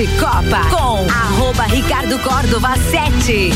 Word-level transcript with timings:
de 0.00 0.06
Copa 0.18 0.64
com 0.70 1.10
arroba 1.10 1.64
Ricardo 1.64 2.18
Córdova 2.20 2.74
7. 2.90 3.50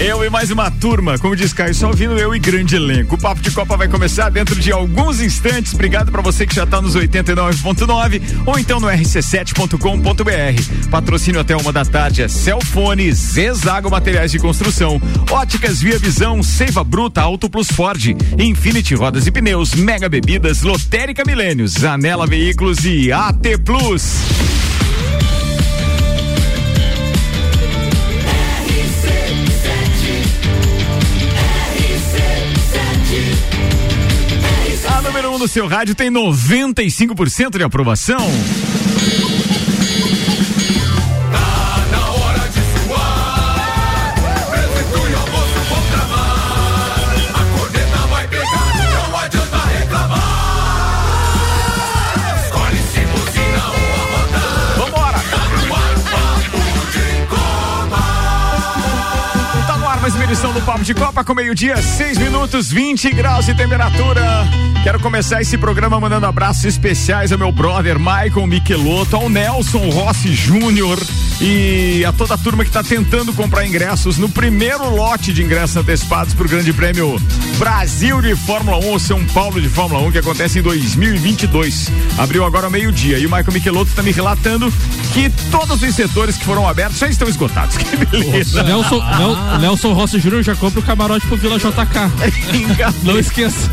Eu 0.00 0.24
e 0.24 0.28
mais 0.28 0.50
uma 0.50 0.68
turma, 0.68 1.16
como 1.18 1.36
diz 1.36 1.52
Caio, 1.52 1.72
só 1.72 1.86
ouvindo 1.86 2.18
eu 2.18 2.34
e 2.34 2.38
grande 2.40 2.74
elenco. 2.74 3.14
O 3.14 3.18
Papo 3.18 3.40
de 3.40 3.52
Copa 3.52 3.76
vai 3.76 3.86
começar 3.86 4.28
dentro 4.28 4.58
de 4.58 4.72
alguns 4.72 5.20
instantes. 5.20 5.72
Obrigado 5.72 6.10
para 6.10 6.20
você 6.20 6.48
que 6.48 6.54
já 6.54 6.66
tá 6.66 6.82
nos 6.82 6.96
89.9 6.96 8.20
ou 8.44 8.58
então 8.58 8.80
no 8.80 8.88
rc7.com.br. 8.88 10.88
Patrocínio 10.90 11.40
até 11.40 11.54
uma 11.54 11.72
da 11.72 11.84
tarde 11.84 12.22
é 12.22 12.28
Celfone, 12.28 13.12
Zezago 13.12 13.88
Materiais 13.88 14.32
de 14.32 14.40
Construção, 14.40 15.00
Óticas 15.30 15.80
Via 15.80 16.00
Visão, 16.00 16.42
Seiva 16.42 16.82
Bruta, 16.82 17.20
Auto 17.20 17.48
Plus 17.48 17.68
Ford, 17.68 18.16
Infinity 18.36 18.96
Rodas 18.96 19.28
e 19.28 19.30
Pneus, 19.30 19.74
Mega 19.74 20.08
Bebidas, 20.08 20.62
Lotérica 20.62 21.22
Milênios, 21.24 21.84
Anela 21.84 22.26
Veículos 22.26 22.84
e 22.84 23.12
AT 23.12 23.46
Plus. 23.64 24.63
A 35.44 35.46
número 35.46 35.46
1 35.46 35.46
no 35.46 35.48
seu 35.48 35.66
rádio 35.66 35.94
tem 35.94 36.10
95% 36.10 37.58
de 37.58 37.64
aprovação. 37.64 38.16
Vambora! 54.78 55.18
Tá 59.66 60.24
edição 60.24 60.52
do 60.52 60.53
Papo 60.64 60.82
de 60.82 60.94
Copa 60.94 61.22
com 61.22 61.34
meio-dia, 61.34 61.76
6 61.76 62.16
minutos, 62.18 62.70
20 62.70 63.10
graus 63.10 63.44
de 63.44 63.54
temperatura. 63.54 64.22
Quero 64.82 64.98
começar 65.00 65.40
esse 65.42 65.56
programa 65.58 66.00
mandando 66.00 66.26
abraços 66.26 66.64
especiais 66.64 67.32
ao 67.32 67.38
meu 67.38 67.52
brother 67.52 67.98
Michael 67.98 68.46
Michelotto, 68.46 69.16
ao 69.16 69.28
Nelson 69.28 69.90
Rossi 69.90 70.32
Júnior 70.34 70.98
e 71.40 72.04
a 72.06 72.12
toda 72.12 72.34
a 72.34 72.38
turma 72.38 72.62
que 72.64 72.70
está 72.70 72.82
tentando 72.82 73.32
comprar 73.32 73.66
ingressos 73.66 74.18
no 74.18 74.28
primeiro 74.28 74.88
lote 74.94 75.32
de 75.32 75.42
ingressos 75.42 75.76
antecipados 75.76 76.32
para 76.34 76.46
o 76.46 76.48
Grande 76.48 76.72
Prêmio 76.72 77.20
Brasil 77.58 78.20
de 78.22 78.34
Fórmula 78.36 78.78
1 78.78 78.86
ou 78.88 78.98
São 78.98 79.24
Paulo 79.26 79.60
de 79.60 79.68
Fórmula 79.68 80.00
1 80.06 80.12
que 80.12 80.18
acontece 80.18 80.58
em 80.58 80.62
2022. 80.62 81.90
Abriu 82.18 82.44
agora 82.44 82.68
meio-dia 82.70 83.18
e 83.18 83.26
o 83.26 83.30
Michael 83.30 83.52
Michelotto 83.52 83.90
está 83.90 84.02
me 84.02 84.12
relatando 84.12 84.72
que 85.12 85.30
todos 85.50 85.82
os 85.82 85.94
setores 85.94 86.36
que 86.36 86.44
foram 86.44 86.68
abertos 86.68 86.98
já 86.98 87.08
estão 87.08 87.28
esgotados. 87.28 87.76
Que 87.84 87.96
beleza. 87.96 88.62
Nelson, 88.62 89.02
Nel- 89.18 89.58
Nelson 89.60 89.92
Rossi 89.92 90.18
Júnior 90.20 90.42
já 90.42 90.53
compra 90.56 90.80
o 90.80 90.82
camarote 90.82 91.26
pro 91.26 91.36
Vila 91.36 91.58
JK. 91.58 91.72
Não 93.02 93.18
esqueça. 93.18 93.70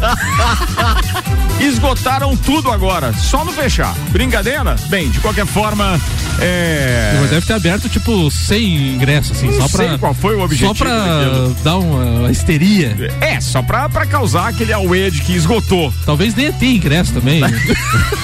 Esgotaram 1.60 2.36
tudo 2.36 2.72
agora, 2.72 3.14
só 3.14 3.46
no 3.46 3.52
fechar. 3.52 3.94
Brincadeira? 4.10 4.76
Bem, 4.90 5.10
de 5.10 5.20
qualquer 5.20 5.46
forma, 5.46 6.00
é. 6.40 7.18
Deve 7.30 7.46
ter 7.46 7.54
aberto, 7.54 7.88
tipo, 7.88 8.30
100 8.30 8.96
ingressos, 8.96 9.38
assim, 9.38 9.48
Não 9.58 9.68
só 9.68 9.78
pra. 9.78 9.98
qual 9.98 10.14
foi 10.14 10.36
o 10.36 10.42
objetivo 10.42 10.76
Só 10.76 10.84
pra 10.84 11.24
daquilo. 11.24 11.56
dar 11.64 11.78
uma, 11.78 12.30
histeria. 12.32 12.94
É, 13.22 13.40
só 13.40 13.62
pra, 13.62 13.88
pra 13.88 14.06
causar 14.06 14.50
aquele 14.50 14.74
auê 14.74 15.10
de 15.10 15.22
que 15.22 15.34
esgotou. 15.34 15.94
Talvez 16.06 16.36
nem 16.36 16.52
tenha 16.52 16.76
ingresso 16.76 17.14
também. 17.14 17.42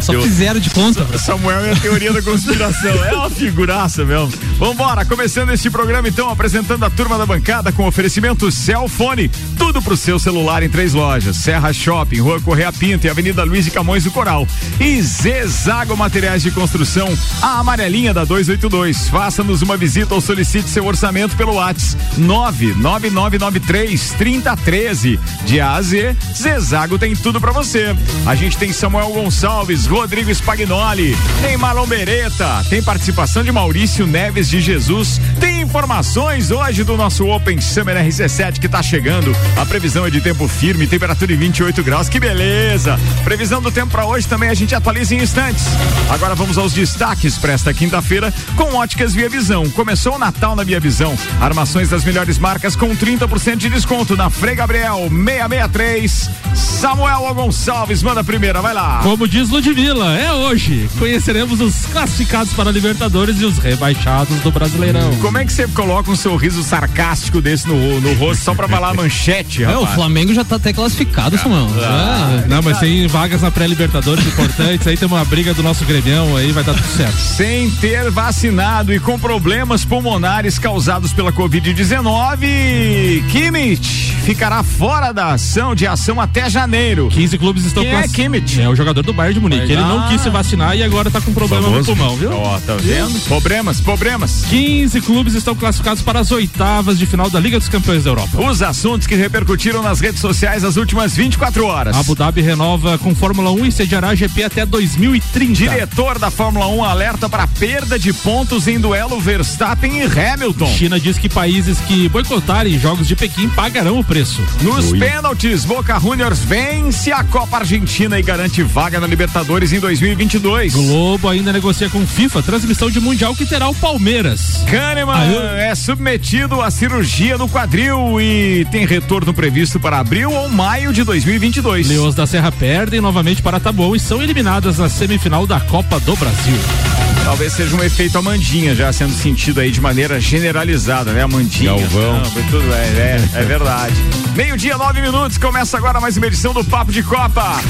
só 0.00 0.12
Eu- 0.14 0.22
fizeram 0.22 0.60
de 0.60 0.70
conta. 0.70 1.04
Samuel 1.18 1.60
é 1.64 1.72
a 1.72 1.76
teoria 1.76 2.12
da 2.12 2.22
conspiração. 2.22 3.04
É 3.04 3.12
uma 3.14 3.30
figuraça 3.30 4.04
mesmo. 4.04 4.32
Vambora, 4.58 5.04
começando 5.04 5.52
este 5.52 5.70
programa 5.70 6.08
então, 6.08 6.28
apresentando 6.28 6.84
a 6.84 6.90
turma 6.90 7.16
da 7.18 7.26
bancada 7.26 7.72
com 7.72 7.86
oferecimento 7.86 8.50
Celfone. 8.50 9.28
Tudo 9.56 9.80
pro 9.80 9.96
seu 9.96 10.18
celular 10.18 10.62
em 10.62 10.68
três 10.68 10.92
lojas: 10.92 11.36
Serra 11.36 11.72
Shopping, 11.72 12.20
Rua 12.20 12.40
Correia 12.40 12.72
Pinto 12.72 13.06
e 13.06 13.10
Avenida 13.10 13.44
Luiz 13.44 13.64
de 13.64 13.70
Camões 13.70 14.04
do 14.04 14.10
Coral. 14.10 14.46
E 14.80 15.00
Zezago 15.02 15.96
Materiais 15.96 16.42
de 16.42 16.50
Construção, 16.54 17.12
a 17.42 17.58
amarelinha 17.58 18.14
da 18.14 18.24
282. 18.24 19.08
Faça-nos 19.08 19.60
uma 19.62 19.76
visita 19.76 20.14
ou 20.14 20.20
solicite 20.20 20.68
seu 20.68 20.86
orçamento 20.86 21.36
pelo 21.36 21.54
WhatsApp 21.54 22.02
99993 22.16 24.14
3013. 24.16 25.20
De 25.44 25.60
A 25.60 25.74
a 25.74 25.82
Z, 25.82 26.16
Zezago 26.34 26.98
tem 26.98 27.14
tudo 27.14 27.40
pra 27.40 27.52
você. 27.52 27.94
A 28.26 28.34
gente 28.34 28.56
tem 28.56 28.72
Samuel 28.72 29.10
Gonçalves, 29.12 29.86
Rodrigo 29.86 30.30
Spagnoli, 30.30 31.16
tem 31.42 31.56
Marlon 31.56 31.86
Beretta, 31.86 32.64
tem 32.70 32.82
participação 32.82 33.42
de 33.42 33.52
Maurício 33.52 34.06
Neves 34.06 34.48
de 34.48 34.60
Jesus, 34.60 35.20
tem 35.40 35.53
informações 35.64 36.50
hoje 36.50 36.84
do 36.84 36.96
nosso 36.96 37.26
Open 37.26 37.60
Summer 37.60 37.96
RC7 37.96 38.58
que 38.58 38.68
tá 38.68 38.82
chegando. 38.82 39.34
A 39.56 39.64
previsão 39.64 40.06
é 40.06 40.10
de 40.10 40.20
tempo 40.20 40.46
firme, 40.46 40.86
temperatura 40.86 41.32
de 41.32 41.36
28 41.36 41.82
graus, 41.82 42.08
que 42.08 42.20
beleza! 42.20 43.00
Previsão 43.24 43.62
do 43.62 43.72
tempo 43.72 43.90
pra 43.90 44.04
hoje 44.04 44.28
também 44.28 44.50
a 44.50 44.54
gente 44.54 44.74
atualiza 44.74 45.14
em 45.14 45.22
instantes. 45.22 45.64
Agora 46.10 46.34
vamos 46.34 46.58
aos 46.58 46.72
destaques 46.72 47.38
para 47.38 47.52
esta 47.54 47.72
quinta-feira 47.72 48.32
com 48.56 48.74
Óticas 48.76 49.14
Via 49.14 49.28
Visão. 49.28 49.68
Começou 49.70 50.16
o 50.16 50.18
Natal 50.18 50.54
na 50.54 50.62
Via 50.62 50.78
Visão. 50.78 51.16
Armações 51.40 51.88
das 51.88 52.04
melhores 52.04 52.38
marcas 52.38 52.76
com 52.76 52.94
30% 52.94 53.56
de 53.56 53.70
desconto 53.70 54.16
na 54.16 54.28
Frei 54.28 54.54
Gabriel 54.54 55.08
663. 55.10 56.30
Samuel 56.54 57.34
Gonçalves 57.34 58.02
manda 58.02 58.20
a 58.20 58.24
primeira, 58.24 58.60
vai 58.60 58.74
lá. 58.74 59.00
Como 59.02 59.26
diz 59.26 59.48
Ludmilla, 59.48 60.16
é 60.18 60.32
hoje. 60.32 60.88
Conheceremos 60.98 61.60
os 61.60 61.86
classificados 61.86 62.52
para 62.52 62.70
Libertadores 62.70 63.40
e 63.40 63.44
os 63.44 63.58
rebaixados 63.58 64.38
do 64.40 64.50
Brasileirão. 64.50 65.16
Como 65.16 65.38
é 65.38 65.44
que 65.44 65.52
você 65.54 65.68
coloca 65.68 66.10
um 66.10 66.16
sorriso 66.16 66.64
sarcástico 66.64 67.40
desse 67.40 67.68
no, 67.68 68.00
no 68.00 68.12
rosto 68.14 68.42
só 68.42 68.54
pra 68.54 68.66
falar 68.66 68.88
a 68.90 68.94
manchete, 68.94 69.62
É, 69.62 69.68
o 69.68 69.80
rapaz? 69.82 69.94
Flamengo 69.94 70.34
já 70.34 70.42
tá 70.44 70.56
até 70.56 70.72
classificado, 70.72 71.38
Samuel. 71.38 71.68
Ah, 71.80 72.42
não, 72.48 72.60
mas 72.60 72.78
tem 72.80 73.06
vagas 73.06 73.40
na 73.42 73.50
pré-Libertadores 73.52 74.26
importantes, 74.26 74.84
aí 74.86 74.96
tem 74.96 75.06
uma 75.06 75.24
briga 75.24 75.54
do 75.54 75.62
nosso 75.62 75.84
gremião, 75.84 76.36
aí 76.36 76.50
vai 76.50 76.64
dar 76.64 76.74
tudo 76.74 76.86
certo. 76.88 77.16
Sem 77.16 77.70
ter 77.70 78.10
vacinado 78.10 78.92
e 78.92 78.98
com 78.98 79.16
problemas 79.18 79.84
pulmonares 79.84 80.58
causados 80.58 81.12
pela 81.12 81.32
Covid-19, 81.32 83.24
Kimmich 83.30 84.12
ficará 84.24 84.62
fora 84.62 85.12
da 85.12 85.34
ação 85.34 85.74
de 85.74 85.86
ação 85.86 86.18
até 86.20 86.48
janeiro. 86.48 87.08
15 87.12 87.36
clubes 87.38 87.64
estão 87.66 87.82
Quem 87.82 87.94
é 87.94 88.08
Kimmich? 88.08 88.60
É 88.60 88.68
o 88.68 88.74
jogador 88.74 89.02
do 89.02 89.12
Bayern 89.12 89.34
de 89.34 89.40
Munique. 89.40 89.70
Ele 89.70 89.82
não 89.82 90.00
Ah. 90.04 90.08
quis 90.08 90.20
se 90.22 90.30
vacinar 90.30 90.74
e 90.76 90.82
agora 90.82 91.10
tá 91.10 91.20
com 91.20 91.32
problema 91.34 91.68
no 91.68 91.84
pulmão, 91.84 92.16
viu? 92.16 92.32
Ó, 92.32 92.58
tá 92.60 92.74
vendo? 92.76 93.20
Problemas, 93.26 93.80
problemas. 93.80 94.46
15 94.48 95.00
clubes 95.02 95.34
estão 95.34 95.43
classificados 95.52 96.00
para 96.00 96.20
as 96.20 96.30
oitavas 96.30 96.96
de 96.96 97.06
final 97.06 97.28
da 97.28 97.40
Liga 97.40 97.58
dos 97.58 97.68
Campeões 97.68 98.04
da 98.04 98.10
Europa. 98.10 98.40
Os 98.40 98.62
assuntos 98.62 99.08
que 99.08 99.16
repercutiram 99.16 99.82
nas 99.82 99.98
redes 99.98 100.20
sociais 100.20 100.62
nas 100.62 100.76
últimas 100.76 101.16
24 101.16 101.66
horas. 101.66 101.96
Abu 101.96 102.14
Dhabi 102.14 102.40
renova 102.40 102.96
com 102.98 103.12
Fórmula 103.16 103.50
1 103.50 103.66
e 103.66 103.72
sediará 103.72 104.10
a 104.10 104.14
GP 104.14 104.44
até 104.44 104.64
2030. 104.64 105.54
Diretor 105.54 106.18
da 106.20 106.30
Fórmula 106.30 106.68
1 106.68 106.84
alerta 106.84 107.28
para 107.28 107.46
perda 107.48 107.98
de 107.98 108.12
pontos 108.12 108.68
em 108.68 108.78
duelo 108.78 109.18
Verstappen 109.20 110.00
e 110.00 110.04
Hamilton. 110.04 110.66
China 110.66 111.00
diz 111.00 111.18
que 111.18 111.28
países 111.28 111.78
que 111.80 112.08
boicotarem 112.08 112.78
jogos 112.78 113.08
de 113.08 113.16
Pequim 113.16 113.48
pagarão 113.48 113.98
o 113.98 114.04
preço. 114.04 114.40
Nos 114.62 114.92
pênaltis, 114.92 115.64
Boca 115.64 115.98
Juniors 115.98 116.38
vence 116.38 117.10
a 117.10 117.24
Copa 117.24 117.58
Argentina 117.58 118.18
e 118.18 118.22
garante 118.22 118.62
vaga 118.62 119.00
na 119.00 119.06
Libertadores 119.06 119.72
em 119.72 119.80
2022. 119.80 120.74
Globo 120.74 121.28
ainda 121.28 121.52
negocia 121.52 121.88
com 121.88 122.06
FIFA 122.06 122.42
transmissão 122.42 122.90
de 122.90 123.00
Mundial 123.00 123.34
que 123.34 123.46
terá 123.46 123.68
o 123.68 123.74
Palmeiras. 123.74 124.62
Kahneman 124.70 125.14
Ah, 125.14 125.24
é 125.36 125.74
submetido 125.74 126.60
à 126.60 126.70
cirurgia 126.70 127.36
do 127.36 127.48
quadril 127.48 128.20
e 128.20 128.66
tem 128.70 128.86
retorno 128.86 129.32
previsto 129.32 129.80
para 129.80 129.98
abril 129.98 130.30
ou 130.30 130.48
maio 130.48 130.92
de 130.92 131.04
2022. 131.04 131.88
Leões 131.88 132.14
da 132.14 132.26
Serra 132.26 132.52
perdem 132.52 133.00
novamente 133.00 133.42
para 133.42 133.60
Taboão 133.60 133.94
e 133.94 134.00
são 134.00 134.22
eliminadas 134.22 134.78
na 134.78 134.88
semifinal 134.88 135.46
da 135.46 135.60
Copa 135.60 135.98
do 136.00 136.16
Brasil. 136.16 137.03
Talvez 137.24 137.54
seja 137.54 137.74
um 137.74 137.82
efeito 137.82 138.18
Amandinha 138.18 138.74
já 138.74 138.92
sendo 138.92 139.14
sentido 139.14 139.58
aí 139.58 139.70
de 139.70 139.80
maneira 139.80 140.20
generalizada, 140.20 141.10
né? 141.10 141.22
Amandinha. 141.22 141.70
Galvão. 141.70 142.18
Não, 142.18 142.24
foi 142.26 142.42
tudo, 142.42 142.72
é, 142.74 142.76
é, 142.76 143.28
é 143.32 143.42
verdade. 143.44 143.94
Meio-dia, 144.36 144.76
nove 144.76 145.00
minutos, 145.00 145.38
começa 145.38 145.78
agora 145.78 146.00
mais 146.00 146.18
uma 146.18 146.26
edição 146.26 146.52
do 146.52 146.62
Papo 146.62 146.92
de 146.92 147.02
Copa. 147.02 147.62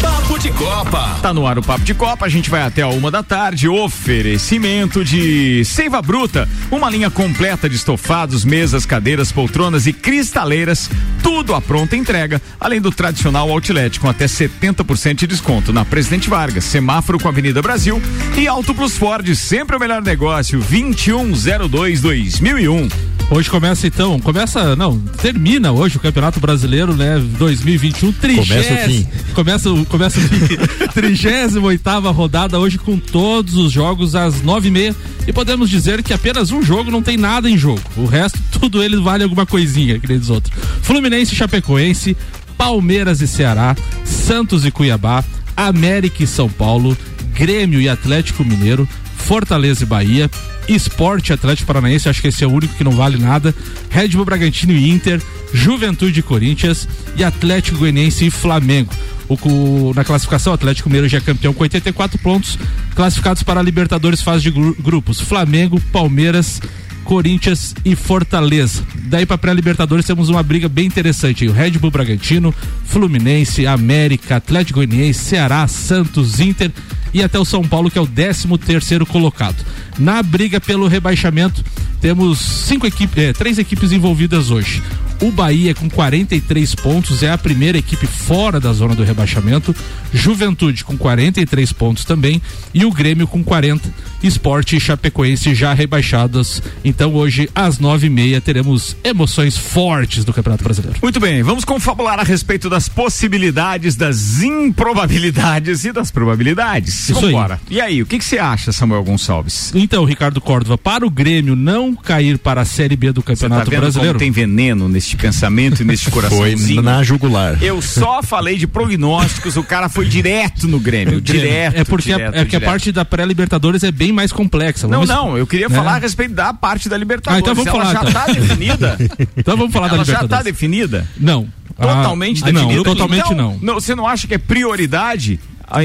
Papo 0.00 0.38
de 0.38 0.52
Copa. 0.52 1.18
Tá 1.20 1.34
no 1.34 1.46
ar 1.46 1.58
o 1.58 1.62
Papo 1.62 1.84
de 1.84 1.94
Copa, 1.94 2.26
a 2.26 2.28
gente 2.28 2.48
vai 2.48 2.62
até 2.62 2.82
a 2.82 2.88
uma 2.88 3.10
da 3.10 3.24
tarde. 3.24 3.68
Oferecimento 3.68 5.04
de 5.04 5.64
Seiva 5.64 6.00
Bruta, 6.00 6.48
uma 6.70 6.88
linha 6.88 7.10
completa 7.10 7.68
de 7.68 7.74
estofados, 7.74 8.44
mesas, 8.44 8.86
cadeiras, 8.86 9.32
poltronas 9.32 9.86
e 9.86 9.92
cristaleiras, 9.92 10.88
tudo 11.22 11.54
à 11.54 11.60
pronta 11.60 11.96
entrega, 11.96 12.40
além 12.60 12.80
do 12.80 12.92
tradicional 12.92 13.50
outlet 13.50 13.98
com 13.98 14.08
até 14.08 14.26
70% 14.26 15.14
de 15.14 15.26
desconto 15.26 15.72
na 15.72 15.84
Presidente 15.84 16.30
Vargas, 16.30 16.64
semáforo 16.64 17.18
com 17.18 17.26
a 17.26 17.30
Avenida 17.30 17.60
Brasil 17.60 18.00
e 18.36 18.46
Auto 18.46 18.72
Plus 18.74 18.91
Ford, 18.96 19.34
sempre 19.34 19.76
o 19.76 19.80
melhor 19.80 20.02
negócio, 20.02 20.60
2102-2001. 20.60 22.92
Hoje 23.30 23.48
começa 23.48 23.86
então, 23.86 24.20
começa, 24.20 24.76
não, 24.76 24.98
termina 24.98 25.72
hoje 25.72 25.96
o 25.96 26.00
Campeonato 26.00 26.38
Brasileiro, 26.38 26.94
né, 26.94 27.18
2021, 27.38 28.12
Começa 28.12 28.74
o 28.74 28.88
fim. 28.88 29.08
Começa 29.34 29.70
o 29.70 29.86
começa 29.86 30.18
o 30.18 30.22
fim. 30.22 30.58
38 30.92 32.12
rodada 32.12 32.58
hoje 32.58 32.76
com 32.78 32.98
todos 32.98 33.56
os 33.56 33.72
jogos 33.72 34.14
às 34.14 34.42
nove 34.42 34.68
e 34.68 34.70
meia 34.70 34.94
e 35.26 35.32
podemos 35.32 35.70
dizer 35.70 36.02
que 36.02 36.12
apenas 36.12 36.50
um 36.50 36.62
jogo 36.62 36.90
não 36.90 37.02
tem 37.02 37.16
nada 37.16 37.48
em 37.48 37.56
jogo. 37.56 37.80
O 37.96 38.04
resto, 38.04 38.38
tudo 38.60 38.82
ele 38.82 39.00
vale 39.00 39.24
alguma 39.24 39.46
coisinha, 39.46 39.98
que 39.98 40.06
nem 40.06 40.18
dos 40.18 40.28
outros. 40.30 40.54
Fluminense 40.82 41.32
e 41.32 41.36
Chapecoense, 41.36 42.16
Palmeiras 42.58 43.20
e 43.20 43.26
Ceará, 43.26 43.74
Santos 44.04 44.66
e 44.66 44.70
Cuiabá, 44.70 45.24
América 45.56 46.22
e 46.22 46.26
São 46.26 46.48
Paulo, 46.48 46.96
Grêmio 47.34 47.80
e 47.80 47.88
Atlético 47.88 48.44
Mineiro, 48.44 48.88
Fortaleza 49.16 49.82
e 49.82 49.86
Bahia, 49.86 50.30
Esporte 50.68 51.32
Atlético 51.32 51.66
Paranaense, 51.66 52.08
acho 52.08 52.20
que 52.22 52.28
esse 52.28 52.44
é 52.44 52.46
o 52.46 52.52
único 52.52 52.74
que 52.74 52.84
não 52.84 52.92
vale 52.92 53.18
nada, 53.18 53.54
Red 53.90 54.08
Bull 54.08 54.24
Bragantino 54.24 54.72
e 54.72 54.90
Inter, 54.90 55.20
Juventude 55.52 56.20
e 56.20 56.22
Corinthians 56.22 56.88
e 57.16 57.24
Atlético 57.24 57.78
Goianiense 57.78 58.26
e 58.26 58.30
Flamengo. 58.30 58.92
O, 59.28 59.92
na 59.94 60.04
classificação, 60.04 60.52
o 60.52 60.54
Atlético 60.54 60.88
Mineiro 60.88 61.08
já 61.08 61.18
é 61.18 61.20
campeão 61.20 61.54
com 61.54 61.62
84 61.62 62.18
pontos, 62.18 62.58
classificados 62.94 63.42
para 63.42 63.60
a 63.60 63.62
Libertadores 63.62 64.20
fase 64.20 64.42
de 64.42 64.50
gru- 64.50 64.76
grupos, 64.78 65.20
Flamengo, 65.20 65.80
Palmeiras, 65.92 66.60
Corinthians 67.04 67.74
e 67.84 67.94
Fortaleza. 67.94 68.82
Daí 69.06 69.26
para 69.26 69.38
pré-Libertadores 69.38 70.06
temos 70.06 70.28
uma 70.28 70.42
briga 70.42 70.68
bem 70.68 70.86
interessante. 70.86 71.46
O 71.46 71.52
Red 71.52 71.72
Bull 71.72 71.90
Bragantino, 71.90 72.54
Fluminense, 72.84 73.66
América, 73.66 74.36
Atlético 74.36 74.78
Goianiense, 74.78 75.18
Ceará, 75.18 75.66
Santos, 75.68 76.40
Inter 76.40 76.70
e 77.12 77.22
até 77.22 77.38
o 77.38 77.44
São 77.44 77.62
Paulo 77.62 77.90
que 77.90 77.98
é 77.98 78.00
o 78.00 78.06
13 78.06 78.48
terceiro 78.58 79.04
colocado. 79.04 79.64
Na 79.98 80.22
briga 80.22 80.60
pelo 80.60 80.88
rebaixamento 80.88 81.64
temos 82.00 82.38
cinco 82.38 82.86
equipes, 82.86 83.18
eh, 83.22 83.32
três 83.32 83.58
equipes 83.58 83.92
envolvidas 83.92 84.50
hoje. 84.50 84.82
O 85.22 85.30
Bahia 85.30 85.72
com 85.72 85.88
43 85.88 86.74
pontos 86.74 87.22
é 87.22 87.30
a 87.30 87.38
primeira 87.38 87.78
equipe 87.78 88.08
fora 88.08 88.58
da 88.58 88.72
zona 88.72 88.92
do 88.92 89.04
rebaixamento. 89.04 89.72
Juventude 90.12 90.84
com 90.84 90.98
43 90.98 91.72
pontos 91.72 92.04
também 92.04 92.42
e 92.74 92.84
o 92.84 92.90
Grêmio 92.90 93.28
com 93.28 93.42
40. 93.42 93.88
Esporte 94.20 94.76
e 94.76 94.80
Chapecoense 94.80 95.54
já 95.54 95.72
rebaixadas. 95.72 96.60
Então 96.84 97.14
hoje 97.14 97.48
às 97.54 97.78
nove 97.78 98.08
e 98.08 98.10
meia 98.10 98.40
teremos 98.40 98.96
emoções 99.04 99.56
fortes 99.56 100.24
do 100.24 100.32
Campeonato 100.32 100.64
Brasileiro. 100.64 100.98
Muito 101.00 101.20
bem, 101.20 101.42
vamos 101.42 101.64
confabular 101.64 102.18
a 102.18 102.24
respeito 102.24 102.68
das 102.68 102.88
possibilidades, 102.88 103.94
das 103.94 104.42
improbabilidades 104.42 105.84
e 105.84 105.92
das 105.92 106.10
probabilidades. 106.10 107.10
Isso 107.10 107.26
aí. 107.26 107.32
Vambora. 107.32 107.60
E 107.70 107.80
aí, 107.80 108.02
o 108.02 108.06
que 108.06 108.20
você 108.20 108.38
acha, 108.38 108.72
Samuel 108.72 109.04
Gonçalves? 109.04 109.72
Então, 109.74 110.04
Ricardo 110.04 110.40
Córdova, 110.40 110.76
para 110.76 111.06
o 111.06 111.10
Grêmio 111.10 111.54
não 111.54 111.94
cair 111.94 112.38
para 112.38 112.62
a 112.62 112.64
Série 112.64 112.96
B 112.96 113.12
do 113.12 113.22
tá 113.22 113.32
Campeonato 113.32 113.70
vendo 113.70 113.80
Brasileiro. 113.80 114.18
tem 114.18 114.30
veneno 114.30 114.88
neste 114.88 115.11
pensamento 115.16 115.82
e 115.82 115.84
neste 115.84 116.10
Foi 116.10 116.22
coraçãozinho? 116.22 116.82
na 116.82 117.02
jugular. 117.02 117.58
Eu 117.62 117.80
só 117.82 118.22
falei 118.22 118.56
de 118.58 118.66
prognósticos, 118.66 119.56
o 119.56 119.62
cara 119.62 119.88
foi 119.88 120.06
direto 120.06 120.66
no 120.68 120.78
Grêmio, 120.80 121.20
direto. 121.20 121.76
é 121.76 121.84
porque, 121.84 122.12
a- 122.12 122.16
direto, 122.16 122.34
é 122.36 122.44
porque 122.44 122.56
a 122.56 122.60
parte 122.60 122.92
da 122.92 123.04
pré-Libertadores 123.04 123.82
é 123.84 123.90
bem 123.92 124.12
mais 124.12 124.32
complexa. 124.32 124.86
Não, 124.86 125.04
Vamos- 125.06 125.08
não, 125.08 125.36
eu 125.38 125.46
queria 125.46 125.68
né? 125.68 125.74
falar 125.76 125.94
a 125.96 125.98
respeito 125.98 126.34
da 126.34 126.52
parte 126.54 126.88
da 126.88 126.96
Libertadores. 126.96 127.36
Ah, 127.46 127.50
então 127.52 127.54
vamos 127.54 127.68
Ela 127.72 127.84
falar, 127.84 127.92
já 128.04 128.10
então. 128.10 128.12
tá 128.26 128.32
definida? 128.32 128.98
Então 129.36 129.56
vamos 129.56 129.72
falar 129.72 129.88
da 129.88 129.94
Ela 129.96 130.04
já 130.04 130.12
Libertadores. 130.12 130.44
tá 130.44 130.50
definida? 130.50 131.06
Não. 131.18 131.48
Totalmente 131.76 132.42
ah, 132.42 132.46
definida? 132.46 132.74
Não, 132.76 132.82
totalmente 132.84 133.32
Então, 133.32 133.58
não. 133.62 133.74
Você 133.74 133.94
não 133.94 134.06
acha 134.06 134.26
que 134.26 134.34
é 134.34 134.38
prioridade, 134.38 135.40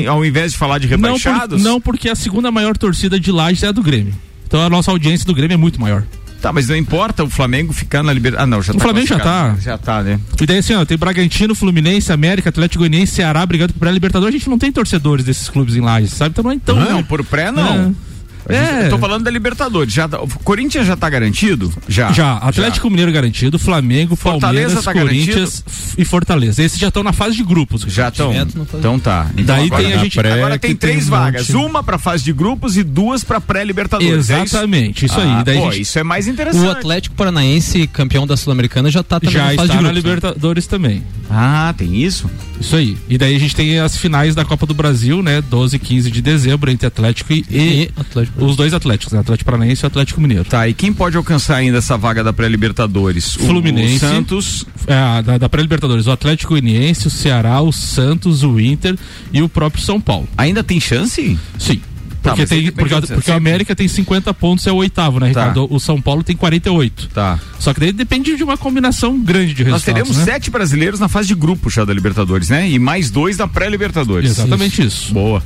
ao 0.07 0.23
invés 0.25 0.51
de 0.51 0.57
falar 0.57 0.79
de 0.79 0.87
Não, 0.87 0.97
por- 0.99 1.05
rebaixados? 1.07 1.63
não, 1.63 1.79
porque 1.81 2.09
a 2.09 2.15
segunda 2.15 2.51
maior 2.51 2.77
torcida 2.77 3.19
de 3.19 3.31
Lages 3.31 3.63
é 3.63 3.67
a 3.67 3.71
do 3.71 3.81
Grêmio. 3.81 4.13
Então 4.45 4.61
a 4.61 4.69
nossa 4.69 4.91
audiência 4.91 5.25
do 5.25 5.33
Grêmio 5.33 5.55
é 5.55 5.57
muito 5.57 5.79
maior. 5.79 6.03
Tá, 6.41 6.53
mas 6.53 6.67
não 6.67 6.75
importa 6.75 7.23
o 7.23 7.29
Flamengo 7.29 7.73
ficar 7.73 8.03
na 8.03 8.13
Libertadores. 8.13 8.43
Ah, 8.43 8.55
não, 8.55 8.61
já 8.61 8.71
O 8.73 8.75
tá 8.77 8.83
Flamengo 8.83 9.07
já 9.07 9.19
tá. 9.19 9.55
Já 9.59 9.77
tá, 9.77 10.03
né? 10.03 10.19
E 10.39 10.45
daí 10.45 10.59
assim, 10.59 10.73
ó, 10.75 10.85
tem 10.85 10.97
Bragantino, 10.97 11.55
Fluminense, 11.55 12.11
América, 12.11 12.49
Atlético 12.49 12.79
Goianiense, 12.79 13.13
Ceará 13.15 13.45
brigando 13.45 13.73
por 13.73 13.79
pré-Libertadores. 13.79 14.35
A 14.35 14.37
gente 14.37 14.49
não 14.49 14.57
tem 14.59 14.71
torcedores 14.71 15.25
desses 15.25 15.49
clubes 15.49 15.75
em 15.75 15.81
Lages, 15.81 16.11
sabe? 16.13 16.31
Então 16.31 16.43
não 16.43 16.51
é 16.51 16.59
tão. 16.63 16.75
Não, 16.79 17.03
por 17.03 17.23
pré 17.25 17.51
não. 17.51 17.87
Gente- 17.87 18.06
É. 18.49 18.85
Eu 18.85 18.89
tô 18.91 18.97
falando 18.97 19.23
da 19.23 19.31
Libertadores. 19.31 19.93
Já, 19.93 20.07
tá- 20.07 20.21
o 20.21 20.27
Corinthians 20.43 20.85
já 20.87 20.95
tá 20.95 21.09
garantido? 21.09 21.71
Já. 21.87 22.11
Já, 22.11 22.33
Atlético 22.37 22.89
Mineiro 22.89 23.11
garantido, 23.11 23.57
Flamengo, 23.59 24.15
Fortaleza 24.15 24.81
Palmeiras, 24.81 24.85
tá 24.85 24.93
Corinthians 24.93 25.63
f- 25.67 26.01
e 26.01 26.05
Fortaleza. 26.05 26.63
Esses 26.63 26.79
já 26.79 26.87
estão 26.87 27.03
na 27.03 27.13
fase 27.13 27.35
de 27.35 27.43
grupos. 27.43 27.81
Já 27.87 28.09
estão. 28.09 28.33
Não 28.33 28.65
faz- 28.65 28.79
Então 28.79 28.99
tá. 28.99 29.27
Então 29.33 29.45
Daí 29.55 29.65
agora, 29.67 29.83
tem 29.83 29.93
a 29.93 29.97
gente- 30.03 30.19
agora 30.19 30.59
tem 30.59 30.69
tem 30.71 30.75
três 30.77 31.07
um 31.07 31.11
vagas. 31.11 31.49
monte. 31.49 31.65
Uma 31.65 31.83
pra 31.83 31.97
fase 31.97 32.23
de 32.23 32.33
grupos 32.33 32.77
e 32.77 32.83
duas 32.83 33.23
pra 33.23 33.39
pré-Libertadores. 33.41 34.29
é 34.29 34.43
isso? 34.43 34.55
Exatamente, 34.55 35.05
isso 35.05 35.19
aí. 35.19 35.27
Ah, 35.29 35.43
Daí 35.43 35.57
pô, 35.59 35.71
gente 35.71 35.81
isso 35.81 35.99
é 35.99 36.03
mais 36.03 36.27
interessante. 36.27 36.65
O 36.65 36.69
Atlético 36.71 37.15
Paranaense, 37.15 37.87
campeão 37.87 38.25
da 38.25 38.37
Sul-Americana, 38.37 38.89
já 38.89 39.03
tá 39.03 39.19
também 39.19 39.33
já 39.33 39.39
na 39.39 39.45
fase 39.47 39.61
está 39.61 39.63
de 39.65 39.69
na 39.73 39.89
grupos, 39.89 40.03
né? 40.03 40.09
Libertadores 40.09 40.67
também. 40.67 41.03
Ah, 41.29 41.73
tem 41.77 41.95
isso? 41.95 42.29
Isso 42.59 42.75
aí. 42.75 42.97
E 43.09 43.17
daí 43.17 43.35
a 43.35 43.39
gente 43.39 43.55
tem 43.55 43.79
as 43.79 43.97
finais 43.97 44.33
da 44.33 44.45
Copa 44.45 44.65
do 44.65 44.73
Brasil, 44.73 45.21
né? 45.21 45.41
12 45.41 45.75
e 45.75 45.79
15 45.79 46.09
de 46.09 46.21
dezembro, 46.21 46.71
entre 46.71 46.87
Atlético 46.87 47.33
e, 47.33 47.45
e 47.49 47.57
E 47.57 47.89
Atlético. 47.97 48.36
Os 48.37 48.55
dois 48.55 48.73
Atléticos, 48.73 49.13
né? 49.13 49.19
Atlético 49.19 49.45
Paranaense 49.51 49.83
e 49.83 49.85
o 49.85 49.87
Atlético 49.87 50.21
Mineiro. 50.21 50.45
Tá, 50.45 50.67
e 50.67 50.73
quem 50.73 50.93
pode 50.93 51.17
alcançar 51.17 51.55
ainda 51.57 51.77
essa 51.79 51.97
vaga 51.97 52.23
da 52.23 52.31
pré-Libertadores? 52.33 53.35
O- 53.35 53.39
Fluminense. 53.39 53.95
O 54.05 54.09
Santos. 54.09 54.65
É, 54.85 55.21
da, 55.21 55.37
da 55.37 55.49
pré-Libertadores, 55.49 56.07
o 56.07 56.11
Atlético 56.11 56.49
Goianiense, 56.53 57.07
o 57.07 57.09
Ceará, 57.09 57.61
o 57.61 57.71
Santos, 57.71 58.43
o 58.43 58.59
Inter 58.59 58.95
e 59.33 59.41
o 59.41 59.49
próprio 59.49 59.81
São 59.83 59.99
Paulo. 59.99 60.27
Ainda 60.37 60.63
tem 60.63 60.79
chance? 60.79 61.37
Sim. 61.57 61.81
Tá, 62.21 62.35
Porque, 62.35 62.41
aí 62.41 62.47
tem, 62.63 62.71
porque, 62.71 63.13
porque 63.13 63.31
o 63.31 63.35
América 63.35 63.75
tem 63.75 63.87
50 63.87 64.33
pontos, 64.33 64.65
é 64.67 64.71
o 64.71 64.75
oitavo, 64.75 65.19
né, 65.19 65.31
Tá. 65.31 65.41
Ricardo? 65.49 65.67
O 65.73 65.79
São 65.79 66.01
Paulo 66.01 66.23
tem 66.23 66.35
48. 66.35 67.09
Tá. 67.13 67.39
Só 67.59 67.73
que 67.73 67.79
daí 67.79 67.91
depende 67.93 68.35
de 68.35 68.43
uma 68.43 68.57
combinação 68.57 69.17
grande 69.21 69.53
de 69.53 69.63
Nós 69.63 69.83
resultados. 69.83 69.83
teremos 69.85 70.17
né? 70.17 70.25
sete 70.33 70.49
brasileiros 70.49 70.99
na 70.99 71.07
fase 71.07 71.27
de 71.29 71.35
grupo 71.35 71.69
já 71.69 71.85
da 71.85 71.93
Libertadores, 71.93 72.49
né? 72.49 72.69
E 72.69 72.79
mais 72.79 73.09
dois 73.11 73.37
da 73.37 73.47
pré-Libertadores. 73.47 74.31
Exatamente 74.31 74.81
isso. 74.85 75.13
Boa. 75.13 75.41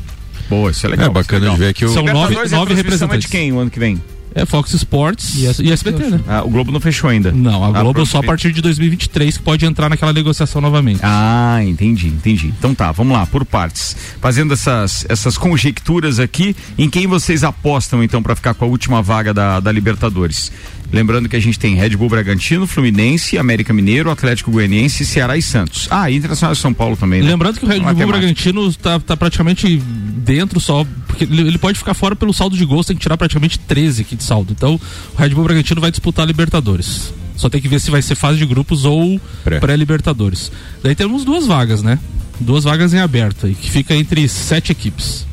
Boa, 0.51 0.69
isso 0.71 0.86
é 0.86 0.89
legal. 0.89 1.07
É 1.07 1.09
bacana 1.09 1.39
legal. 1.39 1.53
de 1.56 1.59
ver 1.62 1.74
que 1.74 1.86
o. 1.86 1.89
São 1.94 2.03
nove, 2.03 2.36
nove 2.50 2.74
é 2.74 2.75
representantes. 2.75 3.21
de 3.25 3.31
quem 3.31 3.51
o 3.53 3.59
ano 3.59 3.71
que 3.71 3.80
vem? 3.80 4.01
É 4.33 4.45
Fox 4.45 4.74
Sports 4.74 5.36
E 5.36 5.63
e, 5.63 5.71
SBT, 5.74 6.03
né? 6.09 6.21
Ah, 6.25 6.42
o 6.42 6.50
Globo 6.50 6.71
não 6.71 6.80
fechou 6.80 7.09
ainda. 7.09 7.33
Não, 7.33 7.63
a 7.65 7.68
Ah, 7.68 7.81
Globo 7.81 7.95
pronto. 7.95 8.09
só 8.09 8.19
a 8.19 8.24
partir 8.24 8.53
de 8.53 8.62
2023 8.62 9.38
que 9.38 9.44
pode 9.44 9.65
entrar 9.65 9.89
naquela 9.89 10.13
negociação 10.13 10.62
novamente. 10.62 11.01
Ah, 11.03 11.59
entendi, 11.65 12.07
entendi. 12.07 12.48
Então 12.57 12.74
tá, 12.74 12.92
vamos 12.94 13.12
lá, 13.12 13.25
por 13.25 13.44
partes. 13.44 13.95
Fazendo 14.21 14.53
essas, 14.53 15.06
essas 15.09 15.38
conjecturas 15.38 16.18
aqui, 16.19 16.56
em 16.77 16.89
quem 16.89 17.07
vocês 17.07 17.44
apostam 17.44 18.01
então 18.04 18.24
para 18.24 18.33
ficar 18.36 18.54
com 18.54 18.63
a 18.63 18.68
última 18.69 19.01
vaga 19.01 19.33
da, 19.33 19.59
da 19.59 19.69
Libertadores? 19.71 20.50
Lembrando 20.92 21.30
que 21.30 21.36
a 21.36 21.40
gente 21.40 21.58
tem 21.58 21.76
Red 21.76 21.92
Bull 21.92 22.10
Bragantino, 22.10 22.68
Fluminense, 22.68 23.38
América 23.38 23.74
Mineiro, 23.74 24.12
Atlético 24.12 24.52
Goianiense, 24.52 25.06
Ceará 25.06 25.38
e 25.38 25.42
Santos. 25.42 25.88
Ah, 25.90 26.10
e 26.10 26.16
Internacional 26.16 26.54
de 26.54 26.60
São 26.60 26.74
Paulo 26.74 26.98
também. 26.98 27.22
Né? 27.22 27.30
Lembrando 27.30 27.60
que 27.60 27.66
o 27.66 27.68
Red 27.68 27.76
Bull 27.76 27.86
Matemática. 27.86 28.18
Bragantino 28.20 28.74
tá, 28.74 29.00
tá 29.00 29.16
praticamente 29.16 29.78
dentro 29.78 30.60
só, 30.60 30.86
porque 31.08 31.24
ele, 31.24 31.58
pode 31.58 31.78
ficar 31.78 31.94
fora 31.94 32.16
pelo 32.16 32.34
saldo 32.34 32.58
de 32.58 32.66
gols, 32.66 32.86
tem 32.86 32.96
que 32.96 33.02
tirar 33.02 33.18
praticamente 33.18 33.58
13 33.60 34.02
aqui 34.02 34.16
de 34.16 34.24
saldo. 34.24 34.52
Então, 34.52 34.80
o 35.14 35.18
Red 35.18 35.30
Bull 35.30 35.44
Bragantino 35.44 35.80
vai 35.80 35.92
disputar 35.92 36.24
a 36.24 36.28
Libertadores. 36.28 37.14
Só 37.36 37.50
tem 37.50 37.62
que 37.62 37.68
ver 37.68 37.80
se 37.80 37.90
vai 37.90 38.02
ser 38.02 38.16
fase 38.16 38.38
de 38.38 38.45
grupos 38.45 38.86
ou 38.86 39.19
Pré. 39.44 39.60
pré-Libertadores. 39.60 40.52
Daí 40.83 40.94
temos 40.94 41.26
duas 41.26 41.48
vagas, 41.48 41.81
né? 41.81 41.98
Duas 42.40 42.64
vagas 42.64 42.94
em 42.94 43.00
aberto 43.00 43.45
aí, 43.45 43.56
que 43.56 43.69
fica 43.69 43.95
entre 43.95 44.28
sete 44.28 44.71
equipes. 44.71 45.26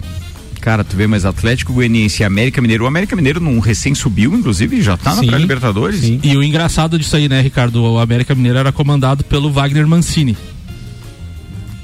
Cara, 0.69 0.85
tu 0.85 0.99
vê, 0.99 1.07
mas 1.07 1.25
Atlético 1.25 1.73
Goianiense 1.73 2.23
e 2.23 2.27
América 2.27 2.61
Mineiro. 2.61 2.85
O 2.85 2.87
América 2.87 3.17
Mineiro 3.17 3.41
não 3.41 3.59
recém 3.59 3.95
subiu, 3.95 4.35
inclusive, 4.35 4.83
já 4.83 4.99
tá 4.99 5.17
na 5.17 5.23
pré-Libertadores? 5.25 6.03
E 6.23 6.37
o 6.37 6.43
engraçado 6.43 6.99
disso 6.99 7.17
aí, 7.17 7.27
né, 7.27 7.41
Ricardo? 7.41 7.83
O 7.83 7.99
América 7.99 8.35
Mineiro 8.35 8.59
era 8.59 8.71
comandado 8.71 9.25
pelo 9.25 9.51
Wagner 9.51 9.89
Mancini. 9.89 10.37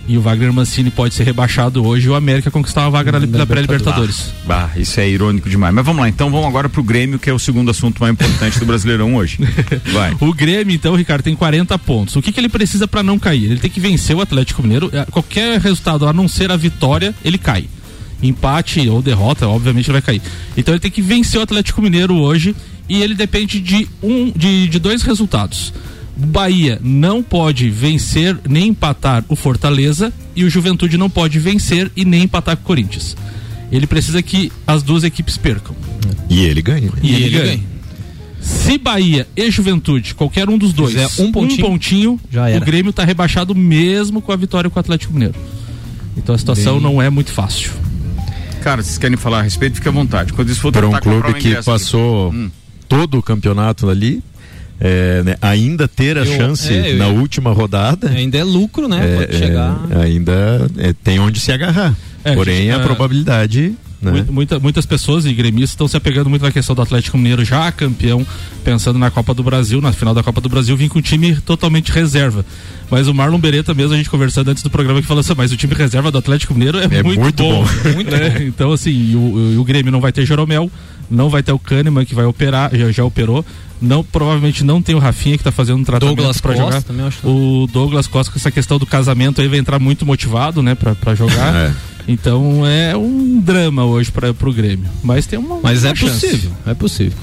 E 0.07 0.19
o 0.19 0.21
Wagner 0.21 0.53
Mancini 0.53 0.91
pode 0.91 1.15
ser 1.15 1.25
rebaixado 1.25 1.83
hoje 1.83 2.09
e 2.09 2.11
o 2.11 2.15
América 2.15 2.51
conquistar 2.51 2.83
uma 2.83 2.91
vaga 2.91 3.11
na, 3.13 3.21
na 3.21 3.47
pré-Libertadores. 3.47 4.35
Bah, 4.45 4.69
isso 4.77 5.01
é 5.01 5.09
irônico 5.09 5.49
demais. 5.49 5.75
Mas 5.75 5.87
vamos 5.87 6.03
lá, 6.03 6.09
então 6.11 6.31
vamos 6.31 6.47
agora 6.47 6.69
pro 6.69 6.83
Grêmio, 6.83 7.19
que 7.19 7.31
é 7.31 7.33
o 7.33 7.39
segundo 7.39 7.71
assunto 7.71 8.03
mais 8.03 8.13
importante 8.13 8.59
do 8.59 8.67
Brasileirão 8.67 9.17
hoje. 9.17 9.39
Vai. 9.95 10.15
O 10.21 10.35
Grêmio, 10.35 10.75
então, 10.75 10.95
Ricardo, 10.95 11.23
tem 11.23 11.35
40 11.35 11.79
pontos. 11.79 12.17
O 12.17 12.21
que, 12.21 12.31
que 12.31 12.39
ele 12.39 12.51
precisa 12.51 12.87
para 12.87 13.03
não 13.03 13.19
cair? 13.19 13.45
Ele 13.45 13.61
tem 13.61 13.71
que 13.71 13.81
vencer 13.81 14.15
o 14.15 14.21
Atlético 14.21 14.63
Mineiro. 14.63 14.91
É, 14.93 15.07
Qualquer 15.07 15.59
resultado, 15.59 16.07
a 16.07 16.13
não 16.13 16.29
ser 16.29 16.53
a 16.53 16.57
vitória, 16.59 17.15
ele 17.25 17.39
cai. 17.39 17.65
Empate 18.29 18.89
ou 18.89 19.03
derrota, 19.03 19.47
obviamente 19.49 19.87
ele 19.87 19.93
vai 19.93 20.03
cair. 20.03 20.23
Então 20.57 20.75
ele 20.75 20.81
tem 20.81 20.91
que 20.91 21.03
vencer 21.03 21.39
o 21.39 21.43
Atlético 21.43 21.83
Mineiro 21.83 22.15
hoje 22.15 22.55
e 22.89 23.03
ele 23.03 23.15
depende 23.15 23.61
de 23.61 23.89
um 24.03 24.31
de, 24.35 24.67
de 24.69 24.79
dois 24.79 25.03
resultados. 25.03 25.73
O 26.17 26.27
Bahia 26.27 26.79
não 26.83 27.23
pode 27.23 27.69
vencer 27.71 28.39
nem 28.49 28.69
empatar 28.69 29.25
o 29.29 29.35
Fortaleza 29.35 30.13
e 30.37 30.45
o 30.45 30.51
Juventude 30.51 30.97
não 30.97 31.11
pode 31.11 31.39
vencer 31.39 31.91
e 31.97 32.05
nem 32.05 32.23
empatar 32.23 32.57
com 32.57 32.63
o 32.63 32.67
Corinthians. 32.67 33.17
Ele 33.73 33.87
precisa 33.87 34.23
que 34.23 34.53
as 34.67 34.83
duas 34.83 35.03
equipes 35.03 35.37
percam. 35.37 35.75
E 36.31 36.45
ele 36.45 36.63
ganha. 36.63 36.87
né? 36.87 36.93
E, 37.03 37.07
E 37.11 37.15
ele, 37.15 37.25
ele 37.25 37.31
ganha. 37.39 37.45
ganha. 37.57 37.75
Se 38.41 38.77
Bahia 38.79 39.27
e 39.35 39.51
Juventude, 39.51 40.15
qualquer 40.15 40.49
um 40.51 40.59
dos 40.59 40.73
dois, 40.73 40.93
Fizer 40.93 41.23
um 41.23 41.33
pontinho, 41.33 41.61
pontinho, 41.67 42.21
já 42.31 42.49
o. 42.51 42.61
Grêmio 42.61 42.91
está 42.91 43.03
rebaixado 43.05 43.55
mesmo 43.55 44.21
com 44.21 44.31
a 44.31 44.37
vitória 44.37 44.69
com 44.71 44.79
o 44.79 44.81
Atlético 44.81 45.15
Mineiro. 45.15 45.35
Então 46.17 46.35
a 46.35 46.39
situação 46.39 46.75
Bem- 46.75 46.83
não 46.83 47.03
é 47.03 47.09
muito 47.11 47.33
fácil. 47.33 47.73
Cara, 48.65 48.83
vocês 48.83 48.97
querem 48.97 49.19
falar 49.19 49.41
a 49.41 49.43
respeito, 49.43 49.75
fique 49.75 49.89
à 49.89 49.93
vontade. 49.93 50.33
Quando 50.33 50.49
isso 50.49 50.59
for 50.63 50.73
Para 50.73 50.89
um 50.89 50.93
clube 50.93 51.33
o 51.33 51.35
que 51.35 51.63
passou 51.63 52.33
Hum. 52.33 52.51
todo 52.89 53.19
o 53.19 53.23
campeonato 53.23 53.91
ali, 53.91 54.23
é, 54.81 55.23
né, 55.23 55.37
ainda 55.43 55.87
ter 55.87 56.17
a 56.17 56.23
Eu- 56.25 56.35
chance 56.35 56.73
é, 56.73 56.93
eu- 56.95 56.97
na 56.97 57.09
última 57.09 57.53
rodada, 57.53 58.09
Ainda 58.09 58.39
é 58.39 58.43
lucro, 58.43 58.89
né? 58.89 59.01
é, 59.05 59.17
Pode 59.27 59.37
chegar. 59.37 59.79
é, 59.91 60.03
ainda 60.05 60.67
é, 60.79 60.95
tem 61.05 61.19
onde 61.19 61.41
se 61.41 61.53
agarrar. 61.53 61.95
É, 62.25 62.35
Porém, 62.35 62.63
gente, 62.63 62.71
a 62.71 62.81
probabilidade. 62.81 63.75
Né? 64.05 64.11
Muita- 64.13 64.33
muita- 64.33 64.59
muitas 64.61 64.87
pessoas 64.87 65.25
e 65.27 65.33
gremistas 65.33 65.71
estão 65.71 65.89
se 65.89 65.97
apegando 65.97 66.29
muito 66.31 66.43
na 66.43 66.51
questão 66.53 66.75
do 66.75 66.83
Atlético 66.83 67.17
Mineiro 67.17 67.45
já 67.45 67.71
campeão, 67.73 68.27
pensando 68.63 68.99
na 68.99 69.11
Copa 69.11 69.33
do 69.35 69.43
Brasil, 69.43 69.81
na 69.81 69.93
final 69.93 70.15
da 70.15 70.23
Copa 70.23 70.41
do 70.41 70.49
Brasil, 70.49 70.77
vim 70.77 70.89
com 70.89 70.99
um 70.99 71.03
time 71.03 71.35
totalmente 71.37 71.91
reserva. 71.93 72.45
Mas 72.91 73.09
o 73.09 73.15
Marlon 73.15 73.39
Beretta 73.39 73.73
mesmo, 73.75 73.95
a 73.95 73.97
gente 73.97 74.11
conversando 74.11 74.49
antes 74.51 74.63
do 74.63 74.71
programa 74.71 75.01
que 75.01 75.07
falou 75.07 75.21
assim, 75.21 75.33
mas 75.37 75.53
o 75.53 75.57
time 75.57 75.75
reserva 75.75 76.11
do 76.11 76.19
Atlético 76.19 76.53
Mineiro 76.55 76.79
é, 76.79 76.85
É 76.85 77.03
muito, 77.03 77.21
muito 77.21 77.43
bom. 77.43 77.65
bom. 77.65 77.93
Muito 77.95 78.11
né? 78.15 78.45
Então, 78.47 78.73
assim, 78.73 79.15
o, 79.17 79.53
e 79.55 79.57
o 79.59 79.65
Grêmio 79.65 79.91
não 79.91 80.01
vai 80.01 80.13
ter 80.13 80.25
Jeromel, 80.27 80.71
não 81.15 81.29
vai 81.29 81.43
ter 81.43 81.53
o 81.53 81.59
Kahneman 81.59 82.05
que 82.05 82.15
vai 82.15 82.25
operar, 82.25 82.75
já, 82.75 82.91
já 82.91 83.05
operou. 83.05 83.45
Não, 83.81 84.03
provavelmente 84.03 84.65
não 84.65 84.81
tem 84.81 84.95
o 84.95 84.99
Rafinha 84.99 85.37
que 85.37 85.43
está 85.43 85.53
fazendo 85.53 85.81
um 85.81 85.85
tratamento 85.85 86.17
Douglas 86.17 86.41
para 86.41 86.55
Costa 86.55 86.65
jogar. 86.65 86.83
também, 86.83 87.03
eu 87.03 87.09
acho. 87.09 87.27
O 87.29 87.67
Douglas 87.67 88.07
Costa 88.07 88.33
com 88.33 88.39
essa 88.39 88.51
questão 88.51 88.79
do 88.79 88.87
casamento 88.87 89.41
aí 89.41 89.49
vai 89.49 89.59
entrar 89.59 89.79
muito 89.79 90.07
motivado, 90.07 90.63
né, 90.63 90.75
para 90.75 91.15
jogar. 91.15 91.55
É. 91.55 91.73
Então 92.07 92.67
é 92.67 92.95
um 92.95 93.41
drama 93.41 93.85
hoje 93.85 94.13
para 94.13 94.31
o 94.31 94.53
Grêmio. 94.53 94.87
Mas 95.03 95.27
tem 95.27 95.39
uma. 95.39 95.61
Mas 95.63 95.85
uma 95.85 95.93
é 95.93 95.95
chance. 95.95 96.27
possível, 96.27 96.53
é 96.67 96.75
possível. 96.75 97.19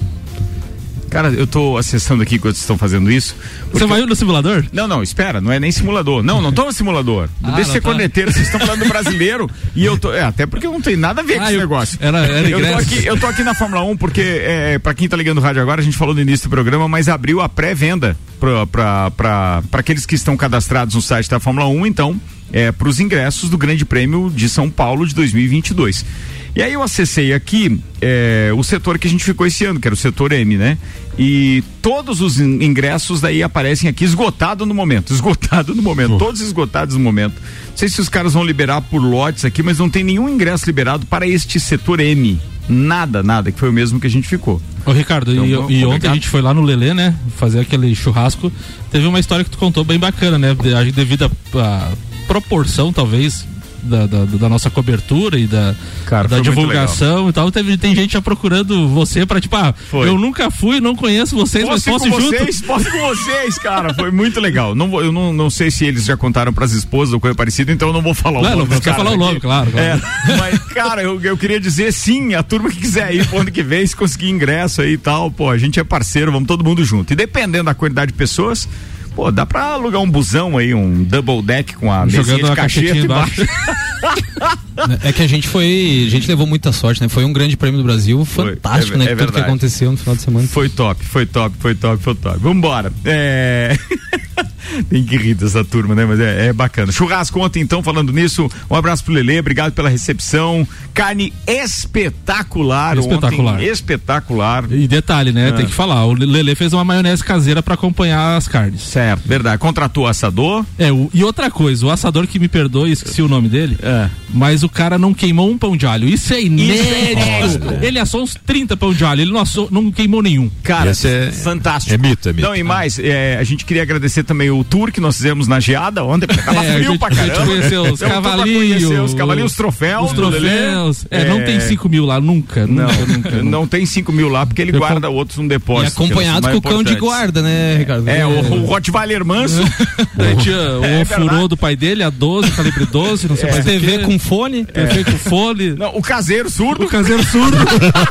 Cara, 1.11 1.27
eu 1.27 1.45
tô 1.45 1.77
acessando 1.77 2.23
aqui 2.23 2.35
enquanto 2.35 2.53
vocês 2.55 2.63
estão 2.63 2.77
fazendo 2.77 3.11
isso. 3.11 3.35
Você 3.73 3.85
vai 3.85 4.01
no 4.01 4.15
simulador? 4.15 4.63
Não, 4.71 4.87
não, 4.87 5.03
espera, 5.03 5.39
não 5.41 5.51
é 5.51 5.59
nem 5.59 5.69
simulador. 5.71 6.23
Não, 6.23 6.41
não 6.41 6.51
tô 6.53 6.63
no 6.65 6.71
simulador. 6.73 7.27
Ah, 7.43 7.51
Deixa 7.51 7.73
ser 7.73 7.81
tá. 7.81 7.89
corneteiro, 7.89 8.31
vocês 8.31 8.45
estão 8.45 8.59
falando 8.61 8.79
do 8.83 8.87
brasileiro 8.87 9.49
e 9.75 9.83
eu 9.83 9.97
tô. 9.97 10.13
É, 10.13 10.21
até 10.23 10.45
porque 10.45 10.65
não 10.67 10.79
tem 10.79 10.95
nada 10.95 11.19
a 11.21 11.23
ver 11.23 11.35
com 11.35 11.41
Ah, 11.41 11.45
esse 11.47 11.55
eu- 11.55 11.59
negócio. 11.59 11.97
era- 12.01 12.19
era 12.25 12.49
eu, 12.49 12.61
tô 12.61 12.77
aqui, 12.77 13.05
eu 13.05 13.19
tô 13.19 13.27
aqui 13.27 13.43
na 13.43 13.53
Fórmula 13.53 13.83
1 13.83 13.97
porque, 13.97 14.21
é, 14.21 14.79
pra 14.79 14.93
quem 14.93 15.09
tá 15.09 15.17
ligando 15.17 15.39
o 15.39 15.41
rádio 15.41 15.61
agora, 15.61 15.81
a 15.81 15.83
gente 15.83 15.97
falou 15.97 16.15
no 16.15 16.21
início 16.21 16.47
do 16.47 16.51
programa, 16.51 16.87
mas 16.87 17.09
abriu 17.09 17.41
a 17.41 17.49
pré-venda 17.49 18.15
pra, 18.39 18.65
pra, 18.67 19.11
pra, 19.11 19.63
pra 19.69 19.79
aqueles 19.81 20.05
que 20.05 20.15
estão 20.15 20.37
cadastrados 20.37 20.95
no 20.95 21.01
site 21.01 21.29
da 21.29 21.39
Fórmula 21.41 21.67
1, 21.67 21.85
então, 21.87 22.19
é, 22.51 22.71
pros 22.71 22.99
ingressos 22.99 23.49
do 23.49 23.57
Grande 23.57 23.85
Prêmio 23.85 24.31
de 24.33 24.47
São 24.49 24.69
Paulo 24.69 25.05
de 25.07 25.13
2022. 25.15 26.05
E 26.53 26.61
aí 26.61 26.73
eu 26.73 26.83
acessei 26.83 27.31
aqui 27.33 27.79
é, 28.01 28.51
o 28.53 28.61
setor 28.61 28.99
que 28.99 29.07
a 29.07 29.09
gente 29.09 29.23
ficou 29.23 29.47
esse 29.47 29.63
ano, 29.63 29.79
que 29.79 29.87
era 29.87 29.93
o 29.95 29.97
setor 29.97 30.33
M, 30.33 30.57
né? 30.57 30.77
E 31.17 31.63
todos 31.81 32.19
os 32.19 32.41
in- 32.41 32.61
ingressos 32.61 33.21
daí 33.21 33.41
aparecem 33.41 33.89
aqui 33.89 34.03
esgotado 34.03 34.65
no 34.65 34.73
momento, 34.73 35.11
esgotado 35.13 35.73
no 35.73 35.81
momento, 35.81 36.17
todos 36.17 36.41
esgotados 36.41 36.95
no 36.95 37.01
momento. 37.01 37.35
Não 37.69 37.77
sei 37.77 37.87
se 37.87 38.01
os 38.01 38.09
caras 38.09 38.33
vão 38.33 38.43
liberar 38.43 38.81
por 38.81 38.99
lotes 39.01 39.45
aqui, 39.45 39.63
mas 39.63 39.79
não 39.79 39.89
tem 39.89 40.03
nenhum 40.03 40.27
ingresso 40.27 40.65
liberado 40.65 41.05
para 41.05 41.25
este 41.25 41.57
setor 41.57 42.01
M. 42.01 42.37
Nada, 42.67 43.23
nada, 43.23 43.49
que 43.51 43.57
foi 43.59 43.69
o 43.69 43.73
mesmo 43.73 43.97
que 43.99 44.07
a 44.07 44.09
gente 44.09 44.27
ficou. 44.27 44.61
Ô 44.85 44.91
Ricardo, 44.91 45.31
Então, 45.31 45.45
e, 45.45 45.55
vamos- 45.55 45.71
e 45.71 45.85
ontem 45.85 46.09
a 46.09 46.13
gente 46.13 46.27
foi 46.27 46.41
lá 46.41 46.53
no 46.53 46.61
Lelê, 46.61 46.93
né? 46.93 47.15
Fazer 47.37 47.61
aquele 47.61 47.93
churrasco. 47.95 48.51
Teve 48.91 49.05
uma 49.07 49.19
história 49.19 49.43
que 49.45 49.49
tu 49.51 49.57
contou 49.57 49.83
bem 49.85 49.97
bacana, 49.97 50.37
né? 50.37 50.53
De- 50.53 50.73
a- 50.73 50.83
Devido 50.83 51.31
à 51.55 51.91
proporção, 52.31 52.93
talvez. 52.93 53.45
Da, 53.83 54.05
da, 54.05 54.25
da 54.25 54.47
nossa 54.47 54.69
cobertura 54.69 55.39
e 55.39 55.47
da, 55.47 55.73
Cara, 56.05 56.27
da 56.27 56.39
divulgação 56.39 57.27
e 57.29 57.33
tal, 57.33 57.49
teve, 57.51 57.75
tem 57.77 57.95
gente 57.95 58.13
já 58.13 58.21
procurando 58.21 58.87
você 58.89 59.25
pra 59.25 59.41
tipo, 59.41 59.55
ah, 59.55 59.73
Foi. 59.89 60.07
eu 60.07 60.19
nunca 60.19 60.51
fui, 60.51 60.79
não 60.79 60.95
conheço 60.95 61.35
vocês, 61.35 61.65
mas 61.67 61.83
Posso 61.83 62.05
posso 62.05 62.07
ir 62.07 62.11
junto? 62.21 62.37
vocês, 62.37 62.61
posso 62.61 62.91
com 62.91 62.99
vocês, 62.99 63.57
cara. 63.57 63.91
Foi 63.95 64.11
muito 64.11 64.39
legal. 64.39 64.75
Não, 64.75 64.87
vou- 64.87 65.03
eu 65.03 65.11
não, 65.11 65.33
não 65.33 65.49
sei 65.49 65.71
se 65.71 65.83
eles 65.83 66.05
já 66.05 66.15
contaram 66.15 66.53
pras 66.53 66.73
esposas 66.73 67.11
ou 67.11 67.19
coisa 67.19 67.33
parecida, 67.33 67.71
então 67.71 67.87
eu 67.87 67.93
não 67.95 68.03
vou 68.03 68.13
falar 68.13 68.41
o 68.41 68.43
Não, 68.43 68.57
nome. 68.57 68.69
não 68.75 68.79
caras 68.81 68.97
falar 69.01 69.15
o 69.15 69.17
nome, 69.17 69.39
claro, 69.39 69.71
claro. 69.71 69.83
É, 69.87 69.99
mas, 70.37 70.59
cara, 70.75 71.01
eu, 71.01 71.19
eu 71.19 71.35
queria 71.35 71.59
dizer 71.59 71.91
sim, 71.91 72.35
a 72.35 72.43
turma 72.43 72.69
que 72.69 72.77
quiser 72.77 73.15
ir 73.15 73.25
pro 73.27 73.39
ano 73.39 73.49
que 73.51 73.63
vem, 73.63 73.83
se 73.87 73.95
conseguir 73.95 74.29
ingresso 74.29 74.83
aí 74.83 74.93
e 74.93 74.97
tal, 74.99 75.31
pô, 75.31 75.49
a 75.49 75.57
gente 75.57 75.79
é 75.79 75.83
parceiro, 75.83 76.31
vamos 76.31 76.47
todo 76.47 76.63
mundo 76.63 76.85
junto. 76.85 77.13
E 77.13 77.15
dependendo 77.15 77.63
da 77.63 77.73
quantidade 77.73 78.11
de 78.11 78.17
pessoas. 78.19 78.69
Pô, 79.15 79.31
dá 79.31 79.45
pra 79.45 79.65
alugar 79.73 80.01
um 80.01 80.09
busão 80.09 80.57
aí, 80.57 80.73
um 80.73 81.03
double 81.03 81.41
deck 81.41 81.75
com 81.75 81.91
a 81.91 82.05
mesinha 82.05 82.23
Jogando 82.23 82.45
de 82.45 82.51
a 82.51 82.55
cacheta 82.55 82.87
caixetinha 82.87 83.03
embaixo. 83.03 83.45
É 85.03 85.11
que 85.11 85.21
a 85.21 85.27
gente 85.27 85.47
foi. 85.47 86.05
A 86.07 86.09
gente 86.09 86.27
levou 86.27 86.47
muita 86.47 86.71
sorte, 86.71 87.01
né? 87.01 87.07
Foi 87.07 87.23
um 87.23 87.31
grande 87.31 87.55
prêmio 87.55 87.79
do 87.79 87.83
Brasil, 87.83 88.23
fantástico, 88.25 88.95
é- 88.95 88.99
né? 88.99 89.11
é 89.11 89.15
Tudo 89.15 89.31
que 89.31 89.39
aconteceu 89.39 89.91
no 89.91 89.97
final 89.97 90.15
de 90.15 90.21
semana. 90.23 90.47
Foi 90.47 90.69
top, 90.69 91.05
foi 91.05 91.25
top, 91.25 91.55
foi 91.59 91.75
top, 91.75 92.01
foi 92.03 92.15
top. 92.15 92.39
Vambora. 92.39 92.91
É. 93.05 93.77
Tem 94.89 95.03
que 95.03 95.17
rir 95.17 95.33
dessa 95.33 95.65
turma, 95.65 95.93
né? 95.93 96.05
Mas 96.05 96.19
é, 96.19 96.47
é 96.47 96.53
bacana. 96.53 96.91
Churrasco 96.91 97.39
ontem, 97.39 97.61
então, 97.61 97.83
falando 97.83 98.11
nisso. 98.13 98.49
Um 98.69 98.75
abraço 98.75 99.03
pro 99.03 99.13
Lelê, 99.13 99.39
obrigado 99.39 99.73
pela 99.73 99.89
recepção. 99.89 100.65
Carne 100.93 101.33
espetacular, 101.45 102.97
Espetacular. 102.97 103.55
ontem. 103.55 103.65
Espetacular. 103.65 104.71
E 104.71 104.87
detalhe, 104.87 105.31
né? 105.31 105.49
Ah. 105.49 105.57
Tem 105.57 105.65
que 105.65 105.73
falar, 105.73 106.05
o 106.05 106.13
Lelê 106.13 106.55
fez 106.55 106.73
uma 106.73 106.85
maionese 106.85 107.23
caseira 107.23 107.61
pra 107.61 107.73
acompanhar 107.73 108.37
as 108.37 108.47
carnes. 108.47 108.81
Certo, 108.81 109.00
verdade. 109.25 109.57
Contratou 109.57 110.07
assador. 110.07 110.65
É, 110.77 110.91
o- 110.91 111.09
e 111.13 111.23
outra 111.23 111.49
coisa, 111.51 111.85
o 111.85 111.89
assador 111.91 112.27
que 112.27 112.39
me 112.39 112.47
perdoe, 112.47 112.91
esqueci 112.91 113.21
o 113.21 113.27
nome 113.27 113.47
dele, 113.49 113.77
É. 113.81 114.09
mas 114.33 114.63
o 114.63 114.69
cara 114.69 114.97
não 114.97 115.13
queimou 115.13 115.49
um 115.49 115.57
pão 115.57 115.75
de 115.77 115.85
alho. 115.85 116.07
Isso 116.07 116.33
é 116.33 116.41
inédito. 116.41 117.11
inédito. 117.11 117.73
ele 117.85 117.99
assou 117.99 118.21
uns 118.23 118.35
30 118.45 118.75
pão 118.77 118.93
de 118.93 119.03
alho, 119.03 119.21
ele 119.21 119.31
não, 119.31 119.39
assou, 119.41 119.67
não 119.71 119.91
queimou 119.91 120.21
nenhum. 120.21 120.49
Cara, 120.63 120.91
Esse 120.91 121.07
é- 121.07 121.31
fantástico. 121.31 121.93
é 121.93 121.97
mito, 121.97 122.29
é 122.29 122.33
mito. 122.33 122.47
Não, 122.47 122.55
e 122.55 122.63
mais, 122.63 122.97
é, 122.99 123.37
a 123.39 123.43
gente 123.43 123.65
queria 123.65 123.81
agradecer 123.83 124.23
também 124.23 124.49
o 124.49 124.63
tour 124.63 124.91
que 124.91 124.99
nós 125.01 125.15
fizemos 125.17 125.47
na 125.47 125.59
geada 125.59 126.03
ontem, 126.03 126.27
porque 126.27 126.41
tava 126.41 126.61
É, 126.63 126.69
a 126.69 126.73
frio 126.75 126.87
gente- 126.91 126.99
pra 126.99 127.07
a 127.07 127.13
gente 127.13 127.27
caramba. 127.31 127.45
conheceu 127.51 127.81
os 127.83 128.01
Então, 128.01 128.09
cavalinhos, 128.09 128.83
Os 128.83 129.13
cavalinhos, 129.13 129.51
os 129.51 129.57
troféus. 129.57 130.07
Os 130.11 130.13
troféus. 130.13 131.05
É, 131.09 131.25
não 131.25 131.41
tem 131.43 131.59
5 131.59 131.89
mil 131.89 132.05
lá, 132.05 132.19
nunca. 132.21 132.65
Não, 132.67 132.85
nunca, 132.87 133.05
nunca, 133.05 133.29
nunca. 133.31 133.43
não 133.43 133.67
tem 133.67 133.85
5 133.85 134.11
mil 134.11 134.29
lá, 134.29 134.45
porque 134.45 134.61
ele 134.61 134.71
Eu 134.75 134.79
guarda 134.79 135.07
com- 135.07 135.13
outros 135.13 135.37
num 135.37 135.45
E 135.45 135.49
depósito. 135.49 136.01
acompanhado 136.03 136.47
que 136.47 136.53
com 136.53 136.57
o 136.59 136.61
cão 136.61 136.83
de 136.83 136.95
guarda, 136.95 137.41
né, 137.41 137.77
Ricardo? 137.77 138.07
É, 138.07 138.25
o, 138.25 138.65
o 138.65 138.75
Rottweiler 138.91 139.25
manso. 139.25 139.63
Daí 140.15 140.35
tinha 140.37 140.57
o 140.57 140.85
É 140.85 141.01
ofurô 141.01 141.25
verdade. 141.25 141.47
do 141.47 141.57
pai 141.57 141.75
dele, 141.75 142.03
a 142.03 142.09
12, 142.09 142.51
calibre 142.51 142.85
12, 142.85 143.27
não 143.27 143.35
sei 143.35 143.49
mais 143.51 143.65
o 143.65 143.67
TV 143.67 143.99
com 143.99 144.19
fone. 144.19 144.65
TV 144.65 145.03
com 145.03 145.17
fone. 145.17 145.71
Não, 145.71 145.95
o 145.95 146.01
caseiro 146.01 146.49
surdo. 146.49 146.85
O 146.85 146.87
caseiro 146.87 147.23
surdo. 147.23 147.57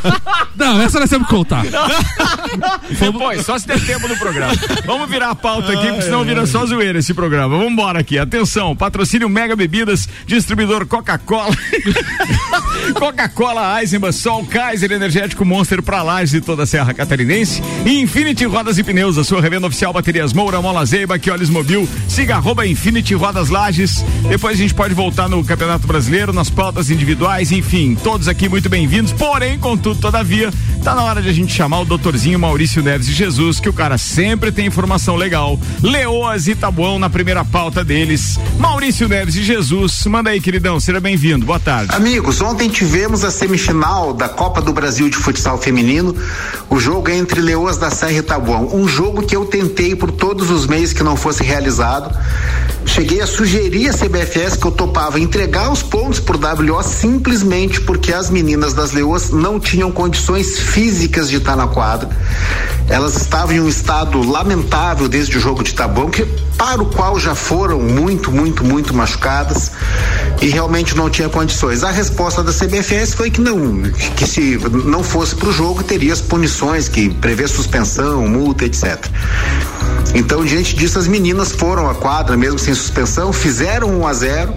não, 0.56 0.80
essa 0.82 0.98
nós 0.98 1.10
temos 1.10 1.28
que 1.28 1.34
contar. 1.34 1.64
Depois, 2.98 3.44
só 3.44 3.58
se 3.58 3.66
der 3.66 3.80
tempo 3.80 4.08
no 4.08 4.16
programa. 4.16 4.52
Vamos 4.84 5.08
virar 5.08 5.30
a 5.30 5.34
pauta 5.34 5.72
aqui, 5.72 5.86
porque 5.86 6.02
senão 6.02 6.24
vira 6.24 6.46
só 6.46 6.64
zoeira 6.66 6.98
esse 6.98 7.14
programa. 7.14 7.56
Vamos 7.56 7.72
embora 7.72 8.00
aqui. 8.00 8.18
Atenção, 8.18 8.74
patrocínio 8.74 9.28
Mega 9.28 9.54
Bebidas, 9.54 10.08
distribuidor 10.26 10.86
Coca-Cola. 10.86 11.54
Coca-Cola, 12.98 13.80
Eisenbahn, 13.80 14.12
Sol, 14.12 14.44
Kaiser, 14.46 14.90
Energético 14.92 15.44
Monster 15.44 15.82
pra 15.82 16.02
Lages 16.02 16.34
e 16.34 16.40
toda 16.40 16.64
a 16.64 16.66
Serra 16.66 16.92
Catarinense. 16.94 17.62
E 17.84 18.00
Infinity 18.00 18.44
Rodas 18.44 18.78
e 18.78 18.82
Pneus, 18.82 19.18
a 19.18 19.24
sua 19.24 19.40
revenda 19.40 19.66
oficial 19.66 19.92
Baterias 19.92 20.32
Moura, 20.32 20.60
Mola 20.70 20.86
Zeiba, 20.86 21.18
Quiolhes 21.18 21.50
Mobil, 21.50 21.88
siga 22.06 22.36
arroba 22.36 22.64
Infinity 22.64 23.12
Rodas 23.12 23.48
Lages. 23.48 24.04
Depois 24.28 24.54
a 24.54 24.62
gente 24.62 24.72
pode 24.72 24.94
voltar 24.94 25.28
no 25.28 25.44
Campeonato 25.44 25.84
Brasileiro, 25.84 26.32
nas 26.32 26.48
pautas 26.48 26.90
individuais, 26.90 27.50
enfim, 27.50 27.96
todos 28.00 28.28
aqui 28.28 28.48
muito 28.48 28.68
bem-vindos. 28.68 29.12
Porém, 29.12 29.58
contudo, 29.58 30.00
todavia, 30.00 30.48
tá 30.84 30.94
na 30.94 31.02
hora 31.02 31.20
de 31.20 31.28
a 31.28 31.32
gente 31.32 31.52
chamar 31.52 31.80
o 31.80 31.84
doutorzinho 31.84 32.38
Maurício 32.38 32.84
Neves 32.84 33.08
de 33.08 33.12
Jesus, 33.14 33.58
que 33.58 33.68
o 33.68 33.72
cara 33.72 33.98
sempre 33.98 34.52
tem 34.52 34.64
informação 34.64 35.16
legal. 35.16 35.58
Leoas 35.82 36.46
e 36.46 36.54
Tabuão 36.54 37.00
na 37.00 37.10
primeira 37.10 37.44
pauta 37.44 37.82
deles. 37.84 38.38
Maurício 38.56 39.08
Neves 39.08 39.34
de 39.34 39.42
Jesus, 39.42 40.04
manda 40.06 40.30
aí, 40.30 40.40
queridão, 40.40 40.78
seja 40.78 41.00
bem-vindo. 41.00 41.44
Boa 41.44 41.58
tarde. 41.58 41.92
Amigos, 41.92 42.40
ontem 42.40 42.68
tivemos 42.68 43.24
a 43.24 43.30
semifinal 43.32 44.14
da 44.14 44.28
Copa 44.28 44.62
do 44.62 44.72
Brasil 44.72 45.10
de 45.10 45.16
Futsal 45.16 45.58
Feminino. 45.58 46.14
O 46.68 46.78
jogo 46.78 47.10
é 47.10 47.16
entre 47.16 47.40
Leoas 47.40 47.76
da 47.76 47.90
Serra 47.90 48.12
e 48.12 48.22
Tabuão. 48.22 48.72
Um 48.72 48.86
jogo 48.86 49.26
que 49.26 49.34
eu 49.34 49.44
tentei 49.44 49.96
por 49.96 50.12
todos 50.12 50.48
os 50.48 50.59
meios 50.66 50.92
que 50.92 51.02
não 51.02 51.16
fosse 51.16 51.42
realizado. 51.42 52.16
Cheguei 52.86 53.20
a 53.20 53.26
sugerir 53.26 53.88
à 53.88 53.92
CBFS 53.92 54.56
que 54.56 54.66
eu 54.66 54.72
topava 54.72 55.20
entregar 55.20 55.70
os 55.70 55.82
pontos 55.82 56.18
por 56.18 56.36
WO 56.36 56.82
simplesmente 56.82 57.80
porque 57.82 58.12
as 58.12 58.30
meninas 58.30 58.72
das 58.72 58.92
Leoas 58.92 59.30
não 59.30 59.60
tinham 59.60 59.92
condições 59.92 60.58
físicas 60.58 61.28
de 61.28 61.36
estar 61.36 61.56
na 61.56 61.66
quadra. 61.66 62.08
Elas 62.88 63.16
estavam 63.16 63.54
em 63.54 63.60
um 63.60 63.68
estado 63.68 64.20
lamentável 64.28 65.08
desde 65.08 65.36
o 65.36 65.40
jogo 65.40 65.62
de 65.62 65.72
Tabuão, 65.72 66.10
que, 66.10 66.24
para 66.56 66.82
o 66.82 66.86
qual 66.86 67.20
já 67.20 67.34
foram 67.34 67.78
muito, 67.78 68.32
muito, 68.32 68.64
muito 68.64 68.92
machucadas 68.92 69.70
e 70.42 70.48
realmente 70.48 70.96
não 70.96 71.08
tinha 71.08 71.28
condições. 71.28 71.84
A 71.84 71.90
resposta 71.90 72.42
da 72.42 72.52
CBFS 72.52 73.14
foi 73.14 73.30
que 73.30 73.40
não, 73.40 73.82
que 74.16 74.26
se 74.26 74.58
não 74.84 75.04
fosse 75.04 75.36
para 75.36 75.48
o 75.48 75.52
jogo 75.52 75.84
teria 75.84 76.12
as 76.12 76.20
punições 76.20 76.88
que 76.88 77.10
prevê 77.10 77.46
suspensão, 77.46 78.26
multa, 78.26 78.64
etc. 78.64 79.06
Então, 80.14 80.44
diante 80.50 80.74
disso, 80.74 80.98
as 80.98 81.06
meninas 81.06 81.52
foram 81.52 81.88
à 81.88 81.94
quadra, 81.94 82.36
mesmo 82.36 82.58
sem 82.58 82.74
suspensão, 82.74 83.32
fizeram 83.32 84.00
1 84.00 84.06
a 84.06 84.12
0 84.12 84.54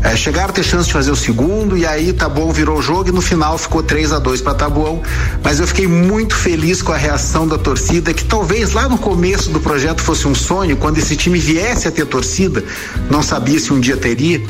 é, 0.00 0.14
chegaram 0.14 0.50
a 0.50 0.52
ter 0.52 0.62
chance 0.62 0.86
de 0.86 0.92
fazer 0.92 1.10
o 1.10 1.16
segundo 1.16 1.76
e 1.76 1.84
aí 1.84 2.12
Tabuão 2.12 2.52
virou 2.52 2.78
o 2.78 2.82
jogo 2.82 3.08
e 3.08 3.12
no 3.12 3.20
final 3.20 3.58
ficou 3.58 3.82
3 3.82 4.12
a 4.12 4.20
2 4.20 4.40
para 4.42 4.54
Tabuão. 4.54 5.02
Mas 5.42 5.58
eu 5.58 5.66
fiquei 5.66 5.88
muito 5.88 6.36
feliz 6.36 6.80
com 6.80 6.92
a 6.92 6.96
reação 6.96 7.48
da 7.48 7.58
torcida, 7.58 8.14
que 8.14 8.24
talvez 8.24 8.74
lá 8.74 8.88
no 8.88 8.96
começo 8.96 9.50
do 9.50 9.58
projeto 9.58 10.00
fosse 10.00 10.28
um 10.28 10.36
sonho, 10.36 10.76
quando 10.76 10.98
esse 10.98 11.16
time 11.16 11.40
viesse 11.40 11.88
a 11.88 11.90
ter 11.90 12.06
torcida, 12.06 12.62
não 13.10 13.22
sabia 13.22 13.58
se 13.58 13.72
um 13.72 13.80
dia 13.80 13.96
teria 13.96 14.40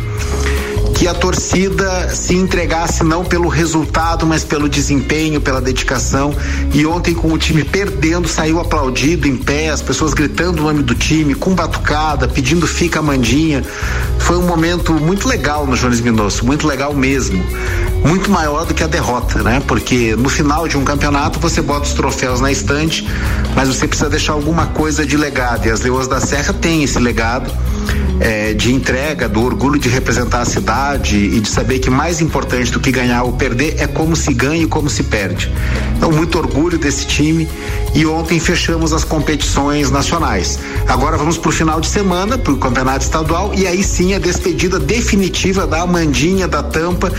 que 0.98 1.06
a 1.06 1.14
torcida 1.14 2.08
se 2.12 2.34
entregasse 2.34 3.04
não 3.04 3.24
pelo 3.24 3.46
resultado, 3.46 4.26
mas 4.26 4.42
pelo 4.42 4.68
desempenho, 4.68 5.40
pela 5.40 5.60
dedicação. 5.60 6.34
E 6.74 6.84
ontem, 6.84 7.14
com 7.14 7.32
o 7.32 7.38
time 7.38 7.62
perdendo, 7.62 8.26
saiu 8.26 8.58
aplaudido 8.58 9.28
em 9.28 9.36
pé, 9.36 9.70
as 9.70 9.80
pessoas 9.80 10.12
gritando 10.12 10.60
o 10.60 10.64
nome 10.64 10.82
do 10.82 10.96
time, 10.96 11.36
com 11.36 11.54
batucada, 11.54 12.26
pedindo 12.26 12.66
fica 12.66 13.00
mandinha. 13.00 13.64
Foi 14.18 14.36
um 14.38 14.42
momento 14.42 14.92
muito 14.92 15.28
legal 15.28 15.64
no 15.68 15.76
Jones 15.76 16.00
Minosso, 16.00 16.44
muito 16.44 16.66
legal 16.66 16.92
mesmo. 16.92 17.44
Muito 18.04 18.28
maior 18.28 18.66
do 18.66 18.74
que 18.74 18.82
a 18.82 18.88
derrota, 18.88 19.40
né? 19.40 19.62
Porque 19.68 20.16
no 20.16 20.28
final 20.28 20.66
de 20.66 20.76
um 20.76 20.82
campeonato 20.82 21.38
você 21.38 21.62
bota 21.62 21.86
os 21.86 21.92
troféus 21.92 22.40
na 22.40 22.50
estante, 22.50 23.06
mas 23.54 23.68
você 23.68 23.86
precisa 23.86 24.10
deixar 24.10 24.32
alguma 24.32 24.66
coisa 24.66 25.06
de 25.06 25.16
legado. 25.16 25.64
E 25.66 25.70
as 25.70 25.80
Leoas 25.80 26.08
da 26.08 26.20
Serra 26.20 26.52
têm 26.52 26.82
esse 26.82 26.98
legado 26.98 27.52
é, 28.20 28.52
de 28.52 28.72
entrega, 28.72 29.28
do 29.28 29.42
orgulho 29.42 29.78
de 29.78 29.88
representar 29.88 30.40
a 30.40 30.44
cidade 30.44 31.16
e 31.16 31.40
de 31.40 31.48
saber 31.48 31.78
que 31.78 31.90
mais 31.90 32.20
importante 32.20 32.70
do 32.72 32.80
que 32.80 32.90
ganhar 32.90 33.22
ou 33.22 33.32
perder 33.32 33.76
é 33.78 33.86
como 33.86 34.16
se 34.16 34.32
ganha 34.34 34.62
e 34.62 34.66
como 34.66 34.88
se 34.90 35.04
perde. 35.04 35.50
Então, 35.96 36.10
muito 36.10 36.38
orgulho 36.38 36.78
desse 36.78 37.06
time 37.06 37.48
e 37.94 38.04
ontem 38.06 38.38
fechamos 38.40 38.92
as 38.92 39.04
competições 39.04 39.90
nacionais. 39.90 40.58
Agora 40.86 41.16
vamos 41.16 41.38
para 41.38 41.48
o 41.48 41.52
final 41.52 41.80
de 41.80 41.86
semana, 41.86 42.36
para 42.36 42.52
o 42.52 42.58
campeonato 42.58 43.04
estadual 43.04 43.52
e 43.54 43.66
aí 43.66 43.82
sim 43.82 44.14
a 44.14 44.18
despedida 44.18 44.78
definitiva 44.78 45.66
da 45.66 45.82
Amandinha, 45.82 46.48
da 46.48 46.62
Tampa 46.62 47.12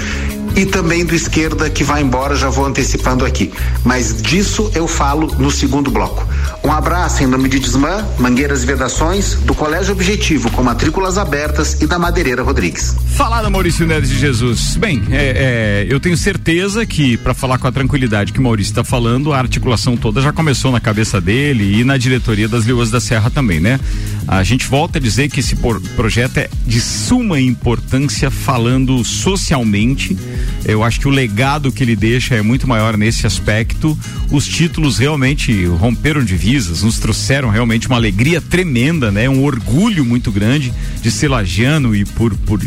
e 0.55 0.65
também 0.65 1.05
do 1.05 1.15
esquerda 1.15 1.69
que 1.69 1.83
vai 1.83 2.01
embora, 2.01 2.35
já 2.35 2.49
vou 2.49 2.65
antecipando 2.65 3.25
aqui. 3.25 3.51
Mas 3.83 4.21
disso 4.21 4.69
eu 4.75 4.87
falo 4.87 5.27
no 5.37 5.51
segundo 5.51 5.89
bloco. 5.91 6.25
Um 6.63 6.71
abraço 6.71 7.23
em 7.23 7.27
nome 7.27 7.49
de 7.49 7.59
Desmã, 7.59 8.05
Mangueiras 8.17 8.63
e 8.63 8.65
Vedações, 8.65 9.35
do 9.35 9.55
Colégio 9.55 9.93
Objetivo, 9.93 10.51
com 10.51 10.63
matrículas 10.63 11.17
abertas 11.17 11.81
e 11.81 11.87
da 11.87 11.97
Madeireira 11.97 12.43
Rodrigues. 12.43 12.95
Falado 13.15 13.49
Maurício 13.49 13.85
Neves 13.85 14.09
de 14.09 14.19
Jesus. 14.19 14.75
Bem, 14.77 15.01
é, 15.11 15.85
é, 15.85 15.93
eu 15.93 15.99
tenho 15.99 16.15
certeza 16.15 16.85
que, 16.85 17.17
para 17.17 17.33
falar 17.33 17.57
com 17.57 17.67
a 17.67 17.71
tranquilidade 17.71 18.31
que 18.31 18.39
o 18.39 18.43
Maurício 18.43 18.71
está 18.71 18.83
falando, 18.83 19.33
a 19.33 19.39
articulação 19.39 19.97
toda 19.97 20.21
já 20.21 20.31
começou 20.31 20.71
na 20.71 20.79
cabeça 20.79 21.19
dele 21.19 21.79
e 21.79 21.83
na 21.83 21.97
diretoria 21.97 22.47
das 22.47 22.65
Leoas 22.65 22.91
da 22.91 22.99
Serra 22.99 23.29
também, 23.29 23.59
né? 23.59 23.79
A 24.27 24.43
gente 24.43 24.67
volta 24.67 24.99
a 24.99 25.01
dizer 25.01 25.29
que 25.29 25.39
esse 25.39 25.55
projeto 25.95 26.37
é 26.37 26.49
de 26.65 26.79
suma 26.79 27.39
importância 27.39 28.29
falando 28.29 29.03
socialmente. 29.03 30.15
Eu 30.63 30.83
acho 30.83 30.99
que 30.99 31.07
o 31.07 31.11
legado 31.11 31.71
que 31.71 31.83
ele 31.83 31.95
deixa 31.95 32.35
é 32.35 32.41
muito 32.41 32.67
maior 32.67 32.95
nesse 32.95 33.25
aspecto. 33.25 33.97
Os 34.31 34.45
títulos 34.45 34.97
realmente 34.97 35.65
romperam 35.65 36.23
divisas, 36.39 36.83
nos 36.83 36.97
trouxeram 36.99 37.49
realmente 37.49 37.87
uma 37.87 37.97
alegria 37.97 38.39
tremenda, 38.39 39.11
né? 39.11 39.27
Um 39.27 39.43
orgulho 39.43 40.05
muito 40.05 40.31
grande 40.31 40.73
de 41.01 41.11
ser 41.11 41.27
lagiano 41.27 41.93
e 41.93 42.05
por, 42.05 42.33
por 42.37 42.61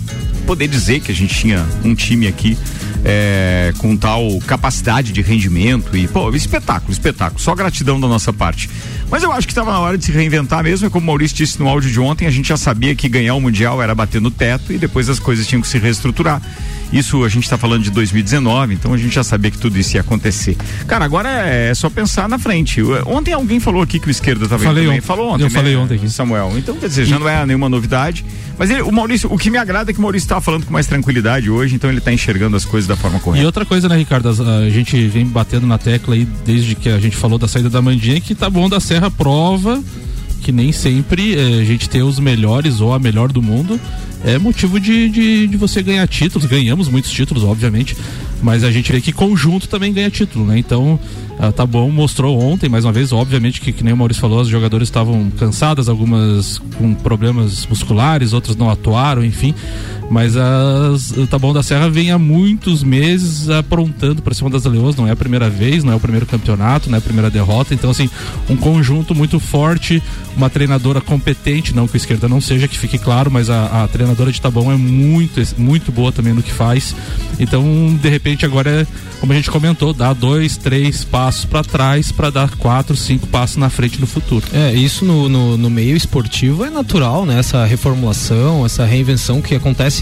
poder 0.47 0.69
dizer 0.69 1.01
que 1.01 1.11
a 1.11 1.15
gente 1.15 1.35
tinha 1.35 1.67
um 1.83 1.95
time 1.95 2.27
aqui 2.27 2.57
é, 3.03 3.73
com 3.79 3.97
tal 3.97 4.39
capacidade 4.47 5.11
de 5.11 5.23
rendimento 5.23 5.97
e, 5.97 6.07
pô, 6.07 6.31
espetáculo, 6.35 6.93
espetáculo. 6.93 7.41
Só 7.41 7.55
gratidão 7.55 7.99
da 7.99 8.07
nossa 8.07 8.31
parte. 8.31 8.69
Mas 9.11 9.23
eu 9.23 9.33
acho 9.33 9.47
que 9.47 9.53
estava 9.53 9.73
na 9.73 9.81
hora 9.81 9.97
de 9.97 10.05
se 10.05 10.13
reinventar 10.13 10.63
mesmo. 10.63 10.87
É 10.87 10.91
como 10.91 11.05
o 11.05 11.07
Maurício 11.07 11.37
disse 11.37 11.59
no 11.59 11.67
áudio 11.67 11.91
de 11.91 11.99
ontem, 11.99 12.27
a 12.27 12.31
gente 12.31 12.49
já 12.49 12.59
sabia 12.59 12.95
que 12.95 13.09
ganhar 13.09 13.35
o 13.35 13.41
Mundial 13.41 13.83
era 13.83 13.95
bater 13.95 14.21
no 14.21 14.31
teto 14.31 14.71
e 14.71 14.77
depois 14.77 15.09
as 15.09 15.19
coisas 15.19 15.47
tinham 15.47 15.63
que 15.63 15.69
se 15.69 15.79
reestruturar. 15.79 16.43
Isso 16.93 17.25
a 17.25 17.29
gente 17.29 17.45
está 17.45 17.57
falando 17.57 17.83
de 17.83 17.91
2019, 17.91 18.75
então 18.75 18.93
a 18.93 18.97
gente 18.97 19.15
já 19.15 19.25
sabia 19.25 19.51
que 19.51 19.59
tudo 19.59 19.79
isso 19.79 19.97
ia 19.97 20.01
acontecer. 20.03 20.57
Cara, 20.87 21.05
agora 21.05 21.29
é, 21.29 21.75
só 21.75 21.89
pensar 21.89 22.29
na 22.29 22.39
frente. 22.39 22.83
Ontem 23.07 23.33
alguém 23.33 23.59
falou 23.59 23.83
aqui 23.83 23.99
que 23.99 24.09
o 24.09 24.11
esquerda 24.11 24.45
estava 24.45 24.63
falei. 24.63 24.87
Ontem. 24.87 25.01
Falou 25.01 25.31
ontem. 25.31 25.45
Eu 25.45 25.49
né, 25.49 25.55
falei 25.55 25.77
ontem 25.77 25.95
aqui. 25.95 26.11
Samuel. 26.11 26.53
Então, 26.57 26.77
quer 26.77 26.89
dizer, 26.89 27.05
já 27.07 27.19
não 27.19 27.29
é 27.29 27.45
nenhuma 27.47 27.69
novidade. 27.69 28.25
Mas 28.59 28.71
ele, 28.71 28.83
o 28.83 28.93
Maurício, 28.93 29.33
o 29.33 29.39
que 29.39 29.51
me 29.51 29.59
agrada 29.59 29.91
é 29.91 29.95
que 29.95 29.99
o 29.99 30.03
Maurício 30.03 30.27
está 30.27 30.41
falando 30.41 30.67
com 30.67 30.73
mais 30.73 30.87
tranquilidade 30.87 31.51
hoje, 31.51 31.75
então 31.75 31.89
ele 31.89 31.99
está 31.99 32.13
enxergando 32.13 32.57
as 32.57 32.65
coisas 32.65 32.87
da 32.87 32.97
forma 32.97 33.19
correta. 33.19 33.43
E 33.43 33.47
outra 33.47 33.65
coisa, 33.65 33.89
né, 33.89 33.97
Ricardo? 33.97 34.29
A, 34.29 34.59
a 34.59 34.71
gente 34.71 35.07
vem 35.09 35.27
batendo 35.27 35.67
na 35.67 35.79
tecla 35.79 36.15
aí 36.15 36.29
desde 36.45 36.75
que 36.75 36.89
a 36.89 36.99
gente 36.99 37.17
falou 37.17 37.39
da 37.39 37.49
saída 37.49 37.71
da 37.71 37.81
Mandinha, 37.81 38.21
que 38.21 38.35
tá 38.35 38.51
bom 38.51 38.69
da 38.69 38.81
Serra 38.81 39.11
prova 39.11 39.83
que 40.43 40.53
nem 40.53 40.73
sempre 40.73 41.35
eh, 41.35 41.61
a 41.61 41.65
gente 41.65 41.89
ter 41.89 42.03
os 42.03 42.19
melhores 42.19 42.81
ou 42.81 42.93
a 42.93 42.99
melhor 42.99 43.31
do 43.33 43.41
mundo 43.41 43.81
é 44.25 44.39
motivo 44.39 44.79
de, 44.79 45.09
de, 45.09 45.47
de, 45.47 45.57
você 45.57 45.83
ganhar 45.83 46.07
títulos. 46.07 46.47
Ganhamos 46.47 46.89
muitos 46.89 47.11
títulos, 47.11 47.43
obviamente, 47.43 47.97
mas 48.43 48.63
a 48.63 48.71
gente 48.71 48.93
vê 48.93 49.01
que 49.01 49.13
conjunto 49.13 49.69
também 49.69 49.93
ganha 49.93 50.11
título, 50.11 50.47
né? 50.47 50.59
Então, 50.59 50.99
ah, 51.39 51.51
tá 51.51 51.67
bom, 51.67 51.91
mostrou 51.91 52.41
ontem, 52.41 52.69
mais 52.69 52.85
uma 52.85 52.93
vez, 52.93 53.13
obviamente 53.13 53.61
que, 53.61 53.73
que 53.73 53.83
nem 53.83 53.93
o 53.93 53.97
Maurício 53.97 54.21
falou, 54.21 54.41
os 54.41 54.49
jogadores 54.49 54.89
estavam 54.89 55.31
cansadas, 55.31 55.89
algumas 55.89 56.59
com 56.79 56.95
problemas 56.95 57.67
musculares, 57.67 58.33
outras 58.33 58.57
não 58.57 58.71
atuaram, 58.71 59.25
enfim. 59.25 59.55
Mas 60.13 60.37
as, 60.37 61.13
o 61.13 61.27
Taboão 61.27 61.55
da 61.55 61.63
Serra 61.63 61.89
vem 61.89 62.11
há 62.11 62.19
muitos 62.19 62.83
meses 62.83 63.49
aprontando 63.49 64.21
para 64.21 64.35
cima 64.35 64.51
das 64.51 64.63
Leões, 64.67 64.95
não 64.95 65.09
é 65.09 65.11
a 65.11 65.17
primeira 65.17 65.49
vez, 65.49 65.83
não 65.83 65.91
é 65.91 65.97
o 65.97 66.01
primeiro 66.01 66.27
campeonato, 66.27 66.91
não 66.91 66.97
é 66.97 66.99
a 66.99 67.03
primeira 67.03 67.31
derrota. 67.31 67.73
Então, 67.73 67.89
assim, 67.89 68.11
um 68.47 68.55
conjunto 68.55 69.15
muito 69.15 69.41
forte, 69.41 70.03
uma 70.37 70.51
treinadora 70.51 71.01
competente, 71.01 71.75
não 71.75 71.89
que 71.89 71.95
o 71.95 71.97
esquerda 71.97 72.29
não 72.29 72.43
seja, 72.43 72.69
que 72.69 72.79
fique 72.79 72.99
claro, 72.99 73.31
mas 73.31 73.49
a, 73.49 73.85
a 73.85 73.89
treinadora 73.89 74.31
de 74.31 74.39
Taboão 74.39 74.71
é 74.71 74.77
muito, 74.77 75.41
muito 75.57 75.91
boa 75.91 76.13
também 76.13 76.35
no 76.35 76.43
que 76.43 76.53
faz. 76.53 76.95
Então, 77.41 77.99
de 78.01 78.09
repente, 78.11 78.45
agora 78.45 78.69
é, 78.69 78.87
como 79.19 79.33
a 79.33 79.37
gente 79.37 79.51
comentou, 79.51 79.95
dá 79.95 80.13
dois, 80.13 80.59
três 80.59 81.05
passos 81.05 81.47
para 81.47 81.65
trás 81.65 82.13
para 82.13 82.29
dar 82.29 82.51
quatro, 82.57 82.95
cinco 82.95 83.27
passos 83.29 83.57
na 83.57 83.71
frente 83.71 83.99
no 83.99 84.07
futuro. 84.07 84.45
É, 84.53 84.75
isso 84.75 85.07
no, 85.07 85.29
no, 85.29 85.57
no 85.57 85.71
meio 85.71 85.97
esportivo 85.97 86.65
é 86.65 86.71
natural, 86.71 87.25
né? 87.25 87.39
Essa 87.39 87.65
reformulação, 87.65 88.67
essa 88.67 88.85
reinvenção 88.85 89.41
que 89.41 89.55
acontece 89.55 90.02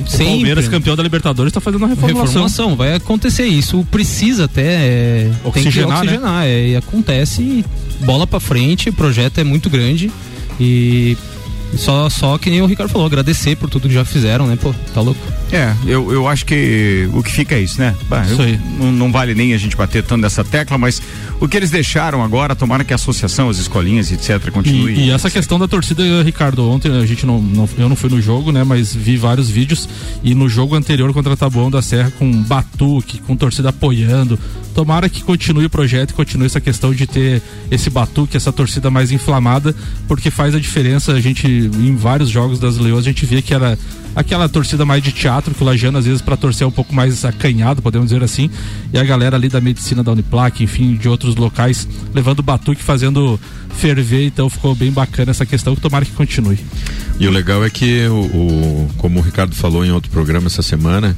o 0.00 0.06
Sempre. 0.06 0.26
Palmeiras, 0.26 0.68
campeão 0.68 0.96
da 0.96 1.02
Libertadores, 1.02 1.50
está 1.50 1.60
fazendo 1.60 1.80
uma 1.82 1.88
reformulação. 1.88 2.44
reformulação. 2.44 2.76
Vai 2.76 2.94
acontecer 2.94 3.44
isso. 3.44 3.86
Precisa 3.90 4.44
até 4.44 4.62
é, 4.62 5.30
oxigenar, 5.44 5.52
tem 5.52 5.62
que 5.62 6.14
oxigenar. 6.14 6.42
Né? 6.42 6.50
É, 6.50 6.68
e 6.68 6.76
acontece. 6.76 7.64
bola 8.00 8.26
para 8.26 8.40
frente. 8.40 8.88
O 8.88 8.92
projeto 8.92 9.38
é 9.38 9.44
muito 9.44 9.70
grande. 9.70 10.10
E 10.60 11.16
só, 11.76 12.08
só 12.10 12.36
que 12.38 12.50
nem 12.50 12.60
o 12.62 12.66
Ricardo 12.66 12.90
falou, 12.90 13.06
agradecer 13.06 13.56
por 13.56 13.70
tudo 13.70 13.88
que 13.88 13.94
já 13.94 14.04
fizeram, 14.04 14.46
né? 14.46 14.58
Pô, 14.60 14.74
tá 14.92 15.00
louco. 15.00 15.20
É, 15.52 15.74
eu, 15.86 16.10
eu 16.10 16.26
acho 16.26 16.46
que 16.46 17.06
o 17.12 17.22
que 17.22 17.30
fica 17.30 17.54
é 17.54 17.60
isso, 17.60 17.78
né? 17.78 17.94
Bah, 18.08 18.24
isso 18.24 18.40
aí. 18.40 18.58
Não, 18.78 18.90
não, 18.90 19.12
vale 19.12 19.34
nem 19.34 19.52
a 19.52 19.58
gente 19.58 19.76
bater 19.76 20.02
tanto 20.02 20.22
nessa 20.22 20.42
tecla, 20.42 20.78
mas 20.78 21.02
o 21.38 21.46
que 21.46 21.54
eles 21.54 21.70
deixaram 21.70 22.22
agora, 22.22 22.56
tomara 22.56 22.82
que 22.82 22.92
a 22.92 22.96
associação, 22.96 23.50
as 23.50 23.58
escolinhas, 23.58 24.10
etc, 24.10 24.50
continue. 24.50 24.94
E, 24.94 25.06
e 25.06 25.10
essa 25.10 25.30
questão 25.30 25.58
da 25.58 25.68
torcida, 25.68 26.02
Ricardo, 26.22 26.66
ontem 26.70 26.90
a 26.90 27.04
gente 27.04 27.26
não, 27.26 27.38
não, 27.42 27.68
eu 27.76 27.86
não 27.86 27.94
fui 27.94 28.08
no 28.08 28.20
jogo, 28.20 28.50
né? 28.50 28.64
Mas 28.64 28.94
vi 28.94 29.18
vários 29.18 29.50
vídeos 29.50 29.86
e 30.22 30.34
no 30.34 30.48
jogo 30.48 30.74
anterior 30.74 31.12
contra 31.12 31.36
Taboão 31.36 31.70
da 31.70 31.82
Serra 31.82 32.10
com 32.18 32.32
batuque, 32.44 33.18
com 33.18 33.36
torcida 33.36 33.68
apoiando. 33.68 34.38
Tomara 34.74 35.06
que 35.06 35.22
continue 35.22 35.66
o 35.66 35.70
projeto 35.70 36.12
e 36.12 36.14
continue 36.14 36.46
essa 36.46 36.62
questão 36.62 36.94
de 36.94 37.06
ter 37.06 37.42
esse 37.70 37.90
batuque, 37.90 38.38
essa 38.38 38.50
torcida 38.50 38.90
mais 38.90 39.12
inflamada, 39.12 39.76
porque 40.08 40.30
faz 40.30 40.54
a 40.54 40.58
diferença. 40.58 41.12
A 41.12 41.20
gente, 41.20 41.46
em 41.46 41.94
vários 41.94 42.30
jogos 42.30 42.58
das 42.58 42.78
Leões, 42.78 43.04
a 43.04 43.08
gente 43.08 43.26
via 43.26 43.42
que 43.42 43.52
era 43.52 43.78
aquela 44.14 44.48
torcida 44.48 44.84
mais 44.84 45.02
de 45.02 45.12
teatro, 45.12 45.54
que 45.54 45.62
o 45.62 45.66
Lajano 45.66 45.98
às 45.98 46.04
vezes 46.04 46.20
para 46.20 46.36
torcer 46.36 46.66
um 46.66 46.70
pouco 46.70 46.94
mais 46.94 47.24
acanhado, 47.24 47.82
podemos 47.82 48.08
dizer 48.08 48.22
assim, 48.22 48.50
e 48.92 48.98
a 48.98 49.04
galera 49.04 49.36
ali 49.36 49.48
da 49.48 49.60
medicina 49.60 50.02
da 50.02 50.12
Uniplac, 50.12 50.62
enfim, 50.62 50.94
de 50.94 51.08
outros 51.08 51.36
locais, 51.36 51.88
levando 52.14 52.42
batuque, 52.42 52.82
fazendo 52.82 53.38
ferver, 53.76 54.26
então 54.26 54.48
ficou 54.50 54.74
bem 54.74 54.90
bacana 54.90 55.30
essa 55.30 55.46
questão, 55.46 55.74
que 55.74 55.80
tomara 55.80 56.04
que 56.04 56.12
continue. 56.12 56.58
E 57.18 57.26
o 57.26 57.30
legal 57.30 57.64
é 57.64 57.70
que, 57.70 58.06
o, 58.06 58.20
o 58.20 58.90
como 58.98 59.20
o 59.20 59.22
Ricardo 59.22 59.54
falou 59.54 59.84
em 59.84 59.90
outro 59.90 60.10
programa 60.10 60.46
essa 60.46 60.62
semana, 60.62 61.16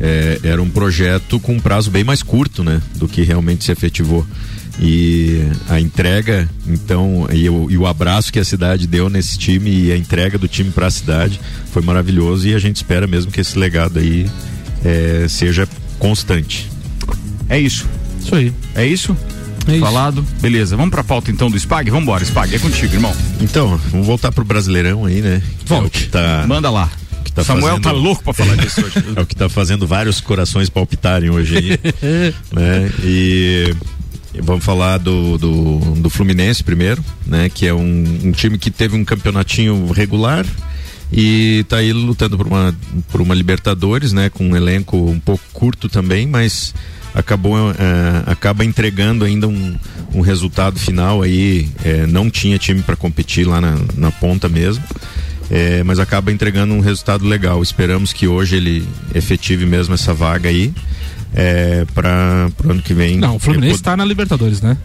é, 0.00 0.40
era 0.42 0.60
um 0.60 0.68
projeto 0.68 1.38
com 1.38 1.54
um 1.54 1.60
prazo 1.60 1.90
bem 1.90 2.04
mais 2.04 2.22
curto, 2.22 2.64
né, 2.64 2.80
do 2.96 3.08
que 3.08 3.22
realmente 3.22 3.64
se 3.64 3.72
efetivou 3.72 4.26
e 4.80 5.42
a 5.68 5.78
entrega 5.80 6.48
então 6.66 7.28
e 7.32 7.48
o, 7.48 7.70
e 7.70 7.78
o, 7.78 7.86
abraço 7.86 8.32
que 8.32 8.38
a 8.38 8.44
cidade 8.44 8.86
deu 8.86 9.08
nesse 9.08 9.38
time 9.38 9.70
e 9.70 9.92
a 9.92 9.96
entrega 9.96 10.36
do 10.36 10.48
time 10.48 10.70
para 10.70 10.86
a 10.86 10.90
cidade 10.90 11.40
foi 11.72 11.80
maravilhoso 11.82 12.48
e 12.48 12.54
a 12.54 12.58
gente 12.58 12.76
espera 12.76 13.06
mesmo 13.06 13.30
que 13.30 13.40
esse 13.40 13.56
legado 13.58 13.98
aí 13.98 14.28
é, 14.84 15.26
seja 15.28 15.68
constante 15.98 16.70
é 17.48 17.58
isso 17.58 17.86
isso 18.20 18.34
aí 18.34 18.52
é 18.74 18.86
isso 18.86 19.16
é 19.66 19.78
Falado, 19.78 20.20
isso. 20.20 20.42
beleza. 20.42 20.76
Vamos 20.76 20.90
pra 20.90 21.02
pauta 21.02 21.30
então 21.30 21.50
do 21.50 21.58
Spag? 21.58 21.88
Vamos 21.88 22.02
embora, 22.02 22.22
Spag, 22.22 22.54
é 22.54 22.58
contigo, 22.58 22.92
irmão. 22.92 23.14
Então, 23.40 23.80
vamos 23.90 24.06
voltar 24.06 24.30
pro 24.30 24.44
Brasileirão 24.44 25.06
aí, 25.06 25.22
né? 25.22 25.42
Volte. 25.64 26.04
É 26.04 26.08
tá... 26.08 26.44
Manda 26.46 26.68
lá. 26.68 26.90
Tá 27.34 27.42
Samuel 27.42 27.66
fazendo... 27.66 27.82
tá 27.82 27.90
louco 27.90 28.22
pra 28.22 28.32
falar 28.32 28.56
disso 28.56 28.84
hoje. 28.84 28.94
é 29.16 29.20
o 29.20 29.26
que 29.26 29.34
tá 29.34 29.48
fazendo 29.48 29.86
vários 29.86 30.20
corações 30.20 30.68
palpitarem 30.68 31.30
hoje 31.30 31.56
aí. 31.56 31.80
né? 32.54 32.92
E 33.02 33.74
Vamos 34.42 34.64
falar 34.64 34.98
do, 34.98 35.38
do, 35.38 35.78
do, 35.96 36.10
Fluminense 36.10 36.62
primeiro, 36.62 37.02
né? 37.26 37.48
Que 37.48 37.66
é 37.66 37.74
um, 37.74 38.04
um, 38.24 38.32
time 38.32 38.58
que 38.58 38.70
teve 38.70 38.96
um 38.96 39.04
campeonatinho 39.04 39.90
regular 39.92 40.44
e 41.12 41.60
está 41.60 41.76
aí 41.76 41.92
lutando 41.92 42.36
por 42.36 42.46
uma, 42.46 42.74
por 43.10 43.20
uma 43.20 43.34
Libertadores, 43.34 44.12
né? 44.12 44.28
Com 44.28 44.48
um 44.48 44.56
elenco 44.56 44.96
um 44.96 45.20
pouco 45.20 45.44
curto 45.52 45.88
também, 45.88 46.26
mas 46.26 46.74
acabou 47.14 47.70
é, 47.70 47.74
acaba 48.26 48.64
entregando 48.64 49.24
ainda 49.24 49.46
um, 49.46 49.76
um 50.12 50.20
resultado 50.20 50.78
final 50.78 51.22
aí. 51.22 51.68
É, 51.84 52.06
não 52.06 52.28
tinha 52.28 52.58
time 52.58 52.82
para 52.82 52.96
competir 52.96 53.46
lá 53.46 53.60
na, 53.60 53.78
na 53.96 54.10
ponta 54.10 54.48
mesmo. 54.48 54.82
é, 55.50 55.82
mas 55.84 55.98
acaba 55.98 56.32
entregando 56.32 56.74
um 56.74 56.80
resultado 56.80 57.24
legal. 57.24 57.62
Esperamos 57.62 58.12
que 58.12 58.26
hoje 58.26 58.56
ele 58.56 58.86
efetive 59.14 59.66
mesmo 59.66 59.94
essa 59.94 60.12
vaga 60.12 60.48
aí. 60.48 60.72
É, 61.34 61.84
para 61.92 62.48
o 62.64 62.70
ano 62.70 62.80
que 62.82 62.94
vem. 62.94 63.18
Não, 63.18 63.36
o 63.36 63.38
Fluminense 63.38 63.74
está 63.76 63.96
na 63.96 64.04
Libertadores, 64.04 64.62
né? 64.62 64.76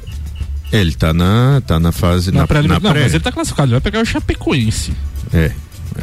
Ele 0.72 0.94
tá 0.94 1.14
na, 1.14 1.62
tá 1.66 1.80
na 1.80 1.92
fase. 1.92 2.32
Na, 2.32 2.42
na, 2.42 2.48
pré, 2.48 2.62
na 2.64 2.80
Não, 2.80 2.92
pré. 2.92 3.04
mas 3.04 3.14
ele 3.14 3.24
tá 3.24 3.32
classificado, 3.32 3.68
ele 3.68 3.74
vai 3.74 3.82
pegar 3.82 4.02
o 4.02 4.06
Chapecoense. 4.06 4.94
É. 5.34 5.52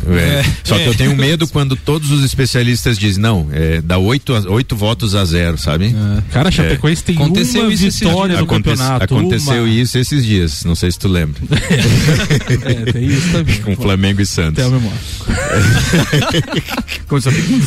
É. 0.09 0.45
Só 0.65 0.77
que 0.79 0.85
eu 0.87 0.95
tenho 0.95 1.17
medo 1.17 1.47
quando 1.49 1.77
todos 1.77 2.11
os 2.11 2.25
especialistas 2.25 2.99
dizem, 2.99 3.23
não, 3.23 3.49
é, 3.53 3.81
dá 3.81 3.99
oito, 3.99 4.33
oito 4.51 4.77
votos 4.77 5.15
a 5.15 5.25
zero, 5.25 5.57
sabe? 5.59 5.95
Cara, 6.33 6.51
Chapecoense 6.51 7.03
tem 7.05 7.15
Aconteceu 7.17 7.63
uma 7.65 7.73
isso 7.73 7.87
esses 7.87 8.01
vitória 8.01 8.37
dias. 8.37 8.39
no 8.41 8.45
Aconte- 8.45 8.65
campeonato. 8.71 9.05
aconteceu 9.05 9.63
uma... 9.65 9.69
isso 9.69 9.99
esses 9.99 10.25
dias, 10.25 10.65
não 10.65 10.75
sei 10.75 10.91
se 10.93 10.99
tu 10.99 11.09
lembra. 11.09 11.41
É, 12.67 12.93
tem 12.93 13.05
isso 13.07 13.31
também. 13.33 13.57
Com 13.63 13.77
Flamengo 13.77 14.21
e 14.21 14.27
Santos. 14.27 14.55
Tem 14.57 14.65
a 14.65 14.69
memória. 14.69 14.99
Bem 17.09 17.61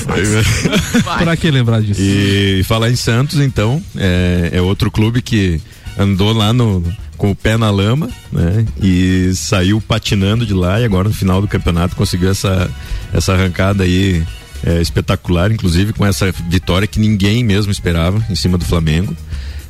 fácil. 1.04 1.24
Pra 1.24 1.36
que 1.38 1.50
lembrar 1.52 1.82
disso? 1.82 2.00
E 2.02 2.64
falar 2.66 2.90
em 2.90 2.96
Santos, 2.96 3.40
então, 3.40 3.82
é, 3.96 4.50
é 4.54 4.62
outro 4.62 4.90
clube 4.92 5.22
que 5.22 5.60
andou 5.98 6.34
lá 6.34 6.52
no, 6.54 6.84
com 7.20 7.30
o 7.30 7.36
pé 7.36 7.58
na 7.58 7.70
lama, 7.70 8.10
né? 8.32 8.66
E 8.82 9.32
saiu 9.36 9.80
patinando 9.82 10.46
de 10.46 10.54
lá 10.54 10.80
e 10.80 10.86
agora 10.86 11.10
no 11.10 11.14
final 11.14 11.42
do 11.42 11.48
campeonato 11.48 11.96
conseguiu 11.96 12.32
essa, 12.32 12.72
essa 13.14 13.34
arrancada 13.34 13.84
aí 13.84 14.24
é, 14.66 14.82
espetacular, 14.82 15.52
inclusive 15.52 15.92
com 15.92 16.06
essa 16.06 16.32
vitória 16.50 16.88
que 16.88 16.98
ninguém 16.98 17.44
mesmo 17.44 17.72
esperava 17.72 18.26
em 18.30 18.36
cima 18.36 18.58
do 18.58 18.64
Flamengo. 18.64 19.16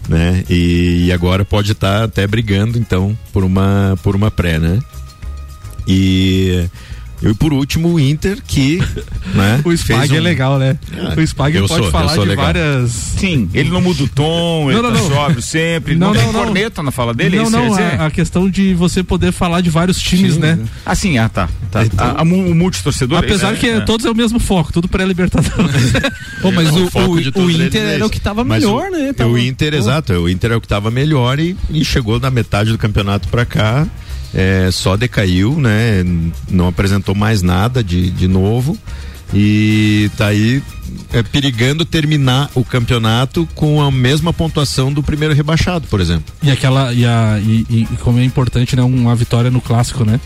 Né? 0.07 0.43
E, 0.47 1.07
e 1.07 1.11
agora 1.11 1.43
pode 1.43 1.71
estar 1.71 2.03
até 2.03 2.25
brigando 2.25 2.77
então 2.77 3.17
por 3.33 3.43
uma 3.43 3.97
por 4.01 4.15
uma 4.15 4.31
pré, 4.31 4.57
né? 4.57 4.79
E 5.87 6.67
e 7.21 7.33
por 7.33 7.51
último 7.53 7.93
o 7.93 7.99
Inter 7.99 8.37
que, 8.45 8.77
né? 9.33 9.61
O 9.65 9.71
Spag 9.75 10.15
é 10.15 10.19
um- 10.19 10.23
legal, 10.23 10.57
né? 10.59 10.77
Ah, 10.97 11.13
o 11.17 11.21
Spag 11.21 11.55
eu 11.57 11.67
pode 11.67 11.83
sou- 11.83 11.91
falar 11.91 12.13
de 12.17 12.19
legal. 12.25 12.45
várias. 12.45 12.91
Sim, 12.91 13.49
ele 13.53 13.69
não 13.69 13.81
muda 13.81 14.03
o 14.03 14.07
tom, 14.07 14.69
ele 14.71 14.81
Não, 14.81 14.89
não, 14.89 14.95
tá 14.97 15.03
não. 15.03 15.09
sóbrio 15.15 15.41
sempre. 15.41 15.95
Não, 15.95 16.07
Não, 16.07 16.13
tem 16.15 16.25
não, 16.25 16.33
não. 16.33 16.43
corneta 16.45 16.81
na 16.83 16.91
fala 16.91 17.13
dele, 17.13 17.35
não, 17.37 17.43
esse, 17.43 17.51
não, 17.51 17.67
esse 17.67 17.81
é? 17.81 17.95
a, 17.97 18.05
a 18.05 18.11
questão 18.11 18.49
de 18.49 18.73
você 18.73 19.03
poder 19.03 19.31
falar 19.31 19.61
de 19.61 19.69
vários 19.69 19.99
times, 20.01 20.37
né? 20.37 20.57
Ah, 20.85 20.95
sim, 20.95 21.17
ah, 21.17 21.27
tá. 21.29 21.49
tá. 21.71 21.81
A- 21.97 22.21
a 22.21 22.25
mu- 22.25 22.49
o 22.49 22.55
multitorcedor. 22.55 23.19
Apesar 23.19 23.51
esse, 23.51 23.59
que 23.61 23.67
é, 23.67 23.79
todos 23.81 24.05
é 24.05 24.09
o 24.09 24.15
mesmo 24.15 24.39
foco, 24.39 24.71
tudo 24.71 24.87
pré-libertadores. 24.87 25.91
Pô, 26.41 26.51
mas 26.51 26.67
É, 26.69 26.71
o, 26.71 26.89
o, 27.05 27.43
o 27.45 27.51
Inter 27.51 27.81
é 27.83 27.93
era 27.95 28.05
o 28.05 28.09
que 28.09 28.19
tava 28.19 28.43
Mas 28.43 28.63
melhor, 28.63 28.89
né? 28.91 29.09
é 29.09 29.13
Tava- 29.13 29.29
O 29.29 29.37
Inter, 29.37 29.73
exato, 29.73 30.13
o 30.13 30.29
Inter 30.29 30.51
é 30.51 30.55
o 30.55 30.61
que 30.61 30.67
tava 30.67 30.89
melhor 30.89 31.39
e, 31.39 31.55
e 31.69 31.83
chegou 31.83 32.19
na 32.19 32.31
metade 32.31 32.71
do 32.71 32.77
campeonato 32.77 33.27
pra 33.27 33.45
cá, 33.45 33.85
é, 34.33 34.69
só 34.71 34.95
decaiu, 34.97 35.59
né? 35.59 36.03
Não 36.49 36.67
apresentou 36.67 37.15
mais 37.15 37.41
nada 37.41 37.83
de, 37.83 38.09
de 38.11 38.27
novo 38.27 38.77
e 39.33 40.09
tá 40.17 40.27
aí 40.27 40.61
é, 41.13 41.21
perigando 41.21 41.85
terminar 41.85 42.49
o 42.55 42.63
campeonato 42.63 43.47
com 43.53 43.81
a 43.81 43.91
mesma 43.91 44.33
pontuação 44.33 44.91
do 44.91 45.03
primeiro 45.03 45.33
rebaixado, 45.33 45.87
por 45.87 46.01
exemplo. 46.01 46.33
e 46.41 46.49
aquela. 46.51 46.91
E, 46.93 47.05
a, 47.05 47.39
e, 47.39 47.65
e- 47.69 47.87
como 48.01 48.19
é 48.19 48.23
importante, 48.23 48.75
né? 48.75 48.81
Uma 48.81 49.15
vitória 49.15 49.51
no 49.51 49.61
clássico, 49.61 50.03
né? 50.03 50.19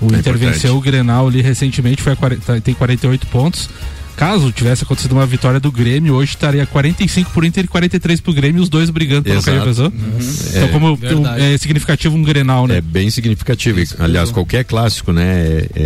O 0.00 0.12
É 0.14 0.18
Inter 0.18 0.36
venceu 0.36 0.76
o 0.76 0.80
Grenal 0.80 1.26
ali 1.28 1.40
recentemente, 1.40 2.02
foi 2.02 2.12
a 2.12 2.16
40, 2.16 2.60
tem 2.60 2.74
48 2.74 3.26
pontos. 3.28 3.68
Caso 4.16 4.52
tivesse 4.52 4.84
acontecido 4.84 5.12
uma 5.12 5.26
vitória 5.26 5.58
do 5.58 5.72
Grêmio, 5.72 6.14
hoje 6.14 6.30
estaria 6.30 6.64
45 6.64 7.30
por 7.32 7.44
Inter 7.44 7.64
e 7.64 7.68
43 7.68 8.20
pro 8.20 8.32
Grêmio, 8.32 8.62
os 8.62 8.68
dois 8.68 8.88
brigando 8.88 9.24
pelo 9.24 9.42
cair 9.42 9.62
pessoa. 9.62 9.92
Então, 9.92 10.62
É, 10.62 10.68
como 10.68 10.94
verdade. 10.96 11.42
é 11.42 11.58
significativo 11.58 12.16
um 12.16 12.22
Grenal, 12.22 12.66
né? 12.68 12.76
É 12.76 12.80
bem 12.80 13.10
significativo. 13.10 13.80
Aliás, 13.98 14.30
qualquer 14.30 14.64
clássico, 14.64 15.12
né? 15.12 15.24
é- 15.24 15.68
é- 15.74 15.84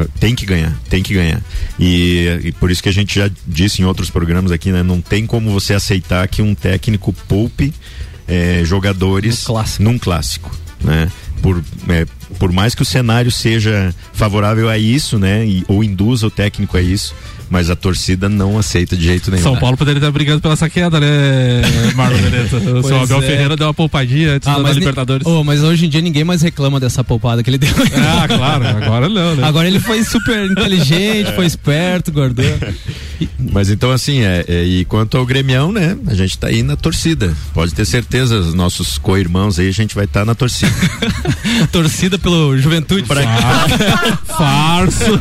é- 0.00 0.06
tem 0.20 0.34
que 0.36 0.46
ganhar, 0.46 0.72
tem 0.88 1.02
que 1.02 1.12
ganhar. 1.12 1.42
E, 1.80 2.40
e 2.44 2.52
por 2.52 2.70
isso 2.70 2.82
que 2.82 2.88
a 2.88 2.92
gente 2.92 3.18
já 3.18 3.28
disse 3.46 3.82
em 3.82 3.84
outros 3.84 4.08
programas 4.08 4.52
aqui, 4.52 4.70
né? 4.70 4.82
Não 4.84 5.00
tem 5.00 5.26
como 5.26 5.50
você 5.50 5.74
aceitar 5.74 6.26
que 6.28 6.40
um 6.40 6.54
técnico 6.54 7.12
poupe 7.26 7.74
é, 8.28 8.62
jogadores 8.64 9.44
clássico. 9.44 9.82
num 9.82 9.98
clássico, 9.98 10.54
né? 10.84 11.10
Por, 11.42 11.62
é, 11.88 12.06
por 12.38 12.52
mais 12.52 12.74
que 12.74 12.82
o 12.82 12.84
cenário 12.84 13.30
seja 13.32 13.94
favorável 14.12 14.68
a 14.68 14.76
isso, 14.76 15.18
né? 15.18 15.46
E, 15.46 15.64
ou 15.66 15.82
induza 15.82 16.26
o 16.26 16.30
técnico 16.30 16.76
a 16.76 16.82
isso, 16.82 17.14
mas 17.50 17.70
a 17.70 17.76
torcida 17.76 18.28
não 18.28 18.58
aceita 18.58 18.96
de 18.96 19.04
jeito 19.04 19.30
nenhum. 19.30 19.42
São 19.42 19.56
Paulo 19.56 19.76
poderia 19.76 19.98
estar 19.98 20.10
brigando 20.10 20.40
pela 20.40 20.54
essa 20.54 20.68
queda, 20.68 20.98
né, 21.00 21.62
Marlon 21.94 22.16
Benedetto? 22.22 22.56
O 22.56 22.82
seu 22.82 23.00
Abel 23.00 23.18
é. 23.18 23.22
Ferreira 23.22 23.56
deu 23.56 23.66
uma 23.66 23.74
poupadinha 23.74 24.34
antes 24.34 24.46
da 24.46 24.58
ni- 24.58 24.72
Libertadores. 24.78 25.26
Ô, 25.26 25.42
mas 25.44 25.62
hoje 25.62 25.86
em 25.86 25.88
dia 25.88 26.00
ninguém 26.00 26.24
mais 26.24 26.42
reclama 26.42 26.78
dessa 26.80 27.02
poupada 27.04 27.42
que 27.42 27.50
ele 27.50 27.58
deu. 27.58 27.68
Ah, 28.20 28.26
claro, 28.28 28.66
agora 28.66 29.08
não, 29.08 29.34
né? 29.36 29.46
Agora 29.46 29.66
ele 29.68 29.80
foi 29.80 30.02
super 30.04 30.50
inteligente, 30.50 31.32
foi 31.36 31.46
esperto, 31.46 32.10
guardou. 32.12 32.44
Mas 33.52 33.70
então, 33.70 33.90
assim, 33.90 34.20
é, 34.22 34.44
é, 34.48 34.64
e 34.64 34.84
quanto 34.84 35.16
ao 35.16 35.26
Gremião, 35.26 35.70
né? 35.72 35.96
A 36.06 36.14
gente 36.14 36.38
tá 36.38 36.48
aí 36.48 36.62
na 36.62 36.76
torcida. 36.76 37.34
Pode 37.52 37.74
ter 37.74 37.84
certeza, 37.84 38.38
os 38.38 38.54
nossos 38.54 38.98
co-irmãos 38.98 39.58
aí, 39.58 39.68
a 39.68 39.72
gente 39.72 39.94
vai 39.94 40.04
estar 40.04 40.24
na 40.24 40.34
torcida. 40.34 40.72
Torcida 41.72 42.18
pelo 42.18 42.56
Juventude. 42.58 43.06
Farso, 44.26 45.20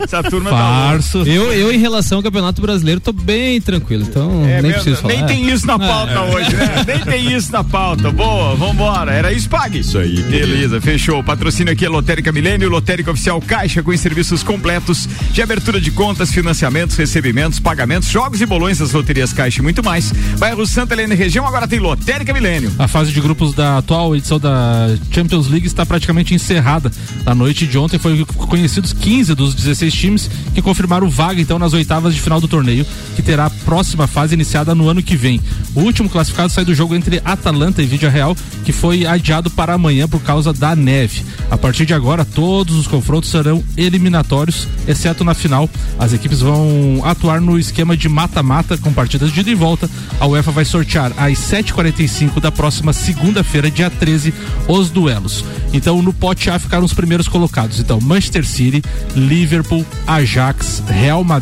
Essa 0.00 0.22
turma 0.22 0.50
tá 0.50 0.56
farso. 0.56 1.18
Eu, 1.26 1.52
eu, 1.62 1.72
em 1.72 1.78
relação 1.78 2.18
ao 2.18 2.22
Campeonato 2.22 2.60
Brasileiro, 2.60 3.00
tô 3.00 3.12
bem 3.12 3.60
tranquilo. 3.60 4.04
Então, 4.08 4.44
É 4.44 4.60
nem 4.60 4.62
mesmo, 4.62 4.72
preciso 4.74 4.96
falar. 5.02 5.14
nem 5.14 5.26
tem 5.26 5.50
isso 5.50 5.66
na 5.66 5.78
pauta 5.78 6.20
hoje, 6.22 6.54
né? 6.54 6.84
Nem 6.86 6.98
tem 7.00 7.32
isso 7.34 7.52
na 7.52 7.64
pauta. 7.64 8.10
Boa, 8.10 8.54
vambora. 8.56 9.12
Era 9.12 9.32
isso, 9.32 9.48
Pag? 9.48 9.78
Isso 9.78 9.98
aí, 9.98 10.22
Beleza, 10.22 10.80
fechou. 10.80 11.22
Patrocínio 11.22 11.72
aqui 11.72 11.84
é 11.84 11.88
Lotérica 11.88 12.32
Milênio, 12.32 12.68
Lotérica 12.68 13.10
Oficial 13.10 13.40
Caixa 13.40 13.82
com 13.82 13.96
serviços 13.96 14.42
completos 14.42 15.08
de 15.32 15.40
abertura 15.42 15.80
de 15.80 15.90
contas, 15.90 16.32
financiamentos, 16.32 16.96
recebimentos, 16.96 17.58
pagamentos, 17.60 18.08
jogos 18.08 18.40
e 18.40 18.46
bolões 18.46 18.78
das 18.78 18.92
loterias 18.92 19.32
Caixa 19.32 19.60
e 19.60 19.62
muito 19.62 19.82
mais. 19.84 20.12
Bairro 20.38 20.66
Santa 20.66 20.94
Helena 20.94 21.14
e 21.14 21.16
região 21.16 21.46
agora 21.46 21.68
tem 21.68 21.78
Lotérica 21.78 22.32
Milênio. 22.32 22.72
A 22.78 22.88
fase 22.88 23.12
de 23.12 23.20
grupos 23.20 23.54
da 23.54 23.78
atual 23.78 24.16
edição 24.16 24.38
da 24.40 24.88
Champions 25.10 25.48
League 25.48 25.66
está 25.66 25.84
praticamente 25.86 26.34
encerrada. 26.34 26.90
Na 27.24 27.34
noite 27.34 27.66
de 27.66 27.78
ontem 27.78 27.98
foi 27.98 28.24
conhecidos 28.24 28.92
15 28.92 29.34
dos 29.34 29.54
16 29.54 29.94
times 29.94 30.30
que 30.54 30.60
confirmaram 30.62 31.08
vaga 31.08 31.40
então 31.40 31.51
nas 31.58 31.72
oitavas 31.72 32.14
de 32.14 32.20
final 32.20 32.40
do 32.40 32.48
torneio, 32.48 32.86
que 33.14 33.22
terá 33.22 33.46
a 33.46 33.50
próxima 33.50 34.06
fase 34.06 34.34
iniciada 34.34 34.74
no 34.74 34.88
ano 34.88 35.02
que 35.02 35.16
vem. 35.16 35.40
O 35.74 35.80
último 35.80 36.08
classificado 36.08 36.50
sai 36.50 36.64
do 36.64 36.74
jogo 36.74 36.94
entre 36.94 37.20
Atalanta 37.24 37.82
e 37.82 37.86
Vídea 37.86 38.10
Real, 38.10 38.36
que 38.64 38.72
foi 38.72 39.06
adiado 39.06 39.50
para 39.50 39.74
amanhã 39.74 40.06
por 40.08 40.20
causa 40.22 40.52
da 40.52 40.76
neve. 40.76 41.24
A 41.50 41.58
partir 41.58 41.86
de 41.86 41.94
agora, 41.94 42.24
todos 42.24 42.76
os 42.76 42.86
confrontos 42.86 43.30
serão 43.30 43.62
eliminatórios, 43.76 44.68
exceto 44.86 45.24
na 45.24 45.34
final. 45.34 45.68
As 45.98 46.12
equipes 46.12 46.40
vão 46.40 47.02
atuar 47.04 47.40
no 47.40 47.58
esquema 47.58 47.96
de 47.96 48.08
mata-mata 48.08 48.78
com 48.78 48.92
partidas 48.92 49.32
de 49.32 49.40
ida 49.40 49.50
e 49.50 49.54
volta. 49.54 49.88
A 50.20 50.26
UEFA 50.26 50.50
vai 50.50 50.64
sortear 50.64 51.12
às 51.16 51.38
7h45 51.38 52.40
da 52.40 52.52
próxima 52.52 52.92
segunda-feira, 52.92 53.70
dia 53.70 53.90
13, 53.90 54.32
os 54.68 54.90
duelos. 54.90 55.44
Então, 55.72 56.02
no 56.02 56.12
pote 56.12 56.50
A 56.50 56.58
ficaram 56.58 56.84
os 56.84 56.92
primeiros 56.92 57.28
colocados. 57.28 57.80
Então, 57.80 58.00
Manchester 58.00 58.46
City, 58.46 58.82
Liverpool, 59.16 59.84
Ajax, 60.06 60.82
Real 60.86 61.24
Madrid, 61.24 61.41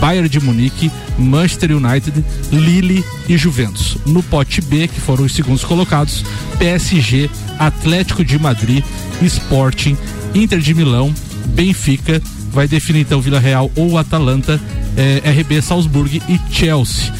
Bayern 0.00 0.28
de 0.28 0.40
Munique, 0.40 0.90
Manchester 1.18 1.76
United, 1.76 2.24
Lille 2.52 3.04
e 3.28 3.36
Juventus. 3.36 3.96
No 4.06 4.22
pote 4.22 4.60
B, 4.60 4.88
que 4.88 5.00
foram 5.00 5.24
os 5.24 5.32
segundos 5.32 5.64
colocados, 5.64 6.24
PSG, 6.58 7.30
Atlético 7.58 8.24
de 8.24 8.38
Madrid, 8.38 8.84
Sporting, 9.22 9.96
Inter 10.34 10.58
de 10.58 10.74
Milão, 10.74 11.14
Benfica, 11.46 12.20
vai 12.50 12.66
definir 12.66 13.00
então 13.00 13.20
Vila 13.20 13.38
Real 13.38 13.70
ou 13.76 13.96
Atalanta, 13.98 14.60
eh, 14.96 15.22
RB 15.40 15.62
Salzburg 15.62 16.22
e 16.28 16.40
Chelsea. 16.52 17.12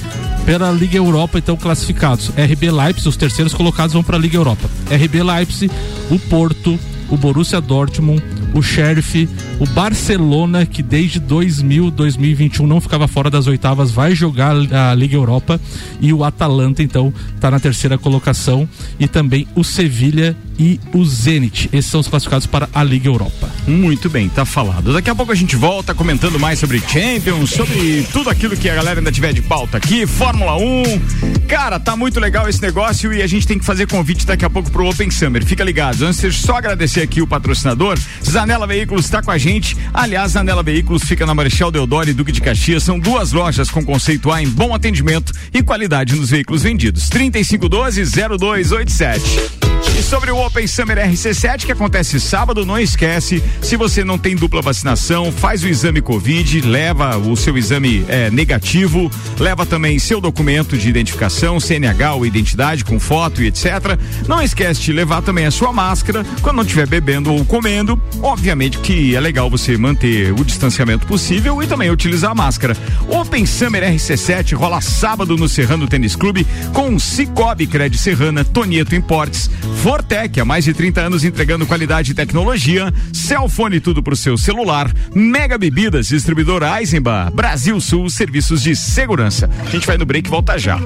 Pela 0.45 0.71
Liga 0.73 0.97
Europa, 0.97 1.39
então, 1.39 1.57
classificados. 1.57 2.31
RB 2.31 2.71
Leipzig, 2.71 3.09
os 3.09 3.17
terceiros 3.17 3.55
colocados 3.55 3.93
vão 3.93 4.03
para 4.03 4.17
a 4.17 4.21
Liga 4.21 4.37
Europa. 4.37 4.69
RB 4.91 5.23
Leipzig, 5.23 5.73
o 6.11 6.19
Porto, 6.19 6.79
o 7.11 7.17
Borussia 7.17 7.61
Dortmund, 7.61 8.23
o 8.55 8.63
Sheriff, 8.63 9.29
o 9.59 9.67
Barcelona, 9.67 10.65
que 10.65 10.83
desde 10.83 11.21
2000, 11.21 11.91
2021 11.91 12.67
não 12.67 12.81
ficava 12.81 13.07
fora 13.07 13.31
das 13.31 13.47
oitavas, 13.47 13.91
vai 13.91 14.15
jogar 14.15 14.55
a 14.55 14.95
Liga 14.95 15.17
Europa. 15.17 15.61
E 16.01 16.13
o 16.13 16.25
Atalanta, 16.25 16.83
então, 16.83 17.13
está 17.35 17.51
na 17.51 17.61
terceira 17.61 17.99
colocação. 17.99 18.69
E 18.99 19.07
também 19.07 19.47
o 19.55 19.65
Sevilha 19.65 20.37
e 20.59 20.79
o 20.93 21.05
Zenit. 21.05 21.69
Esses 21.73 21.91
são 21.91 22.01
os 22.01 22.09
classificados 22.09 22.47
para 22.47 22.69
a 22.75 22.85
Liga 22.85 23.09
Europa. 23.09 23.49
Muito 23.67 24.11
bem, 24.11 24.29
tá 24.29 24.45
falado. 24.45 24.93
Daqui 24.93 25.09
a 25.09 25.15
pouco 25.15 25.33
a 25.33 25.35
gente 25.35 25.57
volta 25.57 25.95
comentando 25.95 26.39
mais 26.39 26.59
sobre 26.59 26.81
Champions, 26.81 27.51
sobre 27.51 28.07
tudo 28.13 28.29
aquilo 28.29 28.57
que 28.57 28.69
a 28.69 28.75
galera 28.75 29.01
ainda 29.01 29.11
tiver 29.11 29.33
de 29.33 29.43
pauta 29.43 29.79
aqui, 29.79 30.07
Fórmula 30.07 30.57
1. 30.57 31.47
Cara, 31.49 31.81
tá 31.81 31.97
muito 31.97 32.21
legal 32.21 32.49
esse 32.49 32.61
negócio 32.61 33.13
e 33.13 33.23
a 33.23 33.27
gente 33.27 33.47
tem 33.47 33.59
que 33.59 33.65
fazer 33.65 33.87
convite 33.87 34.27
daqui 34.27 34.45
a 34.45 34.51
pouco 34.51 34.71
pro 34.71 34.87
Open 34.89 35.11
Summer. 35.11 35.45
Fica 35.45 35.65
ligado. 35.65 36.05
Antes, 36.05 36.37
só 36.37 36.57
agradecer 36.57 37.00
aqui 37.03 37.23
o 37.23 37.27
patrocinador. 37.27 37.99
Zanela 38.25 38.67
Veículos 38.67 39.05
está 39.05 39.23
com 39.23 39.31
a 39.31 39.39
gente. 39.39 39.77
Aliás, 39.93 40.33
Zanela 40.33 40.63
Veículos 40.63 41.05
fica 41.05 41.27
na 41.27 41.35
Marechal 41.35 41.71
Deodoro 41.71 42.09
e 42.11 42.13
Duque 42.13 42.33
de 42.33 42.41
Caxias. 42.41 42.83
São 42.83 42.99
duas 42.99 43.33
lojas 43.33 43.71
com 43.71 43.85
conceito 43.85 44.33
A 44.33 44.43
em 44.43 44.49
bom 44.49 44.75
atendimento 44.75 45.33
e 45.53 45.63
qualidade 45.63 46.15
nos 46.15 46.31
veículos 46.31 46.63
vendidos. 46.63 47.11
3512-0287. 47.11 49.61
E 49.99 50.03
sobre 50.03 50.31
o 50.31 50.39
Open 50.39 50.67
Summer 50.67 50.99
RC7 50.99 51.67
que 51.67 51.73
acontece 51.73 52.21
sábado, 52.21 52.65
não 52.65 52.79
esquece, 52.79 53.43
se 53.61 53.77
você 53.77 54.03
não 54.05 54.17
tem 54.19 54.37
dupla 54.37 54.63
vacinação, 54.63 55.33
faz 55.33 55.63
o 55.63 55.69
exame 55.69 56.01
Covid, 56.01 56.63
leva 56.63 57.19
o 57.19 57.37
seu 57.37 57.59
exame 57.59 58.05
é, 58.09 58.31
negativo, 58.31 59.11
leva 59.39 59.67
também 59.67 59.99
seu 59.99 60.19
documento 60.21 60.79
de 60.79 60.89
identificação, 60.89 61.61
CNH 61.61 62.15
ou 62.15 62.25
identidade 62.25 62.85
com 62.85 63.01
foto 63.01 63.43
e 63.43 63.47
etc. 63.47 63.99
Não 64.29 64.43
esquece 64.43 64.81
de 64.81 64.93
levar 64.93 65.23
também 65.23 65.47
a 65.47 65.51
sua 65.51 65.73
máscara 65.73 66.25
quando 66.41 66.57
não 66.57 66.63
estiver 66.63 66.87
bebendo 66.91 67.33
ou 67.33 67.45
comendo. 67.45 67.99
Obviamente 68.21 68.79
que 68.79 69.15
é 69.15 69.21
legal 69.21 69.49
você 69.49 69.79
manter 69.79 70.33
o 70.33 70.45
distanciamento 70.45 71.07
possível 71.07 71.63
e 71.63 71.67
também 71.67 71.91
utilizar 71.91 72.33
a 72.33 72.35
máscara. 72.35 72.77
Open 73.09 73.47
Summer 73.47 73.83
RC7 73.83 74.55
rola 74.55 74.81
sábado 74.81 75.37
no 75.37 75.49
Serrano 75.49 75.87
Tênis 75.87 76.17
Clube 76.17 76.47
com 76.75 76.99
Cicobi 76.99 77.67
Cred 77.67 77.97
Serrana, 77.97 78.45
Tonieto 78.45 78.95
Importes, 78.95 79.49
Fortec, 79.83 80.41
há 80.41 80.45
mais 80.45 80.65
de 80.65 80.75
30 80.75 81.01
anos 81.01 81.25
entregando 81.25 81.65
qualidade 81.65 82.11
e 82.11 82.15
tecnologia, 82.15 82.93
Cellfone 83.13 83.79
tudo 83.79 84.03
pro 84.03 84.17
seu 84.17 84.37
celular, 84.37 84.93
Mega 85.15 85.57
Bebidas, 85.57 86.09
distribuidor 86.09 86.63
Eisenbach, 86.63 87.33
Brasil 87.33 87.81
Sul, 87.81 88.11
serviços 88.11 88.63
de 88.63 88.75
segurança. 88.75 89.49
A 89.65 89.71
gente 89.71 89.87
vai 89.87 89.97
no 89.97 90.05
break 90.05 90.29
e 90.29 90.31
volta 90.31 90.59
já. 90.59 90.81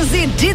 11 0.00 0.26
de 0.26 0.54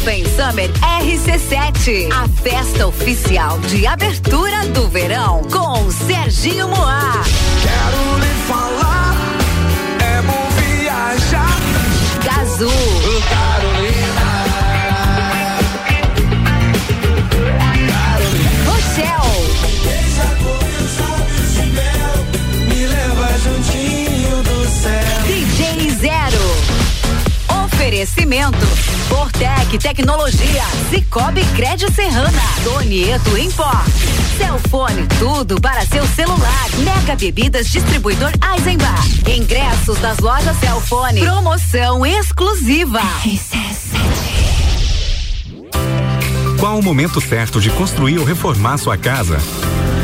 Open 0.00 0.24
Summer 0.24 0.70
RC7, 1.00 2.12
a 2.12 2.28
festa 2.42 2.86
oficial 2.86 3.58
de 3.60 3.86
abertura 3.86 4.66
do 4.68 4.88
verão 4.88 5.42
com 5.44 5.90
Serginho 5.90 6.68
Moá. 6.68 7.22
Quero 7.62 8.18
lhe 8.18 8.34
falar, 8.46 9.16
é 10.00 10.22
bom 10.22 10.48
viajar. 10.60 11.58
Gazul, 12.22 12.70
Oferecimento. 27.96 28.58
Fortec 29.08 29.78
Tecnologia, 29.78 30.64
Cicobi 30.90 31.42
Crédito 31.56 31.90
Serrana, 31.90 32.42
Donieto 32.62 33.38
Import, 33.38 33.88
Celfone, 34.36 35.06
tudo 35.18 35.58
para 35.58 35.86
seu 35.86 36.06
celular, 36.08 36.68
Mega 36.84 37.16
Bebidas 37.16 37.68
Distribuidor 37.68 38.32
Eisenbach, 38.52 39.00
ingressos 39.26 39.98
das 39.98 40.18
lojas 40.18 40.58
Celfone, 40.58 41.20
promoção 41.20 42.04
exclusiva. 42.04 43.00
Qual 46.60 46.78
o 46.78 46.82
momento 46.82 47.18
certo 47.18 47.62
de 47.62 47.70
construir 47.70 48.18
ou 48.18 48.26
reformar 48.26 48.76
sua 48.76 48.98
casa? 48.98 49.38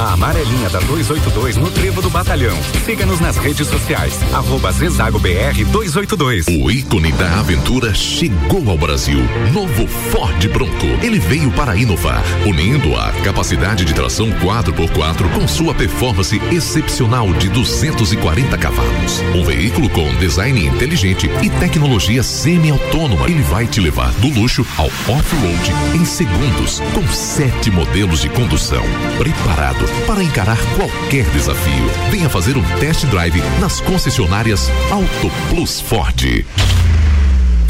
A 0.00 0.14
amarelinha 0.14 0.70
da 0.70 0.78
282 0.80 1.58
no 1.58 1.70
Trevo 1.70 2.00
do 2.00 2.08
Batalhão. 2.08 2.56
Siga-nos 2.86 3.20
nas 3.20 3.36
redes 3.36 3.66
sociais. 3.68 4.18
Arroba 4.32 4.72
Zezago 4.72 5.18
BR 5.18 5.62
282. 5.70 6.46
O 6.48 6.70
ícone 6.70 7.12
da 7.12 7.38
aventura 7.38 7.92
chegou 7.92 8.70
ao 8.70 8.78
Brasil. 8.78 9.18
Novo 9.52 9.86
Ford 9.86 10.48
Bronco. 10.48 10.86
Ele 11.02 11.18
veio 11.18 11.50
para 11.50 11.76
inovar, 11.76 12.24
unindo 12.46 12.96
a 12.96 13.12
capacidade 13.22 13.84
de 13.84 13.92
tração 13.92 14.30
4x4 14.40 15.30
com 15.34 15.46
sua 15.46 15.74
performance 15.74 16.40
excepcional 16.50 17.30
de 17.34 17.50
240 17.50 18.56
cavalos. 18.56 19.20
Um 19.34 19.44
veículo 19.44 19.90
com 19.90 20.08
design 20.14 20.64
inteligente 20.64 21.30
e 21.42 21.50
tecnologia 21.60 22.22
semi-autônoma. 22.22 23.28
Ele 23.28 23.42
vai 23.42 23.66
te 23.66 23.80
levar 23.80 24.10
do 24.12 24.28
luxo 24.28 24.66
ao 24.78 24.86
off-road 24.86 25.72
em 25.94 26.06
segundos, 26.06 26.80
com 26.94 27.06
sete 27.12 27.70
modelos 27.70 28.22
de 28.22 28.30
condução. 28.30 28.82
Preparado 29.18 29.89
para 30.06 30.22
encarar 30.22 30.58
qualquer 30.76 31.24
desafio. 31.30 31.90
Venha 32.10 32.28
fazer 32.28 32.56
um 32.56 32.62
test 32.78 33.04
drive 33.06 33.40
nas 33.60 33.80
concessionárias 33.80 34.70
Auto 34.90 35.30
Plus 35.48 35.80
Ford. 35.80 36.44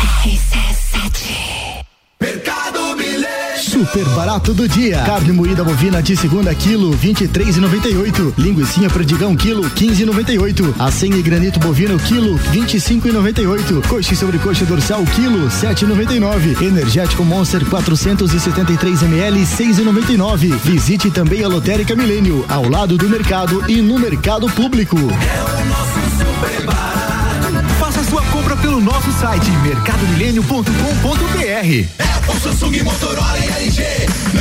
Mercado 0.01 1.11
Milênio. 1.11 1.60
Super 3.81 4.05
barato 4.11 4.53
do 4.53 4.69
dia. 4.69 4.99
Carne 5.07 5.33
moída 5.33 5.65
bovina 5.65 6.03
de 6.03 6.15
segunda 6.15 6.55
quilo, 6.55 6.95
23,98. 6.99 8.35
Linguiça 8.37 8.91
perdigão 8.91 9.35
quilo, 9.35 9.63
15,98. 9.71 10.75
Acém 10.79 11.15
e 11.15 11.23
granito 11.23 11.59
bovino 11.59 11.99
quilo, 11.99 12.39
25,98. 12.53 13.89
Coxa 13.89 14.13
e 14.13 14.17
sobrecoxa 14.17 14.67
dorsal 14.67 15.03
quilo, 15.17 15.49
7,99. 15.49 16.61
Energético 16.61 17.25
Monster 17.25 17.65
473 17.65 19.03
ml, 19.03 19.47
6,99. 19.47 20.59
Visite 20.59 21.11
também 21.11 21.43
a 21.43 21.49
Lotérica 21.49 21.97
Milênio, 21.97 22.45
ao 22.51 22.69
lado 22.69 22.99
do 22.99 23.09
mercado 23.09 23.65
e 23.67 23.81
no 23.81 23.99
mercado 23.99 24.47
público. 24.51 24.99
Faça 27.79 28.05
sua 28.05 28.21
compra 28.25 28.55
pelo 28.57 28.79
nosso 28.79 29.11
site 29.13 29.51
mercadomilênio.com.br. 29.63 32.11
Apple, 32.31 32.41
Samsung, 32.41 32.83
Motorola 32.83 33.39
e 33.39 33.65
LG. 33.65 33.70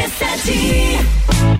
RC7 0.00 1.59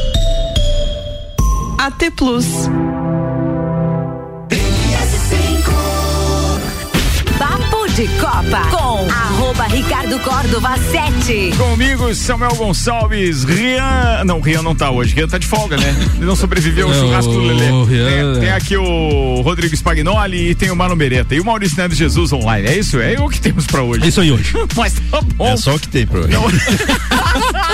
AT 1.81 2.11
Plus. 2.15 2.45
Papo 7.39 7.87
de 7.95 8.07
Copa 8.19 8.69
com 9.01 9.09
arroba 9.09 9.63
Ricardo 9.63 10.19
Córdova 10.19 10.77
7. 10.77 11.51
Comigo, 11.57 12.13
Samuel 12.13 12.55
Gonçalves, 12.55 13.43
Rian. 13.43 14.23
Não, 14.25 14.39
Rian 14.39 14.61
não 14.61 14.75
tá 14.75 14.91
hoje. 14.91 15.15
Rian 15.15 15.27
tá 15.27 15.39
de 15.39 15.47
folga, 15.47 15.75
né? 15.75 15.95
Ele 16.17 16.25
não 16.25 16.35
sobreviveu 16.35 16.87
ao 16.87 16.93
churrasco 16.93 17.31
do 17.31 17.39
o 17.39 17.41
Lelê. 17.41 17.69
Tem, 17.87 18.39
tem 18.41 18.49
é. 18.49 18.53
aqui 18.53 18.77
o 18.77 19.41
Rodrigo 19.41 19.75
Spagnoli 19.75 20.51
e 20.51 20.55
tem 20.55 20.69
o 20.69 20.75
Marlon 20.75 20.95
Beretta. 20.95 21.33
E 21.33 21.39
o 21.39 21.45
Maurício 21.45 21.77
Neves 21.77 21.97
Jesus 21.97 22.31
online. 22.31 22.67
É 22.67 22.77
isso? 22.77 22.99
É 22.99 23.19
o 23.19 23.27
que 23.27 23.41
temos 23.41 23.65
pra 23.65 23.81
hoje. 23.81 24.03
É 24.03 24.07
isso 24.07 24.21
aí 24.21 24.31
hoje. 24.31 24.53
Mas 24.77 24.93
tá 25.09 25.21
bom. 25.35 25.47
É 25.47 25.57
só 25.57 25.75
o 25.75 25.79
que 25.79 25.87
tem 25.87 26.05
pra 26.05 26.19
hoje. 26.19 26.35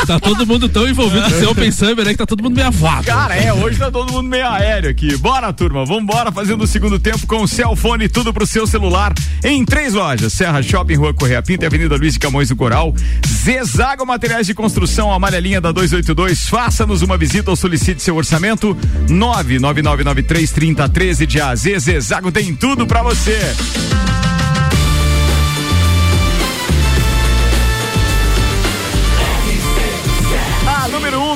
Tá 0.06 0.20
todo 0.20 0.46
mundo 0.46 0.70
tão 0.70 0.88
envolvido 0.88 1.24
com 1.24 1.36
esse 1.36 1.46
Open 1.46 1.72
Summer, 1.72 2.06
né? 2.06 2.12
Que 2.12 2.18
tá 2.18 2.26
todo 2.26 2.44
mundo 2.44 2.56
meio 2.56 2.68
avado. 2.68 3.06
Cara, 3.06 3.36
é, 3.36 3.52
hoje 3.52 3.78
tá 3.78 3.92
todo 3.92 4.12
mundo 4.14 4.30
meio 4.30 4.48
aéreo 4.48 4.90
aqui. 4.90 5.18
Bora, 5.18 5.52
turma, 5.52 5.84
vambora 5.84 6.32
fazendo 6.32 6.64
o 6.64 6.68
segundo 6.68 7.00
tempo 7.00 7.26
com 7.26 7.42
o 7.42 7.48
Cellfone, 7.48 8.08
tudo 8.08 8.32
pro 8.32 8.46
seu 8.46 8.68
celular, 8.68 9.14
em 9.44 9.66
três 9.66 9.94
lojas, 9.94 10.32
Serra 10.32 10.62
Shopping, 10.62 10.96
Rua 10.96 11.14
Correia 11.18 11.42
Pinto 11.42 11.66
Avenida 11.66 11.98
Luiz 11.98 12.14
de 12.14 12.20
Camões 12.20 12.50
do 12.50 12.56
Coral. 12.56 12.94
Zezago 13.28 14.06
Materiais 14.06 14.46
de 14.46 14.54
Construção, 14.54 15.12
amarelinha 15.12 15.60
da 15.60 15.72
282, 15.72 16.48
faça-nos 16.48 17.02
uma 17.02 17.18
visita 17.18 17.50
ou 17.50 17.56
solicite 17.56 18.00
seu 18.02 18.16
orçamento, 18.16 18.78
999933013 19.10 21.26
de 21.26 21.42
AZ, 21.42 21.64
Zezago 21.80 22.32
tem 22.32 22.54
tudo 22.56 22.86
pra 22.86 23.02
você. 23.02 23.40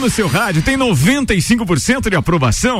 No 0.01 0.09
seu 0.09 0.27
rádio 0.27 0.63
tem 0.63 0.75
95% 0.75 2.09
de 2.09 2.15
aprovação. 2.15 2.79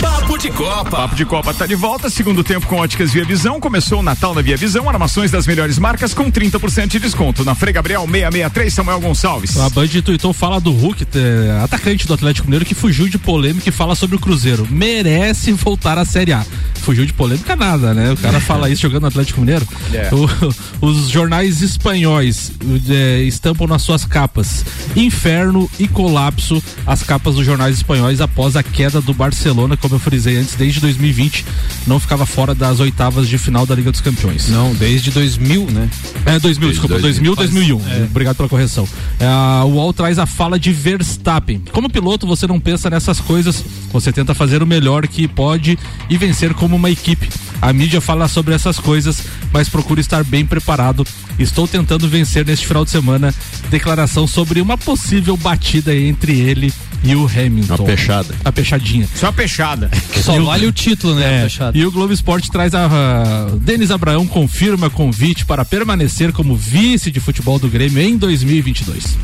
Papo 0.00 0.38
de 0.38 0.50
Copa. 0.50 0.90
Papo 0.90 1.14
de 1.14 1.26
Copa 1.26 1.52
tá 1.52 1.66
de 1.66 1.74
volta, 1.74 2.08
segundo 2.08 2.42
tempo 2.42 2.66
com 2.66 2.76
óticas 2.76 3.12
Via 3.12 3.26
Visão. 3.26 3.60
Começou 3.60 4.00
o 4.00 4.02
Natal 4.02 4.34
na 4.34 4.40
Via 4.40 4.56
Visão, 4.56 4.88
armações 4.88 5.30
das 5.30 5.46
melhores 5.46 5.78
marcas 5.78 6.14
com 6.14 6.32
30% 6.32 6.86
de 6.86 6.98
desconto. 6.98 7.44
Na 7.44 7.54
Frei 7.54 7.74
Gabriel 7.74 8.02
663, 8.10 8.72
Samuel 8.72 9.00
Gonçalves. 9.00 9.58
A 9.58 9.68
Band 9.68 9.88
tweetou 10.02 10.32
fala 10.32 10.58
do 10.58 10.72
Hulk, 10.72 11.06
é, 11.14 11.60
atacante 11.62 12.06
do 12.06 12.14
Atlético 12.14 12.46
Mineiro, 12.46 12.64
que 12.64 12.74
fugiu 12.74 13.06
de 13.06 13.18
polêmica 13.18 13.68
e 13.68 13.72
fala 13.72 13.94
sobre 13.94 14.16
o 14.16 14.18
Cruzeiro. 14.18 14.66
Merece 14.70 15.52
voltar 15.52 15.98
à 15.98 16.06
Série 16.06 16.32
A. 16.32 16.42
Fugiu 16.86 17.04
de 17.04 17.12
polêmica 17.12 17.56
nada, 17.56 17.92
né? 17.92 18.12
O 18.12 18.16
cara 18.16 18.38
fala 18.38 18.70
isso 18.70 18.82
jogando 18.82 19.02
no 19.02 19.08
Atlético 19.08 19.40
Mineiro. 19.40 19.66
É. 19.92 20.08
O- 20.14 20.54
os 20.86 21.08
jornais 21.08 21.60
espanhóis 21.60 22.52
é, 22.88 23.22
estampam 23.22 23.66
nas 23.66 23.82
suas 23.82 24.04
capas 24.04 24.64
inferno 24.94 25.68
e 25.80 25.88
colapso 25.88 26.62
as 26.86 27.02
capas 27.02 27.34
dos 27.34 27.44
jornais 27.44 27.74
espanhóis 27.76 28.20
após 28.20 28.54
a 28.54 28.62
queda 28.62 29.00
do 29.00 29.12
Barcelona, 29.12 29.76
como 29.76 29.96
eu 29.96 29.98
frisei 29.98 30.36
antes, 30.36 30.54
desde 30.54 30.78
2020 30.80 31.44
não 31.88 31.98
ficava 31.98 32.24
fora 32.24 32.54
das 32.54 32.78
oitavas 32.78 33.28
de 33.28 33.36
final 33.36 33.66
da 33.66 33.74
Liga 33.74 33.90
dos 33.90 34.00
Campeões. 34.00 34.48
Não, 34.48 34.72
desde 34.74 35.10
2000, 35.10 35.66
né? 35.72 35.88
É, 36.24 36.38
2000, 36.38 36.70
desculpa, 36.70 36.98
2000, 37.00 37.34
2001. 37.34 38.04
Obrigado 38.04 38.36
pela 38.36 38.48
correção. 38.48 38.88
É, 39.18 39.26
o 39.64 39.70
UOL 39.70 39.92
traz 39.92 40.18
a 40.20 40.26
fala 40.26 40.56
de 40.58 40.72
Verstappen. 40.72 41.62
Como 41.72 41.90
piloto, 41.90 42.26
você 42.28 42.46
não 42.46 42.60
pensa 42.60 42.88
nessas 42.88 43.20
coisas, 43.20 43.64
você 43.92 44.12
tenta 44.12 44.34
fazer 44.34 44.62
o 44.62 44.66
melhor 44.66 45.06
que 45.08 45.26
pode 45.26 45.76
e 46.08 46.16
vencer 46.16 46.54
como 46.54 46.75
uma 46.76 46.90
equipe. 46.90 47.28
A 47.60 47.72
mídia 47.72 48.00
fala 48.00 48.28
sobre 48.28 48.54
essas 48.54 48.78
coisas, 48.78 49.22
mas 49.52 49.68
procura 49.68 50.00
estar 50.00 50.22
bem 50.22 50.44
preparado. 50.44 51.06
Estou 51.38 51.66
tentando 51.66 52.08
vencer 52.08 52.44
neste 52.44 52.66
final 52.66 52.84
de 52.84 52.90
semana. 52.90 53.34
Declaração 53.70 54.26
sobre 54.26 54.60
uma 54.60 54.76
possível 54.76 55.36
batida 55.36 55.94
entre 55.94 56.38
ele 56.38 56.72
e 57.02 57.14
o 57.14 57.26
Hamilton. 57.26 57.74
Uma 57.74 57.84
pechada. 57.84 58.34
A 58.44 58.52
pechadinha. 58.52 59.08
Só 59.14 59.32
pechada. 59.32 59.90
Só 60.22 60.40
vale 60.42 60.66
o 60.66 60.72
título, 60.72 61.14
né? 61.14 61.46
É, 61.46 61.48
e 61.74 61.84
o 61.84 61.90
Globo 61.90 62.12
Esporte 62.12 62.50
traz 62.50 62.74
a, 62.74 62.86
a 62.86 63.56
Denis 63.56 63.90
Abraão 63.90 64.26
confirma 64.26 64.90
convite 64.90 65.44
para 65.44 65.64
permanecer 65.64 66.32
como 66.32 66.56
vice 66.56 67.10
de 67.10 67.20
futebol 67.20 67.58
do 67.58 67.68
Grêmio 67.68 68.02
em 68.02 68.16
2022. 68.16 69.16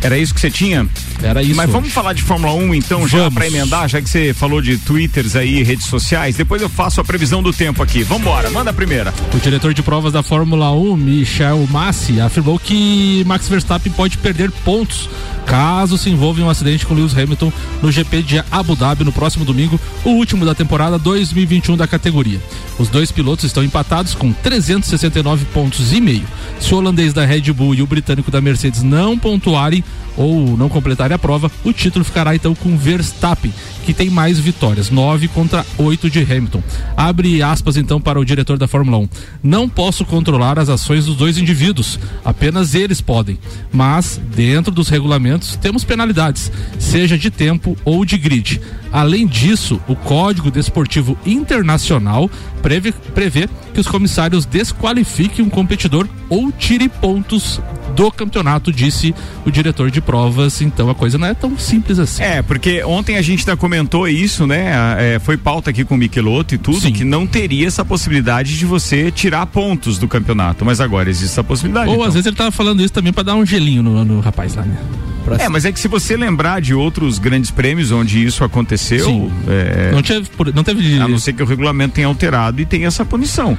Era 0.00 0.16
isso 0.16 0.32
que 0.32 0.40
você 0.40 0.50
tinha? 0.50 0.88
Era 1.22 1.42
isso. 1.42 1.56
Mas 1.56 1.68
vamos 1.70 1.92
falar 1.92 2.12
de 2.12 2.22
Fórmula 2.22 2.52
1 2.54 2.74
então, 2.74 3.06
já 3.08 3.18
Vamos. 3.18 3.34
pra 3.34 3.46
emendar, 3.46 3.88
já 3.88 4.00
que 4.00 4.08
você 4.08 4.32
falou 4.32 4.62
de 4.62 4.78
twitters 4.78 5.34
aí, 5.34 5.62
redes 5.62 5.86
sociais. 5.86 6.36
Depois 6.36 6.62
eu 6.62 6.68
faço 6.68 6.97
a 7.00 7.04
previsão 7.04 7.42
do 7.42 7.52
tempo 7.52 7.82
aqui. 7.82 8.02
Vambora, 8.02 8.50
manda 8.50 8.70
a 8.70 8.74
primeira. 8.74 9.12
O 9.34 9.38
diretor 9.38 9.74
de 9.74 9.82
provas 9.82 10.12
da 10.12 10.22
Fórmula 10.22 10.72
1, 10.72 10.96
Michel 10.96 11.66
Massi, 11.70 12.20
afirmou 12.20 12.58
que 12.58 13.24
Max 13.26 13.48
Verstappen 13.48 13.92
pode 13.92 14.18
perder 14.18 14.50
pontos 14.50 15.08
caso 15.48 15.96
se 15.96 16.10
envolva 16.10 16.40
em 16.40 16.44
um 16.44 16.50
acidente 16.50 16.84
com 16.84 16.92
Lewis 16.92 17.16
Hamilton 17.16 17.50
no 17.82 17.90
GP 17.90 18.22
de 18.22 18.44
Abu 18.50 18.76
Dhabi 18.76 19.02
no 19.02 19.10
próximo 19.10 19.46
domingo, 19.46 19.80
o 20.04 20.10
último 20.10 20.44
da 20.44 20.54
temporada 20.54 20.98
2021 20.98 21.74
da 21.74 21.86
categoria. 21.88 22.38
Os 22.78 22.90
dois 22.90 23.10
pilotos 23.10 23.46
estão 23.46 23.64
empatados 23.64 24.14
com 24.14 24.30
369 24.30 25.46
pontos 25.46 25.92
e 25.94 26.02
meio. 26.02 26.26
Se 26.60 26.74
o 26.74 26.76
holandês 26.76 27.14
da 27.14 27.24
Red 27.24 27.50
Bull 27.52 27.74
e 27.74 27.80
o 27.80 27.86
britânico 27.86 28.30
da 28.30 28.42
Mercedes 28.42 28.82
não 28.82 29.18
pontuarem 29.18 29.82
ou 30.18 30.56
não 30.56 30.68
completarem 30.68 31.14
a 31.14 31.18
prova, 31.18 31.50
o 31.64 31.72
título 31.72 32.04
ficará 32.04 32.34
então 32.34 32.54
com 32.54 32.76
Verstappen, 32.76 33.54
que 33.86 33.94
tem 33.94 34.10
mais 34.10 34.38
vitórias, 34.38 34.90
9 34.90 35.28
contra 35.28 35.64
8 35.78 36.10
de 36.10 36.20
Hamilton. 36.20 36.62
Abre 36.96 37.42
aspas 37.42 37.76
então 37.76 38.00
para 38.00 38.18
o 38.18 38.24
diretor 38.24 38.58
da 38.58 38.66
Fórmula 38.66 38.98
1. 38.98 39.08
Não 39.42 39.68
posso 39.68 40.04
controlar 40.04 40.58
as 40.58 40.68
ações 40.68 41.06
dos 41.06 41.16
dois 41.16 41.38
indivíduos, 41.38 41.98
apenas 42.24 42.74
eles 42.74 43.00
podem. 43.00 43.38
Mas, 43.72 44.20
dentro 44.34 44.74
dos 44.74 44.88
regulamentos, 44.88 45.56
temos 45.56 45.84
penalidades, 45.84 46.50
seja 46.78 47.16
de 47.16 47.30
tempo 47.30 47.76
ou 47.84 48.04
de 48.04 48.18
grid. 48.18 48.60
Além 48.92 49.26
disso, 49.26 49.80
o 49.86 49.94
Código 49.94 50.50
Desportivo 50.50 51.16
Internacional 51.26 52.30
prevê, 52.62 52.92
prevê 53.14 53.48
que 53.74 53.80
os 53.80 53.86
comissários 53.86 54.44
desqualifiquem 54.44 55.44
um 55.44 55.48
competidor 55.50 56.06
ou 56.28 56.50
tire 56.52 56.88
pontos 56.88 57.60
do 57.96 58.10
campeonato, 58.12 58.72
disse 58.72 59.14
o 59.44 59.50
diretor 59.50 59.90
de 59.90 60.00
provas. 60.00 60.60
Então 60.60 60.88
a 60.90 60.94
coisa 60.94 61.18
não 61.18 61.26
é 61.26 61.34
tão 61.34 61.58
simples 61.58 61.98
assim. 61.98 62.22
É, 62.22 62.42
porque 62.42 62.82
ontem 62.84 63.16
a 63.16 63.22
gente 63.22 63.40
ainda 63.40 63.56
comentou 63.56 64.06
isso, 64.08 64.46
né? 64.46 64.72
É, 64.98 65.18
foi 65.18 65.36
pauta 65.36 65.70
aqui 65.70 65.84
com 65.84 65.94
o 65.94 65.98
Michelotto 65.98 66.54
e 66.54 66.58
tudo, 66.58 66.80
que 66.92 67.04
não 67.04 67.26
teria 67.26 67.66
essa 67.66 67.84
possibilidade 67.84 68.56
de 68.58 68.64
você 68.66 69.10
tirar 69.10 69.46
pontos 69.46 69.98
do 69.98 70.06
campeonato. 70.06 70.64
Mas 70.64 70.80
agora 70.80 71.08
existe 71.10 71.32
essa 71.32 71.44
possibilidade. 71.44 71.88
Ou 71.88 71.94
então. 71.96 72.06
às 72.06 72.14
vezes 72.14 72.26
ele 72.26 72.36
tava 72.36 72.50
falando 72.50 72.82
isso 72.82 72.92
também 72.92 73.12
para 73.12 73.22
dar 73.24 73.34
um 73.34 73.44
gelinho 73.44 73.82
no, 73.82 74.04
no 74.04 74.20
rapaz 74.20 74.54
lá, 74.54 74.62
né? 74.62 74.76
Pra- 75.24 75.36
É, 75.36 75.48
mas 75.48 75.64
é 75.64 75.72
que 75.72 75.78
se 75.80 75.88
você 75.88 76.16
lembrar 76.16 76.60
de 76.60 76.72
outros 76.72 77.18
grandes 77.18 77.50
prêmios 77.50 77.90
onde 77.90 78.24
isso 78.24 78.44
aconteceu, 78.44 78.77
Sim. 78.78 79.30
é, 79.48 79.90
Não, 79.92 80.02
tinha, 80.02 80.22
não 80.54 80.62
teve. 80.64 80.98
a 81.00 81.08
não 81.08 81.18
ser 81.18 81.32
que 81.32 81.42
o 81.42 81.46
regulamento 81.46 81.94
tenha 81.94 82.06
alterado 82.06 82.60
e 82.60 82.66
tenha 82.66 82.86
essa 82.86 83.04
punição. 83.04 83.56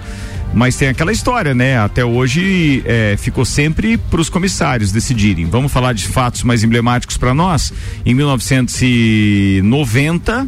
Mas 0.53 0.75
tem 0.75 0.87
aquela 0.87 1.11
história, 1.11 1.53
né? 1.53 1.77
Até 1.77 2.03
hoje 2.03 2.81
é, 2.85 3.15
ficou 3.19 3.45
sempre 3.45 3.97
para 3.97 4.19
os 4.19 4.29
comissários 4.29 4.91
decidirem. 4.91 5.45
Vamos 5.45 5.71
falar 5.71 5.93
de 5.93 6.07
fatos 6.07 6.41
mais 6.43 6.63
emblemáticos 6.63 7.17
para 7.17 7.33
nós. 7.35 7.71
Em 8.03 8.15
1990. 8.15 10.47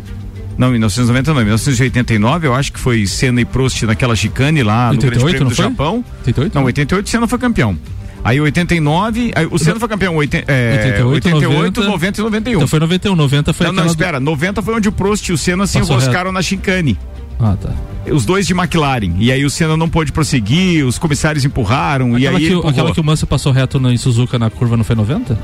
Não, 0.57 0.69
1990 0.69 1.33
não, 1.33 1.41
1989, 1.41 2.47
eu 2.47 2.53
acho 2.53 2.71
que 2.73 2.79
foi 2.79 3.07
Senna 3.07 3.41
e 3.41 3.45
Prost 3.45 3.81
naquela 3.83 4.15
chicane 4.15 4.61
lá 4.63 4.91
no 4.93 4.99
Grande 4.99 5.23
88, 5.23 5.35
Prêmio 5.35 5.49
do 5.49 5.55
foi? 5.55 5.65
Japão. 5.65 6.05
88? 6.19 6.55
Não, 6.55 6.63
88 6.65 7.09
Senna 7.09 7.27
foi 7.27 7.39
campeão. 7.39 7.77
Aí 8.23 8.39
89, 8.39 9.31
aí 9.35 9.47
o 9.49 9.57
Senna 9.57 9.79
foi 9.79 9.89
campeão, 9.89 10.15
oiten- 10.15 10.43
é, 10.47 10.73
88, 11.03 11.13
88, 11.27 11.81
90, 11.81 11.81
90 11.91 12.19
e 12.19 12.23
91. 12.23 12.55
Então 12.57 12.67
foi 12.67 12.79
91, 12.79 13.15
90 13.15 13.53
foi 13.53 13.65
não, 13.65 13.73
não, 13.73 13.79
aquela 13.83 13.95
do- 13.95 13.97
espera, 13.99 14.19
90 14.19 14.61
foi 14.61 14.73
onde 14.75 14.89
o 14.89 14.91
Prost 14.91 15.27
e 15.29 15.33
o 15.33 15.37
Senna 15.37 15.65
se 15.65 15.79
Passou 15.79 15.95
enroscaram 15.97 16.31
na 16.31 16.41
chicane. 16.41 16.97
Ah, 17.39 17.57
tá. 17.59 17.71
Os 18.11 18.23
dois 18.23 18.45
de 18.45 18.53
McLaren. 18.53 19.13
E 19.17 19.31
aí 19.31 19.43
o 19.43 19.49
Senna 19.49 19.75
não 19.75 19.89
pôde 19.89 20.11
prosseguir, 20.11 20.85
os 20.85 20.99
comissários 20.99 21.43
empurraram 21.45 22.11
e 22.17 22.27
Aquela, 22.27 22.37
aí 22.39 22.47
que, 22.61 22.67
aquela 22.67 22.93
que 22.93 22.99
o 22.99 23.03
Mansell 23.03 23.27
passou 23.27 23.51
reto 23.51 23.79
na, 23.79 23.91
em 23.91 23.97
Suzuka 23.97 24.37
na 24.37 24.49
curva 24.51 24.77
não 24.77 24.83
foi 24.83 24.95
90? 24.95 25.37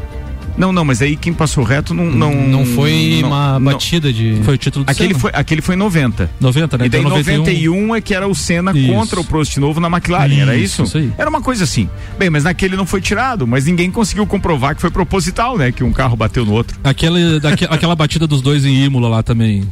Não, 0.58 0.72
não, 0.74 0.84
mas 0.84 1.02
aí 1.02 1.16
quem 1.16 1.32
passou 1.34 1.64
reto 1.64 1.94
não. 1.94 2.06
Não, 2.06 2.34
Não 2.48 2.66
foi 2.66 3.20
não- 3.22 3.28
uma 3.30 3.60
não. 3.60 3.72
batida 3.72 4.12
de. 4.12 4.40
Foi 4.44 4.56
o 4.56 4.58
título 4.58 4.84
do 4.86 4.90
Aquele 4.92 5.10
Senna. 5.10 5.20
foi, 5.20 5.32
aquele 5.34 5.62
foi 5.62 5.76
em 5.76 5.78
90. 5.78 6.30
90, 6.40 6.78
né? 6.78 6.86
E 6.86 6.90
daí 6.90 7.00
Então, 7.02 7.12
91 7.12 7.96
é 7.96 8.02
que 8.02 8.14
era 8.14 8.28
o 8.28 8.34
Senna 8.34 8.72
Isso. 8.76 8.92
contra 8.92 9.20
o 9.20 9.24
Prost 9.24 9.56
novo 9.58 9.80
na 9.80 9.88
McLaren, 9.88 10.40
era 10.40 10.56
isso? 10.56 10.82
Isso, 10.82 10.84
isso 10.84 10.98
aí. 10.98 11.12
Era 11.18 11.30
uma 11.30 11.42
coisa 11.42 11.64
assim. 11.64 11.88
Bem, 12.18 12.30
mas 12.32 12.44
naquele 12.44 12.76
não 12.76 12.86
foi 12.88 13.00
tirado, 13.02 13.46
mas 13.46 13.66
ninguém 13.66 13.92
conseguiu 13.92 14.26
comprovar 14.26 14.74
que 14.76 14.82
foi 14.82 14.90
proposital, 14.90 15.58
né? 15.58 15.72
Que 15.72 15.84
um 15.84 15.92
carro 15.94 16.16
bateu 16.16 16.44
no 16.44 16.54
outro. 16.54 16.78
Aquela, 16.84 17.40
daque- 17.40 17.66
aquela 17.70 17.96
batida 17.96 18.26
dos 18.26 18.42
dois 18.42 18.66
em 18.66 18.84
Imola 18.84 19.08
lá 19.08 19.22
também. 19.24 19.64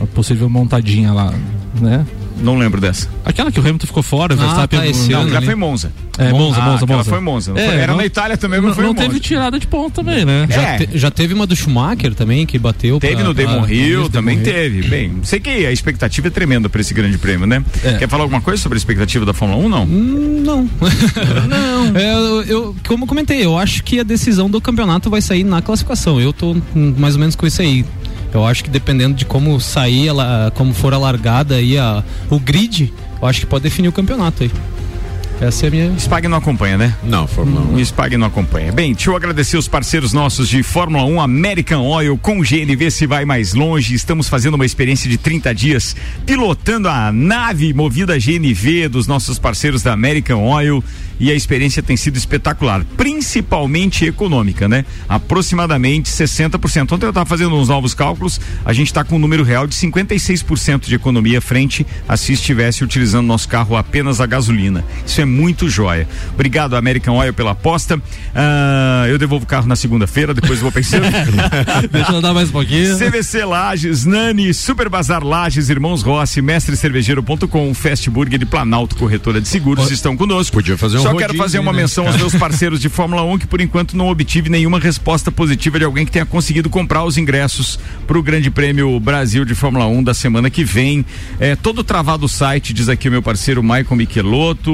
A 0.00 0.06
possível 0.06 0.48
montadinha 0.48 1.12
lá, 1.12 1.34
né? 1.80 2.06
Não 2.40 2.56
lembro 2.58 2.80
dessa. 2.80 3.08
Aquela 3.24 3.50
que 3.52 3.58
o 3.58 3.62
Hamilton 3.62 3.86
ficou 3.86 4.02
fora, 4.02 4.34
o 4.34 4.38
Ah, 4.38 4.40
Verstappen. 4.44 4.80
tá, 4.80 4.86
esse 4.86 5.10
Não, 5.10 5.22
ali. 5.22 5.44
foi 5.46 5.54
Monza. 5.54 5.92
É, 6.18 6.30
Monza, 6.30 6.60
Ah, 6.60 6.64
Monza, 6.70 6.86
Monza. 6.86 7.10
foi 7.10 7.20
Monza. 7.20 7.52
É, 7.56 7.64
Era 7.76 7.86
não- 7.88 7.96
na 7.96 8.04
Itália 8.04 8.36
também, 8.36 8.60
Não, 8.60 8.66
mas 8.68 8.74
foi 8.76 8.84
não 8.84 8.90
em 8.92 8.94
Monza. 8.94 9.08
teve 9.08 9.20
tirada 9.20 9.58
de 9.58 9.66
ponto 9.66 9.94
também, 9.94 10.24
né? 10.24 10.46
Já, 10.50 10.62
É. 10.62 10.78
te- 10.78 10.98
já 10.98 11.10
teve 11.10 11.32
uma 11.34 11.46
do 11.46 11.54
Schumacher 11.56 12.14
também, 12.14 12.44
que 12.44 12.58
bateu. 12.58 12.98
Teve 12.98 13.14
pra- 13.16 13.24
no 13.24 13.32
Damon 13.34 13.62
pra- 13.62 13.72
Hill, 13.72 13.98
Damon 14.00 14.10
também 14.10 14.36
Hill. 14.38 14.44
teve. 14.44 14.82
Bem, 14.88 15.12
sei 15.22 15.40
que 15.40 15.48
a 15.66 15.72
expectativa 15.72 16.26
é 16.26 16.30
tremenda 16.30 16.68
para 16.68 16.80
esse 16.80 16.92
grande 16.92 17.16
prêmio, 17.16 17.46
né? 17.46 17.64
É. 17.84 17.94
Quer 17.94 18.08
falar 18.08 18.24
alguma 18.24 18.40
coisa 18.40 18.60
sobre 18.62 18.76
a 18.76 18.78
expectativa 18.78 19.24
da 19.24 19.32
Fórmula 19.32 19.62
1? 19.64 19.68
Não. 19.68 19.84
Hum, 19.84 20.42
Não. 20.44 20.68
não. 21.48 21.96
eu, 21.98 22.42
eu- 22.42 22.76
como 22.86 23.06
comentei, 23.06 23.44
eu 23.44 23.56
acho 23.58 23.82
que 23.82 23.98
a 24.00 24.02
decisão 24.02 24.50
do 24.50 24.60
campeonato 24.60 25.08
vai 25.08 25.20
sair 25.22 25.44
na 25.44 25.62
classificação. 25.62 26.20
Eu 26.20 26.32
tô 26.32 26.56
mais 26.74 27.14
ou 27.14 27.20
menos 27.20 27.34
com 27.36 27.46
isso 27.46 27.62
aí. 27.62 27.84
Eu 28.32 28.46
acho 28.46 28.64
que 28.64 28.70
dependendo 28.70 29.14
de 29.14 29.24
como 29.24 29.60
sair, 29.60 30.08
ela, 30.08 30.50
como 30.54 30.72
for 30.72 30.94
a 30.94 30.98
largada 30.98 31.56
aí, 31.56 31.76
a, 31.76 32.02
o 32.30 32.38
grid, 32.38 32.92
eu 33.20 33.28
acho 33.28 33.40
que 33.40 33.46
pode 33.46 33.62
definir 33.62 33.88
o 33.88 33.92
campeonato 33.92 34.42
aí. 34.42 34.50
Essa 35.42 35.66
é 35.66 35.68
a 35.68 35.70
minha. 35.72 35.92
Spag 35.98 36.28
não 36.28 36.38
acompanha, 36.38 36.78
né? 36.78 36.94
Não, 37.02 37.26
Fórmula 37.26 37.62
1. 37.72 37.74
O 37.74 37.80
Spag 37.80 38.16
não 38.16 38.28
acompanha. 38.28 38.70
Bem, 38.70 38.92
deixa 38.92 39.10
eu 39.10 39.16
agradecer 39.16 39.56
os 39.56 39.66
parceiros 39.66 40.12
nossos 40.12 40.48
de 40.48 40.62
Fórmula 40.62 41.04
1, 41.04 41.20
American 41.20 41.84
Oil, 41.84 42.16
com 42.16 42.40
GNV 42.40 42.92
se 42.92 43.08
vai 43.08 43.24
mais 43.24 43.52
longe. 43.52 43.92
Estamos 43.92 44.28
fazendo 44.28 44.54
uma 44.54 44.64
experiência 44.64 45.10
de 45.10 45.18
30 45.18 45.52
dias 45.52 45.96
pilotando 46.24 46.88
a 46.88 47.10
nave 47.10 47.74
movida 47.74 48.16
GNV 48.16 48.88
dos 48.88 49.08
nossos 49.08 49.36
parceiros 49.36 49.82
da 49.82 49.92
American 49.92 50.44
Oil 50.44 50.82
e 51.22 51.30
a 51.30 51.34
experiência 51.36 51.80
tem 51.80 51.96
sido 51.96 52.16
espetacular, 52.16 52.84
principalmente 52.96 54.04
econômica, 54.04 54.68
né? 54.68 54.84
Aproximadamente 55.08 56.10
60%. 56.10 56.90
Ontem 56.90 57.06
eu 57.06 57.10
estava 57.10 57.24
fazendo 57.24 57.54
uns 57.54 57.68
novos 57.68 57.94
cálculos, 57.94 58.40
a 58.64 58.72
gente 58.72 58.88
está 58.88 59.04
com 59.04 59.14
um 59.14 59.18
número 59.20 59.44
real 59.44 59.68
de 59.68 59.76
56% 59.76 60.86
de 60.86 60.96
economia 60.96 61.40
frente 61.40 61.86
a 62.08 62.16
se 62.16 62.32
estivesse 62.32 62.82
utilizando 62.82 63.24
nosso 63.24 63.48
carro 63.48 63.76
apenas 63.76 64.20
a 64.20 64.26
gasolina. 64.26 64.84
Isso 65.06 65.20
é 65.20 65.24
muito 65.24 65.68
joia. 65.68 66.08
Obrigado, 66.34 66.74
American 66.74 67.14
Oil, 67.14 67.32
pela 67.32 67.52
aposta. 67.52 68.02
Ah, 68.34 69.04
eu 69.08 69.16
devolvo 69.16 69.44
o 69.44 69.48
carro 69.48 69.68
na 69.68 69.76
segunda-feira, 69.76 70.34
depois 70.34 70.58
eu 70.58 70.62
vou 70.62 70.72
pensando. 70.72 71.06
Deixa 71.88 72.10
eu 72.10 72.16
andar 72.16 72.34
mais 72.34 72.48
um 72.48 72.52
pouquinho. 72.52 72.98
CVC 72.98 73.44
Lages, 73.44 74.04
Nani, 74.04 74.52
Super 74.52 74.88
Bazar 74.88 75.24
Lages, 75.24 75.70
Irmãos 75.70 76.02
Rossi, 76.02 76.42
Mestrecervejeiro.com, 76.42 77.72
Fast 77.74 78.10
Burger 78.10 78.40
de 78.40 78.46
Planalto, 78.46 78.96
corretora 78.96 79.40
de 79.40 79.46
seguros, 79.46 79.88
estão 79.92 80.16
conosco. 80.16 80.56
Podia 80.56 80.76
fazer 80.76 80.98
um 80.98 81.02
Só 81.02 81.11
quero 81.16 81.32
rodízio 81.32 81.42
fazer 81.44 81.58
aí, 81.58 81.62
uma 81.62 81.72
né? 81.72 81.82
menção 81.82 82.06
aos 82.06 82.16
meus 82.16 82.34
parceiros 82.34 82.80
de 82.80 82.88
Fórmula 82.88 83.22
1 83.22 83.38
que 83.38 83.46
por 83.46 83.60
enquanto 83.60 83.96
não 83.96 84.08
obtive 84.08 84.48
nenhuma 84.48 84.78
resposta 84.78 85.30
positiva 85.30 85.78
de 85.78 85.84
alguém 85.84 86.04
que 86.04 86.12
tenha 86.12 86.26
conseguido 86.26 86.68
comprar 86.68 87.04
os 87.04 87.16
ingressos 87.16 87.78
para 88.06 88.18
o 88.18 88.22
Grande 88.22 88.50
Prêmio 88.50 88.98
Brasil 89.00 89.44
de 89.44 89.54
Fórmula 89.54 89.86
1 89.86 90.02
da 90.02 90.14
semana 90.14 90.50
que 90.50 90.64
vem. 90.64 91.04
É 91.38 91.56
todo 91.56 91.82
travado 91.84 92.26
o 92.26 92.28
site, 92.28 92.72
diz 92.72 92.88
aqui 92.88 93.08
o 93.08 93.10
meu 93.10 93.22
parceiro 93.22 93.62
Michael 93.62 93.96
Michelotto, 93.96 94.72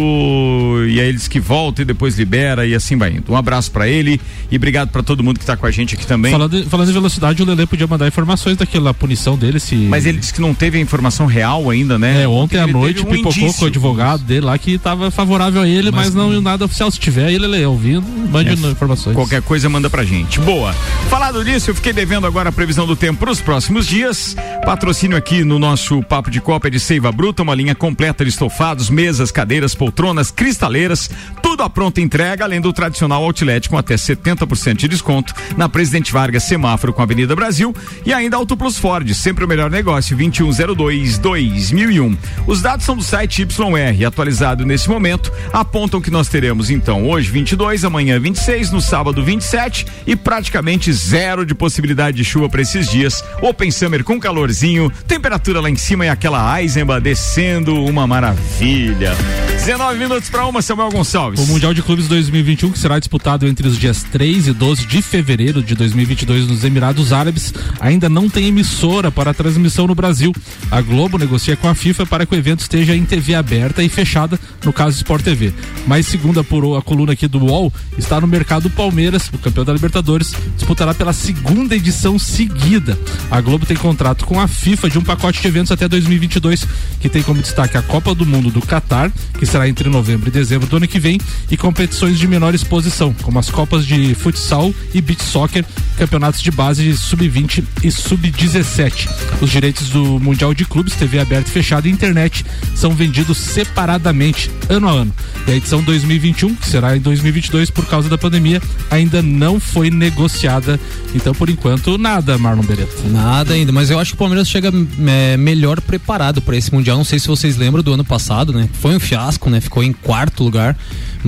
e 0.88 1.00
aí 1.00 1.08
ele 1.08 1.18
diz 1.18 1.28
que 1.28 1.40
volta 1.40 1.82
e 1.82 1.84
depois 1.84 2.18
libera 2.18 2.66
e 2.66 2.74
assim 2.74 2.96
vai 2.96 3.12
indo. 3.12 3.32
Um 3.32 3.36
abraço 3.36 3.70
para 3.70 3.88
ele 3.88 4.20
e 4.50 4.56
obrigado 4.56 4.90
para 4.90 5.02
todo 5.02 5.22
mundo 5.22 5.38
que 5.38 5.44
está 5.44 5.56
com 5.56 5.66
a 5.66 5.70
gente 5.70 5.94
aqui 5.94 6.06
também. 6.06 6.32
Falando, 6.32 6.64
falando 6.68 6.90
em 6.90 6.92
velocidade, 6.92 7.42
o 7.42 7.46
Lele 7.46 7.66
podia 7.66 7.86
mandar 7.86 8.06
informações 8.06 8.56
daquela 8.56 8.92
punição 8.92 9.36
dele 9.36 9.60
se. 9.60 9.74
Mas 9.74 10.06
ele 10.06 10.18
disse 10.18 10.32
que 10.32 10.40
não 10.40 10.54
teve 10.54 10.78
a 10.78 10.80
informação 10.80 11.26
real 11.26 11.70
ainda, 11.70 11.98
né? 11.98 12.22
É, 12.22 12.28
ontem 12.28 12.58
à 12.58 12.66
noite 12.66 13.00
um 13.00 13.10
pipocou 13.10 13.32
indício. 13.32 13.58
com 13.58 13.64
o 13.64 13.68
advogado 13.68 14.22
dele 14.22 14.42
lá 14.42 14.58
que 14.58 14.72
estava 14.72 15.10
favorável 15.10 15.62
a 15.62 15.68
ele, 15.68 15.90
mas, 15.90 16.14
não 16.18 16.40
nada 16.40 16.64
oficial. 16.64 16.90
Se 16.90 16.98
tiver, 16.98 17.30
ele 17.32 17.46
Lele 17.46 17.64
ouvindo, 17.64 18.06
mande 18.30 18.50
É. 18.50 18.52
informações. 18.52 19.14
Qualquer 19.14 19.40
coisa 19.40 19.68
manda 19.68 19.88
pra 19.88 20.04
gente. 20.04 20.38
Boa. 20.40 20.72
Falado 21.08 21.42
nisso, 21.42 21.70
eu 21.70 21.74
fiquei 21.74 21.92
devendo 21.92 22.26
agora 22.26 22.50
a 22.50 22.52
previsão 22.52 22.86
do 22.86 22.94
tempo 22.94 23.20
para 23.20 23.30
os 23.30 23.40
próximos 23.40 23.86
dias. 23.86 24.36
Patrocínio 24.64 25.16
aqui 25.16 25.44
no 25.44 25.58
nosso 25.58 26.02
Papo 26.02 26.30
de 26.30 26.40
Copa 26.40 26.68
é 26.68 26.70
de 26.70 26.78
Seiva 26.78 27.10
Bruta, 27.10 27.42
uma 27.42 27.54
linha 27.54 27.74
completa 27.74 28.24
de 28.24 28.30
estofados, 28.30 28.90
mesas, 28.90 29.30
cadeiras, 29.30 29.74
poltronas, 29.74 30.30
cristaleiras, 30.30 31.08
tudo 31.42 31.47
à 31.62 31.70
pronta 31.70 32.00
entrega, 32.00 32.44
além 32.44 32.60
do 32.60 32.72
tradicional 32.72 33.22
outlet 33.22 33.68
com 33.68 33.76
até 33.76 33.94
70% 33.94 34.76
de 34.76 34.88
desconto 34.88 35.34
na 35.56 35.68
Presidente 35.68 36.12
Vargas, 36.12 36.44
semáforo 36.44 36.92
com 36.92 37.00
a 37.00 37.04
Avenida 37.04 37.34
Brasil 37.34 37.74
e 38.04 38.12
ainda 38.12 38.36
Auto 38.36 38.56
Plus 38.56 38.78
Ford, 38.78 39.12
sempre 39.14 39.44
o 39.44 39.48
melhor 39.48 39.70
negócio, 39.70 40.16
2102-2001. 40.16 42.16
Os 42.46 42.62
dados 42.62 42.84
são 42.84 42.96
do 42.96 43.02
site 43.02 43.42
YR, 43.42 44.06
atualizado 44.06 44.64
nesse 44.64 44.88
momento, 44.88 45.32
apontam 45.52 46.00
que 46.00 46.10
nós 46.10 46.28
teremos 46.28 46.70
então 46.70 47.08
hoje 47.08 47.30
22, 47.30 47.84
amanhã 47.84 48.18
26, 48.18 48.70
no 48.70 48.80
sábado 48.80 49.24
27 49.24 49.86
e 50.06 50.16
praticamente 50.16 50.92
zero 50.92 51.44
de 51.44 51.54
possibilidade 51.54 52.16
de 52.16 52.24
chuva 52.24 52.48
para 52.48 52.62
esses 52.62 52.88
dias. 52.88 53.24
Open 53.40 53.70
Summer 53.70 54.04
com 54.04 54.18
calorzinho, 54.18 54.90
temperatura 55.06 55.60
lá 55.60 55.70
em 55.70 55.76
cima 55.76 56.06
e 56.06 56.08
aquela 56.08 56.60
Eisenbahn 56.60 57.00
descendo, 57.00 57.84
uma 57.84 58.06
maravilha. 58.06 59.16
19 59.58 59.98
minutos 59.98 60.30
para 60.30 60.46
uma, 60.46 60.62
Samuel 60.62 60.90
Gonçalves. 60.90 61.47
O 61.48 61.50
Mundial 61.50 61.72
de 61.72 61.82
Clubes 61.82 62.06
2021, 62.08 62.72
que 62.72 62.78
será 62.78 62.98
disputado 62.98 63.46
entre 63.46 63.66
os 63.66 63.78
dias 63.78 64.02
3 64.02 64.48
e 64.48 64.52
12 64.52 64.86
de 64.86 65.00
fevereiro 65.00 65.62
de 65.62 65.74
2022 65.74 66.46
nos 66.46 66.62
Emirados 66.62 67.10
Árabes, 67.10 67.54
ainda 67.80 68.06
não 68.06 68.28
tem 68.28 68.48
emissora 68.48 69.10
para 69.10 69.32
transmissão 69.32 69.86
no 69.86 69.94
Brasil. 69.94 70.30
A 70.70 70.82
Globo 70.82 71.16
negocia 71.16 71.56
com 71.56 71.66
a 71.66 71.74
FIFA 71.74 72.04
para 72.04 72.26
que 72.26 72.34
o 72.34 72.38
evento 72.38 72.60
esteja 72.60 72.94
em 72.94 73.02
TV 73.02 73.34
aberta 73.34 73.82
e 73.82 73.88
fechada, 73.88 74.38
no 74.62 74.74
caso 74.74 74.98
Sport 74.98 75.24
TV. 75.24 75.54
Mas, 75.86 76.06
segundo 76.06 76.38
apurou 76.38 76.76
a 76.76 76.82
coluna 76.82 77.14
aqui 77.14 77.26
do 77.26 77.38
UOL, 77.38 77.72
está 77.96 78.20
no 78.20 78.26
mercado 78.26 78.68
Palmeiras, 78.68 79.30
o 79.32 79.38
campeão 79.38 79.64
da 79.64 79.72
Libertadores, 79.72 80.34
disputará 80.54 80.92
pela 80.92 81.14
segunda 81.14 81.74
edição 81.74 82.18
seguida. 82.18 82.98
A 83.30 83.40
Globo 83.40 83.64
tem 83.64 83.76
contrato 83.76 84.26
com 84.26 84.38
a 84.38 84.46
FIFA 84.46 84.90
de 84.90 84.98
um 84.98 85.02
pacote 85.02 85.40
de 85.40 85.48
eventos 85.48 85.72
até 85.72 85.88
2022, 85.88 86.66
que 87.00 87.08
tem 87.08 87.22
como 87.22 87.40
destaque 87.40 87.78
a 87.78 87.82
Copa 87.82 88.14
do 88.14 88.26
Mundo 88.26 88.50
do 88.50 88.60
Catar, 88.60 89.10
que 89.38 89.46
será 89.46 89.66
entre 89.66 89.88
novembro 89.88 90.28
e 90.28 90.30
dezembro 90.30 90.66
do 90.66 90.76
ano 90.76 90.86
que 90.86 91.00
vem, 91.00 91.18
e 91.50 91.56
competições 91.56 92.18
de 92.18 92.26
menor 92.26 92.54
exposição, 92.54 93.14
como 93.22 93.38
as 93.38 93.50
Copas 93.50 93.86
de 93.86 94.14
Futsal 94.14 94.72
e 94.92 95.00
Beach 95.00 95.22
Soccer, 95.22 95.64
campeonatos 95.96 96.40
de 96.40 96.50
base 96.50 96.96
sub-20 96.96 97.64
e 97.82 97.90
sub-17. 97.90 99.08
Os 99.40 99.50
direitos 99.50 99.90
do 99.90 100.20
Mundial 100.20 100.54
de 100.54 100.64
Clubes, 100.64 100.94
TV 100.94 101.18
aberta 101.18 101.48
e 101.48 101.52
fechada 101.52 101.88
e 101.88 101.90
internet 101.90 102.44
são 102.74 102.90
vendidos 102.90 103.38
separadamente, 103.38 104.50
ano 104.68 104.88
a 104.88 104.92
ano. 104.92 105.12
E 105.46 105.52
a 105.52 105.54
edição 105.56 105.82
2021, 105.82 106.54
que 106.54 106.68
será 106.68 106.96
em 106.96 107.00
2022 107.00 107.70
por 107.70 107.86
causa 107.86 108.08
da 108.08 108.18
pandemia, 108.18 108.60
ainda 108.90 109.22
não 109.22 109.58
foi 109.58 109.90
negociada. 109.90 110.78
Então, 111.14 111.34
por 111.34 111.48
enquanto, 111.48 111.96
nada, 111.96 112.36
Marlon 112.36 112.62
Beretta. 112.62 113.08
Nada 113.08 113.54
ainda, 113.54 113.72
mas 113.72 113.90
eu 113.90 113.98
acho 113.98 114.10
que 114.10 114.16
o 114.16 114.18
Palmeiras 114.18 114.48
chega 114.48 114.70
é, 115.06 115.36
melhor 115.36 115.80
preparado 115.80 116.42
para 116.42 116.56
esse 116.56 116.72
Mundial. 116.72 116.96
Não 116.96 117.04
sei 117.04 117.18
se 117.18 117.26
vocês 117.26 117.56
lembram 117.56 117.82
do 117.82 117.92
ano 117.92 118.04
passado, 118.04 118.52
né? 118.52 118.68
Foi 118.74 118.94
um 118.94 119.00
fiasco, 119.00 119.48
né? 119.48 119.60
Ficou 119.60 119.82
em 119.82 119.92
quarto 119.92 120.44
lugar. 120.44 120.76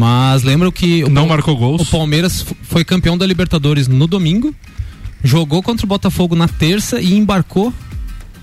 Mas 0.01 0.43
lembram 0.43 0.73
que. 0.73 1.03
Não 1.11 1.27
marcou 1.29 1.57
gols. 1.57 1.83
O 1.83 1.87
Palmeiras 1.87 2.45
foi 2.63 2.85
campeão 2.85 3.19
da 3.19 3.27
Libertadores 3.27 3.87
no 3.87 4.07
domingo, 4.07 4.55
jogou 5.23 5.63
contra 5.63 5.85
o 5.85 5.89
Botafogo 5.89 6.35
na 6.35 6.49
terça 6.49 7.01
e 7.01 7.15
embarcou. 7.15 7.73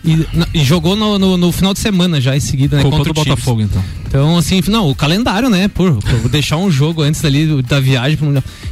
E, 0.05 0.15
na- 0.31 0.47
e 0.53 0.63
jogou 0.63 0.95
no, 0.95 1.17
no- 1.17 1.35
no 1.37 1.51
final 1.51 1.73
de 1.73 1.79
semana 1.79 2.21
já 2.21 2.37
em 2.37 2.39
seguida, 2.39 2.77
né? 2.77 2.83
Contra 2.83 3.11
o. 3.11 3.13
Botafogo, 3.35 3.61
então. 3.61 3.83
Então, 4.07 4.37
assim, 4.37 4.61
não, 4.67 4.89
o 4.89 4.95
calendário, 4.95 5.49
né? 5.49 5.67
Por, 5.67 5.95
por 5.97 6.29
deixar 6.29 6.55
um 6.57 6.71
jogo 6.71 7.01
antes 7.01 7.25
ali 7.25 7.61
da 7.63 7.79
viagem. 7.79 8.17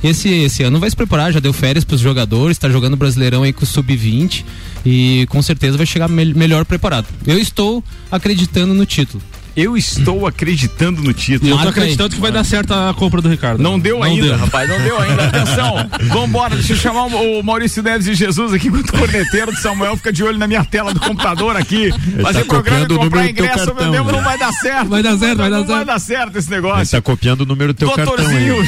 Esse, 0.03 0.29
esse 0.29 0.63
ano 0.63 0.79
vai 0.79 0.89
se 0.89 0.95
preparar, 0.95 1.33
já 1.33 1.39
deu 1.41 1.51
férias 1.51 1.83
pros 1.83 1.99
jogadores, 1.99 2.57
tá 2.57 2.69
jogando 2.69 2.95
Brasileirão 2.95 3.43
aí 3.43 3.51
com 3.51 3.63
o 3.63 3.67
Sub-20 3.67 4.45
e 4.85 5.25
com 5.27 5.41
certeza 5.41 5.75
vai 5.75 5.85
chegar 5.85 6.07
mel- 6.07 6.33
melhor 6.35 6.63
preparado. 6.63 7.07
Eu 7.27 7.37
estou 7.37 7.83
acreditando 8.09 8.73
no 8.73 8.85
título. 8.85 9.21
Eu 9.55 9.77
estou 9.77 10.27
acreditando 10.27 11.01
no 11.01 11.13
título. 11.13 11.49
Eu 11.51 11.57
tô 11.57 11.69
acreditando 11.69 12.13
que 12.13 12.21
vai 12.21 12.31
dar 12.31 12.43
certo 12.43 12.73
a 12.73 12.93
compra 12.93 13.21
do 13.21 13.29
Ricardo. 13.29 13.63
Não 13.63 13.79
deu 13.79 14.03
ainda, 14.03 14.27
deu. 14.27 14.37
rapaz, 14.37 14.69
não 14.69 14.77
deu 14.79 14.99
ainda. 14.99 15.27
Atenção, 15.27 15.89
vambora, 16.13 16.55
deixa 16.55 16.73
eu 16.73 16.77
chamar 16.77 17.05
o 17.05 17.41
Maurício 17.41 17.81
Neves 17.81 18.05
de 18.05 18.13
Jesus 18.15 18.51
aqui, 18.53 18.67
enquanto 18.67 18.89
o 18.89 18.97
corneteiro 18.97 19.51
do 19.53 19.57
Samuel 19.57 19.95
fica 19.95 20.11
de 20.11 20.23
olho 20.23 20.37
na 20.37 20.45
minha 20.47 20.63
tela 20.65 20.93
do 20.93 20.99
computador 20.99 21.55
aqui. 21.55 21.89
Fazer 22.21 22.39
tá 22.39 22.45
programa 22.45 22.85
e 22.85 22.87
comprar 22.97 23.29
ingresso, 23.29 23.65
meu 23.67 23.75
cartão, 23.75 23.91
Deus, 23.91 24.05
né? 24.07 24.11
não 24.11 24.23
vai 24.23 24.37
dar 24.37 24.51
certo. 24.51 24.89
Vai 24.89 25.03
dar 25.03 25.17
certo, 25.17 25.37
vai 25.37 25.49
dar 25.49 25.57
Não 25.59 25.65
vai 25.65 25.75
certo. 25.77 25.87
dar 25.87 25.99
certo 25.99 26.37
esse 26.37 26.47
Ele 26.49 26.55
negócio. 26.55 26.91
tá 26.91 27.01
copiando 27.01 27.41
o 27.41 27.45
número 27.45 27.73
do 27.73 27.77
teu 27.77 27.91
cartão 27.91 28.15
Doutorzinho, 28.15 28.61
aí. 28.61 28.67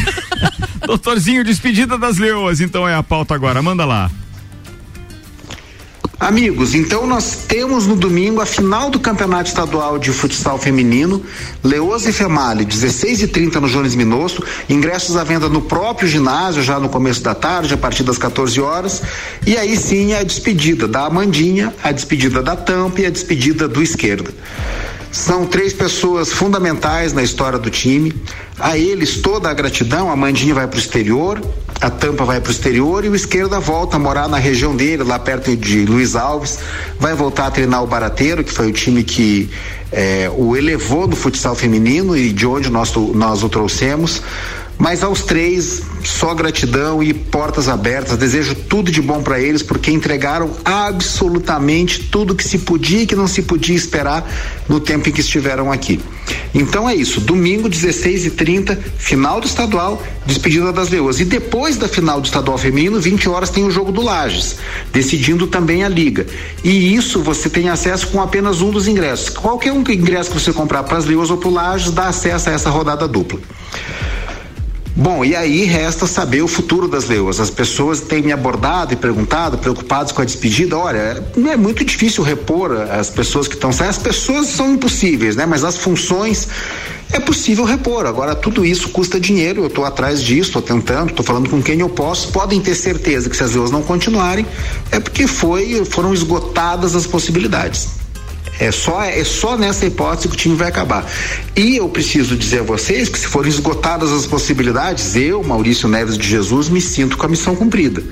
doutorzinho, 0.87 1.43
despedida 1.43 1.97
das 1.97 2.17
leoas, 2.17 2.61
então 2.61 2.87
é 2.87 2.95
a 2.95 3.03
pauta 3.03 3.35
agora, 3.35 3.61
manda 3.61 3.83
lá. 3.83 4.09
Amigos, 6.19 6.73
então 6.73 7.05
nós 7.05 7.43
temos 7.47 7.85
no 7.85 7.95
domingo 7.95 8.41
a 8.41 8.45
final 8.45 8.89
do 8.89 8.99
Campeonato 8.99 9.49
Estadual 9.49 9.99
de 9.99 10.11
Futsal 10.11 10.57
Feminino, 10.57 11.23
Leoz 11.63 12.07
e 12.07 12.11
Female, 12.11 12.65
16 12.65 13.21
e 13.21 13.27
30 13.27 13.61
no 13.61 13.69
Jones 13.69 13.93
Minosso, 13.93 14.43
ingressos 14.67 15.15
à 15.15 15.23
venda 15.23 15.47
no 15.47 15.61
próprio 15.61 16.07
ginásio, 16.07 16.63
já 16.63 16.79
no 16.79 16.89
começo 16.89 17.21
da 17.21 17.35
tarde, 17.35 17.75
a 17.75 17.77
partir 17.77 18.01
das 18.01 18.17
14 18.17 18.59
horas, 18.59 19.03
e 19.45 19.55
aí 19.55 19.77
sim 19.77 20.15
a 20.15 20.23
despedida 20.23 20.87
da 20.87 21.05
Amandinha, 21.05 21.71
a 21.83 21.91
despedida 21.91 22.41
da 22.41 22.55
Tampa 22.55 23.01
e 23.01 23.05
a 23.05 23.11
despedida 23.11 23.67
do 23.67 23.83
Esquerda. 23.83 24.31
São 25.11 25.45
três 25.45 25.73
pessoas 25.73 26.31
fundamentais 26.31 27.13
na 27.13 27.23
história 27.23 27.57
do 27.57 27.69
time. 27.69 28.13
A 28.59 28.77
eles 28.77 29.17
toda 29.17 29.49
a 29.49 29.53
gratidão. 29.53 30.11
A 30.11 30.15
Mandinha 30.15 30.53
vai 30.53 30.67
para 30.67 30.77
o 30.77 30.79
exterior, 30.79 31.41
a 31.79 31.89
Tampa 31.89 32.25
vai 32.25 32.41
para 32.41 32.49
o 32.49 32.51
exterior 32.51 33.05
e 33.05 33.09
o 33.09 33.15
Esquerda 33.15 33.59
volta 33.59 33.97
a 33.97 33.99
morar 33.99 34.27
na 34.27 34.37
região 34.37 34.75
dele, 34.75 35.03
lá 35.03 35.19
perto 35.19 35.55
de 35.55 35.85
Luiz 35.85 36.15
Alves. 36.15 36.59
Vai 36.99 37.13
voltar 37.13 37.47
a 37.47 37.51
treinar 37.51 37.83
o 37.83 37.87
Barateiro, 37.87 38.43
que 38.43 38.51
foi 38.51 38.69
o 38.69 38.73
time 38.73 39.03
que 39.03 39.49
eh, 39.91 40.29
o 40.35 40.55
elevou 40.55 41.07
no 41.07 41.15
futsal 41.15 41.55
feminino 41.55 42.17
e 42.17 42.33
de 42.33 42.45
onde 42.45 42.69
nós, 42.69 42.93
nós 42.95 43.43
o 43.43 43.49
trouxemos. 43.49 44.21
Mas 44.77 45.01
aos 45.03 45.23
três, 45.23 45.81
só 46.03 46.33
gratidão 46.35 47.01
e 47.01 47.13
portas 47.13 47.67
abertas. 47.67 48.17
Desejo 48.17 48.53
tudo 48.53 48.91
de 48.91 49.01
bom 49.01 49.23
para 49.23 49.39
eles, 49.39 49.63
porque 49.63 49.91
entregaram 49.91 50.51
absolutamente 50.63 52.03
tudo 52.03 52.35
que 52.35 52.43
se 52.43 52.59
podia 52.59 53.01
e 53.01 53.07
que 53.07 53.15
não 53.15 53.27
se 53.27 53.41
podia 53.41 53.75
esperar 53.75 54.29
no 54.69 54.79
tempo 54.79 55.09
em 55.09 55.11
que 55.11 55.21
estiveram 55.21 55.71
aqui. 55.71 55.99
Então 56.53 56.87
é 56.87 56.95
isso. 56.95 57.19
Domingo, 57.19 57.67
16 57.67 58.25
e 58.25 58.31
30 58.31 58.75
final 58.97 59.39
do 59.39 59.47
estadual, 59.47 60.01
despedida 60.25 60.71
das 60.71 60.89
leoas. 60.89 61.19
E 61.19 61.25
depois 61.25 61.77
da 61.77 61.87
final 61.87 62.21
do 62.21 62.25
estadual 62.25 62.57
feminino, 62.57 62.99
20 62.99 63.29
horas 63.29 63.49
tem 63.49 63.63
o 63.63 63.71
jogo 63.71 63.91
do 63.91 64.01
Lages, 64.01 64.57
decidindo 64.91 65.47
também 65.47 65.83
a 65.83 65.89
liga. 65.89 66.25
E 66.63 66.93
isso 66.93 67.21
você 67.21 67.49
tem 67.49 67.69
acesso 67.69 68.07
com 68.07 68.21
apenas 68.21 68.61
um 68.61 68.69
dos 68.69 68.87
ingressos. 68.87 69.29
Qualquer 69.29 69.71
um 69.73 69.83
ingresso 69.89 70.31
que 70.31 70.39
você 70.39 70.53
comprar 70.53 70.83
para 70.83 70.97
as 70.97 71.05
leoas 71.05 71.29
ou 71.29 71.37
para 71.37 71.49
o 71.49 71.53
Lages 71.53 71.91
dá 71.91 72.07
acesso 72.07 72.49
a 72.49 72.53
essa 72.53 72.69
rodada 72.69 73.07
dupla. 73.07 73.39
Bom, 74.99 75.23
e 75.23 75.35
aí 75.35 75.63
resta 75.63 76.07
saber 76.07 76.41
o 76.41 76.47
futuro 76.47 76.87
das 76.87 77.05
leoas. 77.05 77.39
As 77.39 77.51
pessoas 77.51 78.01
têm 78.01 78.23
me 78.23 78.31
abordado 78.31 78.93
e 78.93 78.95
perguntado, 78.95 79.55
preocupados 79.59 80.11
com 80.11 80.23
a 80.23 80.25
despedida. 80.25 80.75
Olha, 80.75 81.23
é 81.51 81.55
muito 81.55 81.85
difícil 81.85 82.23
repor 82.23 82.71
as 82.71 83.07
pessoas 83.07 83.47
que 83.47 83.53
estão 83.53 83.71
saindo. 83.71 83.91
As 83.91 83.99
pessoas 83.99 84.47
são 84.47 84.73
impossíveis, 84.73 85.35
né? 85.35 85.45
Mas 85.45 85.63
as 85.63 85.77
funções 85.77 86.47
é 87.13 87.19
possível 87.19 87.63
repor. 87.63 88.07
Agora, 88.07 88.33
tudo 88.33 88.65
isso 88.65 88.89
custa 88.89 89.19
dinheiro. 89.19 89.61
Eu 89.61 89.67
estou 89.67 89.85
atrás 89.85 90.19
disso, 90.23 90.49
estou 90.49 90.63
tentando, 90.63 91.11
estou 91.11 91.23
falando 91.23 91.47
com 91.47 91.61
quem 91.61 91.79
eu 91.79 91.89
posso. 91.89 92.31
Podem 92.31 92.59
ter 92.59 92.73
certeza 92.73 93.29
que 93.29 93.37
se 93.37 93.43
as 93.43 93.53
leoas 93.53 93.69
não 93.69 93.83
continuarem, 93.83 94.47
é 94.89 94.99
porque 94.99 95.27
foi, 95.27 95.85
foram 95.85 96.11
esgotadas 96.11 96.95
as 96.95 97.05
possibilidades. 97.05 97.87
É 98.59 98.71
só, 98.71 99.03
é 99.03 99.23
só 99.23 99.55
nessa 99.55 99.85
hipótese 99.85 100.27
que 100.27 100.33
o 100.33 100.37
time 100.37 100.55
vai 100.55 100.67
acabar. 100.67 101.05
E 101.55 101.77
eu 101.77 101.87
preciso 101.89 102.35
dizer 102.35 102.61
a 102.61 102.63
vocês 102.63 103.07
que 103.07 103.19
se 103.19 103.27
forem 103.27 103.49
esgotadas 103.49 104.11
as 104.11 104.25
possibilidades, 104.25 105.15
eu, 105.15 105.43
Maurício 105.43 105.87
Neves 105.87 106.17
de 106.17 106.27
Jesus, 106.27 106.69
me 106.69 106.81
sinto 106.81 107.17
com 107.17 107.25
a 107.25 107.29
missão 107.29 107.55
cumprida. 107.55 108.03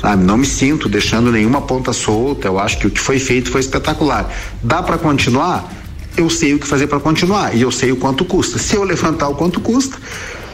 Sabe? 0.00 0.24
Não 0.24 0.36
me 0.36 0.46
sinto 0.46 0.88
deixando 0.88 1.30
nenhuma 1.30 1.62
ponta 1.62 1.92
solta. 1.92 2.48
Eu 2.48 2.58
acho 2.58 2.78
que 2.78 2.86
o 2.86 2.90
que 2.90 3.00
foi 3.00 3.18
feito 3.18 3.50
foi 3.50 3.60
espetacular. 3.60 4.32
Dá 4.62 4.82
para 4.82 4.98
continuar? 4.98 5.72
Eu 6.16 6.30
sei 6.30 6.54
o 6.54 6.58
que 6.58 6.66
fazer 6.66 6.86
para 6.86 7.00
continuar 7.00 7.56
e 7.56 7.62
eu 7.62 7.70
sei 7.70 7.90
o 7.90 7.96
quanto 7.96 8.24
custa. 8.24 8.58
Se 8.58 8.76
eu 8.76 8.84
levantar 8.84 9.28
o 9.28 9.34
quanto 9.34 9.60
custa, 9.60 9.96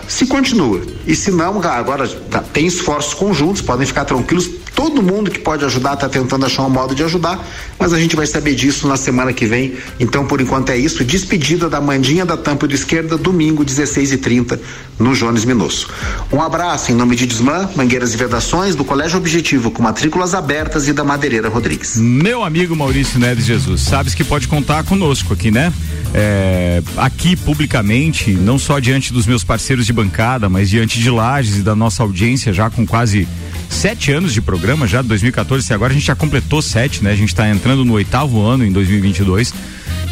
se 0.09 0.26
continua. 0.26 0.81
E 1.07 1.14
se 1.14 1.31
não, 1.31 1.62
agora 1.62 2.09
tem 2.53 2.66
esforços 2.66 3.14
conjuntos, 3.14 3.62
podem 3.62 3.87
ficar 3.87 4.05
tranquilos. 4.05 4.51
Todo 4.75 5.03
mundo 5.03 5.31
que 5.31 5.39
pode 5.39 5.64
ajudar 5.64 5.95
está 5.95 6.09
tentando 6.09 6.47
achar 6.47 6.64
um 6.64 6.71
modo 6.71 6.95
de 6.95 7.03
ajudar, 7.03 7.47
mas 7.79 7.93
a 7.93 7.99
gente 7.99 8.16
vai 8.16 8.27
saber 8.27 8.55
disso 8.55 8.87
na 8.87 8.97
semana 8.97 9.33
que 9.33 9.47
vem. 9.47 9.75
Então, 9.99 10.27
por 10.27 10.41
enquanto 10.41 10.71
é 10.71 10.77
isso. 10.77 11.05
Despedida 11.05 11.68
da 11.68 11.81
Mandinha 11.81 12.25
da 12.25 12.37
Tampa 12.37 12.66
do 12.66 12.75
Esquerda, 12.75 13.16
domingo, 13.16 13.64
16 13.64 14.12
e 14.12 14.16
30 14.18 14.61
no 14.99 15.14
Jones 15.14 15.45
Minosso. 15.45 15.89
Um 16.33 16.41
abraço 16.43 16.93
em 16.93 16.95
nome 16.95 17.16
de 17.16 17.27
Desmã, 17.27 17.68
Mangueiras 17.75 18.14
e 18.14 18.16
Vedações, 18.16 18.75
do 18.75 18.85
Colégio 18.85 19.18
Objetivo, 19.18 19.71
com 19.71 19.83
matrículas 19.83 20.35
abertas 20.35 20.89
e 20.89 20.93
da 20.93 21.03
Madeireira 21.03 21.49
Rodrigues. 21.49 21.97
Meu 21.97 22.45
amigo 22.45 22.77
Maurício 22.77 23.18
Neves 23.18 23.47
Jesus, 23.47 23.81
sabes 23.81 24.14
que 24.14 24.23
pode 24.23 24.47
contar 24.47 24.85
conosco 24.85 25.33
aqui, 25.33 25.51
né? 25.51 25.73
É, 26.12 26.83
aqui 26.97 27.37
publicamente, 27.37 28.33
não 28.33 28.59
só 28.59 28.79
diante 28.79 29.12
dos 29.12 29.27
meus 29.27 29.45
parceiros 29.45 29.87
de 29.87 29.93
bancada, 29.93 30.49
mas 30.49 30.68
diante 30.68 30.99
de 30.99 31.11
Lages 31.11 31.59
e 31.59 31.62
da 31.62 31.75
nossa 31.75 32.03
audiência, 32.03 32.53
já 32.53 32.68
com 32.68 32.87
quase 32.87 33.27
sete 33.71 34.12
anos 34.12 34.35
de 34.35 34.43
programa, 34.43 34.87
já 34.87 35.01
de 35.01 35.09
2014 35.09 35.71
e 35.71 35.75
agora 35.75 35.93
a 35.93 35.95
gente 35.95 36.07
já 36.07 36.14
completou 36.14 36.61
sete, 36.61 37.03
né? 37.03 37.12
A 37.12 37.16
gente 37.16 37.29
está 37.29 37.49
entrando 37.49 37.85
no 37.85 37.95
oitavo 37.95 38.43
ano 38.43 38.64
em 38.64 38.73
2022. 38.73 39.55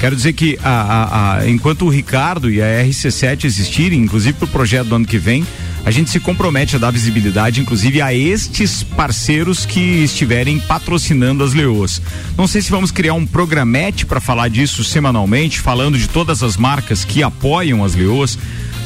Quero 0.01 0.15
dizer 0.15 0.33
que 0.33 0.57
a, 0.63 0.71
a, 0.71 1.39
a, 1.39 1.51
enquanto 1.51 1.85
o 1.85 1.89
Ricardo 1.89 2.49
e 2.49 2.63
a 2.63 2.85
RC7 2.85 3.45
existirem, 3.45 3.99
inclusive 4.01 4.39
para 4.39 4.47
o 4.47 4.49
projeto 4.49 4.87
do 4.87 4.95
ano 4.95 5.05
que 5.05 5.19
vem, 5.19 5.45
a 5.85 5.91
gente 5.91 6.11
se 6.11 6.21
compromete 6.21 6.77
a 6.77 6.79
dar 6.79 6.93
visibilidade, 6.93 7.61
inclusive, 7.61 8.01
a 8.01 8.15
estes 8.15 8.83
parceiros 8.83 9.65
que 9.67 9.81
estiverem 9.81 10.61
patrocinando 10.61 11.43
as 11.43 11.53
Leoas. 11.53 12.01
Não 12.37 12.47
sei 12.47 12.63
se 12.63 12.71
vamos 12.71 12.91
criar 12.91 13.15
um 13.15 13.27
programete 13.27 14.07
para 14.07 14.21
falar 14.21 14.49
disso 14.49 14.85
semanalmente, 14.85 15.61
falando 15.61 15.99
de 15.99 16.09
todas 16.09 16.43
as 16.43 16.57
marcas 16.57 17.05
que 17.05 17.23
apoiam 17.23 17.85
as 17.85 17.95
Leoas. 17.95 18.39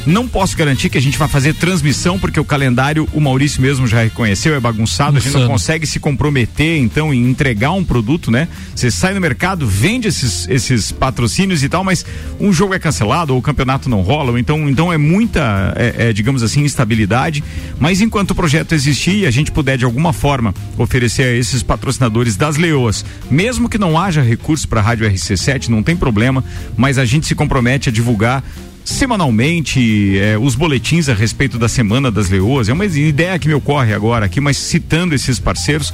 Não 0.05 0.27
posso 0.27 0.57
garantir 0.57 0.89
que 0.89 0.97
a 0.97 1.01
gente 1.01 1.17
vai 1.17 1.29
fazer 1.29 1.53
transmissão, 1.53 2.19
porque 2.19 2.37
o 2.37 2.43
calendário, 2.43 3.07
o 3.13 3.21
Maurício 3.21 3.61
mesmo 3.61 3.87
já 3.87 4.03
reconheceu, 4.03 4.53
é 4.53 4.59
bagunçado, 4.59 5.17
Insano. 5.17 5.17
a 5.17 5.21
gente 5.21 5.41
não 5.41 5.47
consegue 5.47 5.87
se 5.87 5.97
comprometer, 5.97 6.77
então, 6.77 7.13
em 7.13 7.29
entregar 7.29 7.71
um 7.71 7.85
produto, 7.85 8.29
né? 8.29 8.49
Você 8.75 8.91
sai 8.91 9.13
no 9.13 9.21
mercado, 9.21 9.65
vende 9.65 10.09
esses, 10.09 10.47
esses 10.49 10.91
patrocínios 10.91 11.63
e 11.63 11.69
tal, 11.69 11.85
mas 11.85 12.05
um 12.37 12.51
jogo 12.51 12.73
é 12.73 12.79
cancelado 12.79 13.33
ou 13.33 13.39
o 13.39 13.41
campeonato 13.41 13.89
não 13.89 14.01
rola, 14.01 14.37
então, 14.37 14.69
então 14.69 14.91
é 14.91 14.97
muita, 14.97 15.73
é, 15.77 16.09
é, 16.09 16.13
digamos 16.13 16.43
assim, 16.43 16.61
instabilidade. 16.61 17.41
Mas 17.79 18.01
enquanto 18.01 18.31
o 18.31 18.35
projeto 18.35 18.75
existir 18.75 19.19
e 19.19 19.25
a 19.25 19.31
gente 19.31 19.51
puder 19.51 19.77
de 19.77 19.85
alguma 19.85 20.11
forma 20.11 20.53
oferecer 20.77 21.23
a 21.23 21.33
esses 21.33 21.63
patrocinadores 21.63 22.35
das 22.35 22.57
Leoas, 22.57 23.05
mesmo 23.31 23.69
que 23.69 23.77
não 23.77 23.97
haja 23.97 24.21
recurso 24.21 24.67
para 24.67 24.81
a 24.81 24.83
Rádio 24.83 25.09
RC7, 25.09 25.69
não 25.69 25.81
tem 25.81 25.95
problema, 25.95 26.43
mas 26.75 26.97
a 26.97 27.05
gente 27.05 27.25
se 27.25 27.35
compromete 27.35 27.87
a 27.87 27.91
divulgar 27.91 28.43
semanalmente 28.83 30.17
eh, 30.17 30.37
os 30.37 30.55
boletins 30.55 31.07
a 31.07 31.13
respeito 31.13 31.57
da 31.57 31.67
Semana 31.67 32.11
das 32.11 32.29
Leoas. 32.29 32.69
É 32.69 32.73
uma 32.73 32.85
ideia 32.85 33.39
que 33.39 33.47
me 33.47 33.53
ocorre 33.53 33.93
agora 33.93 34.25
aqui, 34.25 34.41
mas 34.41 34.57
citando 34.57 35.15
esses 35.15 35.39
parceiros, 35.39 35.93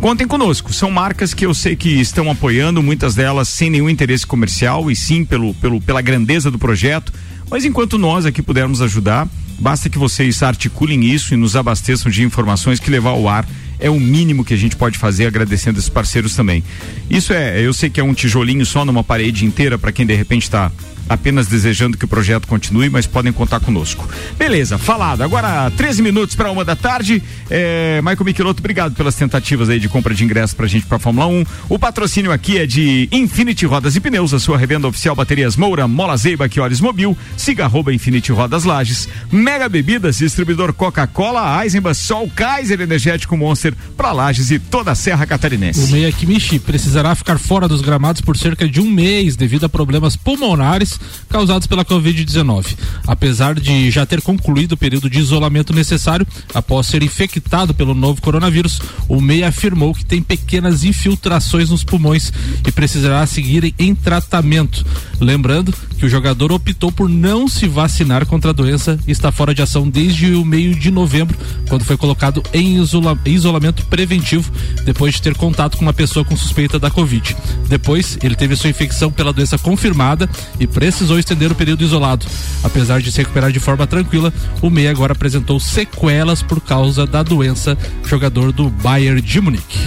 contem 0.00 0.26
conosco. 0.26 0.72
São 0.72 0.90
marcas 0.90 1.34
que 1.34 1.44
eu 1.44 1.52
sei 1.52 1.76
que 1.76 1.88
estão 2.00 2.30
apoiando, 2.30 2.82
muitas 2.82 3.14
delas 3.14 3.48
sem 3.48 3.70
nenhum 3.70 3.90
interesse 3.90 4.26
comercial 4.26 4.90
e 4.90 4.96
sim 4.96 5.24
pelo, 5.24 5.52
pelo, 5.54 5.80
pela 5.80 6.00
grandeza 6.00 6.50
do 6.50 6.58
projeto. 6.58 7.12
Mas 7.50 7.64
enquanto 7.64 7.98
nós 7.98 8.24
aqui 8.24 8.40
pudermos 8.40 8.80
ajudar, 8.80 9.28
basta 9.58 9.90
que 9.90 9.98
vocês 9.98 10.42
articulem 10.42 11.04
isso 11.04 11.34
e 11.34 11.36
nos 11.36 11.56
abasteçam 11.56 12.10
de 12.10 12.22
informações 12.22 12.80
que 12.80 12.90
levar 12.90 13.10
ao 13.10 13.28
ar 13.28 13.46
é 13.80 13.88
o 13.88 13.98
mínimo 13.98 14.44
que 14.44 14.54
a 14.54 14.56
gente 14.56 14.76
pode 14.76 14.98
fazer 14.98 15.26
agradecendo 15.26 15.78
esses 15.78 15.88
parceiros 15.88 16.36
também. 16.36 16.62
Isso 17.08 17.32
é, 17.32 17.60
eu 17.60 17.72
sei 17.72 17.88
que 17.88 17.98
é 17.98 18.04
um 18.04 18.12
tijolinho 18.12 18.64
só 18.64 18.84
numa 18.84 19.02
parede 19.02 19.44
inteira 19.44 19.78
para 19.78 19.90
quem 19.90 20.04
de 20.06 20.14
repente 20.14 20.42
está 20.42 20.70
apenas 21.10 21.48
desejando 21.48 21.98
que 21.98 22.04
o 22.04 22.08
projeto 22.08 22.46
continue, 22.46 22.88
mas 22.88 23.04
podem 23.04 23.32
contar 23.32 23.58
conosco. 23.58 24.08
Beleza, 24.38 24.78
falado. 24.78 25.22
Agora 25.22 25.68
13 25.76 26.02
minutos 26.02 26.36
para 26.36 26.52
uma 26.52 26.64
da 26.64 26.76
tarde. 26.76 27.20
É, 27.50 28.00
Michael 28.00 28.24
Michelotto, 28.24 28.60
obrigado 28.60 28.94
pelas 28.94 29.16
tentativas 29.16 29.68
aí 29.68 29.80
de 29.80 29.88
compra 29.88 30.14
de 30.14 30.22
ingressos 30.22 30.54
pra 30.54 30.68
gente 30.68 30.86
pra 30.86 31.00
Fórmula 31.00 31.26
1. 31.26 31.44
O 31.68 31.80
patrocínio 31.80 32.30
aqui 32.30 32.58
é 32.58 32.66
de 32.66 33.08
Infinity 33.10 33.66
Rodas 33.66 33.96
e 33.96 34.00
Pneus, 34.00 34.32
a 34.32 34.38
sua 34.38 34.56
revenda 34.56 34.86
oficial 34.86 35.16
Baterias 35.16 35.56
Moura, 35.56 35.88
Mola 35.88 36.16
Zeiba, 36.16 36.48
Quiores 36.48 36.80
Mobil, 36.80 37.18
siga 37.36 37.64
arroba 37.64 37.92
Infinity 37.92 38.30
Rodas 38.30 38.62
Lages, 38.62 39.08
Mega 39.32 39.68
Bebidas, 39.68 40.18
distribuidor 40.18 40.72
Coca-Cola, 40.72 41.64
Eisenbahn, 41.64 41.92
Sol, 41.92 42.30
Kaiser 42.32 42.80
Energético 42.80 43.36
Monster, 43.36 43.74
pra 43.96 44.12
Lages 44.12 44.52
e 44.52 44.60
toda 44.60 44.92
a 44.92 44.94
Serra 44.94 45.26
Catarinense. 45.26 45.80
O 45.80 45.88
Meia 45.88 46.12
Kimichi 46.12 46.60
precisará 46.60 47.16
ficar 47.16 47.38
fora 47.38 47.66
dos 47.66 47.80
gramados 47.80 48.20
por 48.20 48.36
cerca 48.36 48.68
de 48.68 48.80
um 48.80 48.88
mês 48.88 49.34
devido 49.34 49.64
a 49.64 49.68
problemas 49.68 50.14
pulmonares 50.14 50.99
causados 51.28 51.66
pela 51.66 51.84
Covid-19. 51.84 52.76
Apesar 53.06 53.58
de 53.58 53.90
já 53.90 54.04
ter 54.04 54.20
concluído 54.20 54.72
o 54.72 54.76
período 54.76 55.08
de 55.08 55.18
isolamento 55.18 55.72
necessário 55.72 56.26
após 56.54 56.86
ser 56.86 57.02
infectado 57.02 57.74
pelo 57.74 57.94
novo 57.94 58.20
coronavírus, 58.20 58.80
o 59.08 59.20
MEI 59.20 59.44
afirmou 59.44 59.94
que 59.94 60.04
tem 60.04 60.22
pequenas 60.22 60.84
infiltrações 60.84 61.70
nos 61.70 61.84
pulmões 61.84 62.32
e 62.66 62.72
precisará 62.72 63.24
seguir 63.26 63.74
em 63.78 63.94
tratamento. 63.94 64.84
Lembrando 65.20 65.74
que 65.98 66.06
o 66.06 66.08
jogador 66.08 66.50
optou 66.50 66.90
por 66.90 67.08
não 67.08 67.46
se 67.46 67.68
vacinar 67.68 68.24
contra 68.24 68.50
a 68.50 68.54
doença 68.54 68.98
e 69.06 69.10
está 69.10 69.30
fora 69.30 69.54
de 69.54 69.60
ação 69.60 69.88
desde 69.88 70.34
o 70.34 70.44
meio 70.44 70.74
de 70.74 70.90
novembro, 70.90 71.36
quando 71.68 71.84
foi 71.84 71.96
colocado 71.96 72.42
em 72.54 72.80
isola 72.80 73.18
isolamento 73.26 73.84
preventivo 73.86 74.50
depois 74.84 75.14
de 75.14 75.22
ter 75.22 75.34
contato 75.34 75.76
com 75.76 75.82
uma 75.82 75.92
pessoa 75.92 76.24
com 76.24 76.36
suspeita 76.36 76.78
da 76.78 76.90
Covid. 76.90 77.36
Depois, 77.68 78.18
ele 78.22 78.34
teve 78.34 78.56
sua 78.56 78.70
infecção 78.70 79.10
pela 79.10 79.32
doença 79.32 79.58
confirmada 79.58 80.28
e 80.58 80.66
precisou 80.80 81.18
estender 81.18 81.52
o 81.52 81.54
período 81.54 81.84
isolado. 81.84 82.24
Apesar 82.64 83.02
de 83.02 83.12
se 83.12 83.18
recuperar 83.18 83.52
de 83.52 83.60
forma 83.60 83.86
tranquila, 83.86 84.32
o 84.62 84.70
Meia 84.70 84.90
agora 84.90 85.12
apresentou 85.12 85.60
sequelas 85.60 86.42
por 86.42 86.58
causa 86.58 87.06
da 87.06 87.22
doença, 87.22 87.76
jogador 88.02 88.50
do 88.50 88.70
Bayern 88.70 89.20
de 89.20 89.40
Munique. 89.42 89.78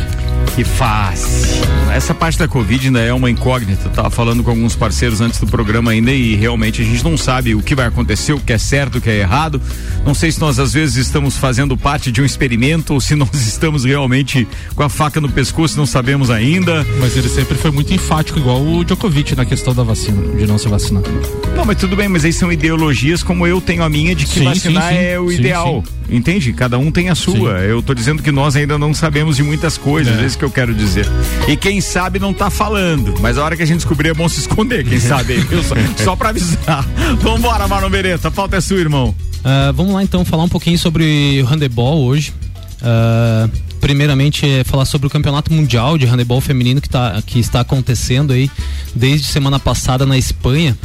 Que 0.55 0.63
faz. 0.63 1.63
Essa 1.93 2.13
parte 2.13 2.39
da 2.39 2.47
Covid 2.47 2.87
ainda 2.87 2.99
é 2.99 3.13
uma 3.13 3.29
incógnita. 3.29 3.87
Tava 3.89 4.09
falando 4.09 4.43
com 4.43 4.49
alguns 4.49 4.75
parceiros 4.75 5.21
antes 5.21 5.39
do 5.39 5.45
programa 5.45 5.91
ainda 5.91 6.11
e 6.11 6.35
realmente 6.35 6.81
a 6.81 6.85
gente 6.85 7.03
não 7.03 7.15
sabe 7.15 7.53
o 7.53 7.61
que 7.61 7.75
vai 7.75 7.85
acontecer, 7.85 8.33
o 8.33 8.39
que 8.39 8.51
é 8.51 8.57
certo, 8.57 8.97
o 8.97 9.01
que 9.01 9.09
é 9.09 9.19
errado. 9.19 9.61
Não 10.03 10.13
sei 10.15 10.31
se 10.31 10.39
nós 10.39 10.57
às 10.57 10.73
vezes 10.73 10.95
estamos 10.95 11.37
fazendo 11.37 11.77
parte 11.77 12.11
de 12.11 12.19
um 12.19 12.25
experimento 12.25 12.93
ou 12.93 13.01
se 13.01 13.13
nós 13.15 13.33
estamos 13.33 13.83
realmente 13.83 14.47
com 14.75 14.83
a 14.83 14.89
faca 14.89 15.21
no 15.21 15.29
pescoço, 15.29 15.77
não 15.77 15.85
sabemos 15.85 16.31
ainda. 16.31 16.85
Mas 16.99 17.15
ele 17.15 17.29
sempre 17.29 17.55
foi 17.55 17.69
muito 17.69 17.93
enfático, 17.93 18.39
igual 18.39 18.61
o 18.61 18.83
Djokovic 18.83 19.35
na 19.35 19.45
questão 19.45 19.73
da 19.73 19.83
vacina, 19.83 20.35
de 20.35 20.47
não 20.47 20.57
se 20.57 20.67
vacinar. 20.67 20.82
Não, 20.91 21.65
mas 21.65 21.77
tudo 21.77 21.95
bem, 21.95 22.07
mas 22.07 22.25
aí 22.25 22.33
são 22.33 22.51
ideologias 22.51 23.21
como 23.23 23.45
eu 23.45 23.61
tenho 23.61 23.83
a 23.83 23.89
minha 23.89 24.15
de 24.15 24.25
que 24.25 24.39
Sim, 24.39 24.45
vacinar 24.45 24.89
sim, 24.89 24.95
sim. 24.95 25.03
é 25.03 25.19
o 25.19 25.31
ideal. 25.31 25.83
Entende? 26.09 26.51
Cada 26.53 26.77
um 26.77 26.91
tem 26.91 27.09
a 27.09 27.15
sua. 27.15 27.59
Eu 27.61 27.81
tô 27.81 27.93
dizendo 27.93 28.21
que 28.21 28.31
nós 28.31 28.55
ainda 28.55 28.77
não 28.77 28.93
sabemos 28.93 29.37
de 29.37 29.43
muitas 29.43 29.77
coisas, 29.77 30.19
é. 30.19 30.25
isso 30.25 30.37
que 30.37 30.45
eu 30.45 30.51
quero 30.51 30.73
dizer. 30.73 31.07
E 31.47 31.55
quem 31.55 31.79
sabe 31.79 32.19
não 32.19 32.33
tá 32.33 32.49
falando, 32.49 33.15
mas 33.21 33.37
a 33.37 33.43
hora 33.43 33.55
que 33.55 33.63
a 33.63 33.65
gente 33.65 33.77
descobrir 33.77 34.09
é 34.09 34.13
bom 34.13 34.27
se 34.27 34.39
esconder, 34.39 34.85
quem 34.85 34.99
sabe, 34.99 35.35
viu? 35.35 35.63
Só, 35.63 35.75
só 36.03 36.15
pra 36.15 36.29
avisar. 36.29 36.85
Vambora, 37.19 37.67
Marlon 37.67 37.89
Beretta, 37.89 38.27
a 38.27 38.31
falta 38.31 38.57
é 38.57 38.61
sua, 38.61 38.79
irmão. 38.79 39.15
Uh, 39.39 39.73
vamos 39.73 39.93
lá 39.93 40.03
então 40.03 40.23
falar 40.23 40.43
um 40.43 40.49
pouquinho 40.49 40.77
sobre 40.77 41.41
o 41.41 41.45
handebol 41.45 42.03
hoje. 42.05 42.33
Uh, 42.81 43.49
primeiramente 43.83 44.49
é 44.49 44.63
falar 44.63 44.85
sobre 44.85 45.07
o 45.07 45.09
campeonato 45.09 45.51
mundial 45.51 45.97
de 45.97 46.05
handebol 46.05 46.39
feminino 46.39 46.79
que, 46.79 46.87
tá, 46.87 47.21
que 47.21 47.37
está 47.37 47.59
acontecendo 47.59 48.31
aí 48.31 48.49
desde 48.95 49.27
semana 49.27 49.59
passada 49.59 50.05
na 50.05 50.17
Espanha. 50.17 50.77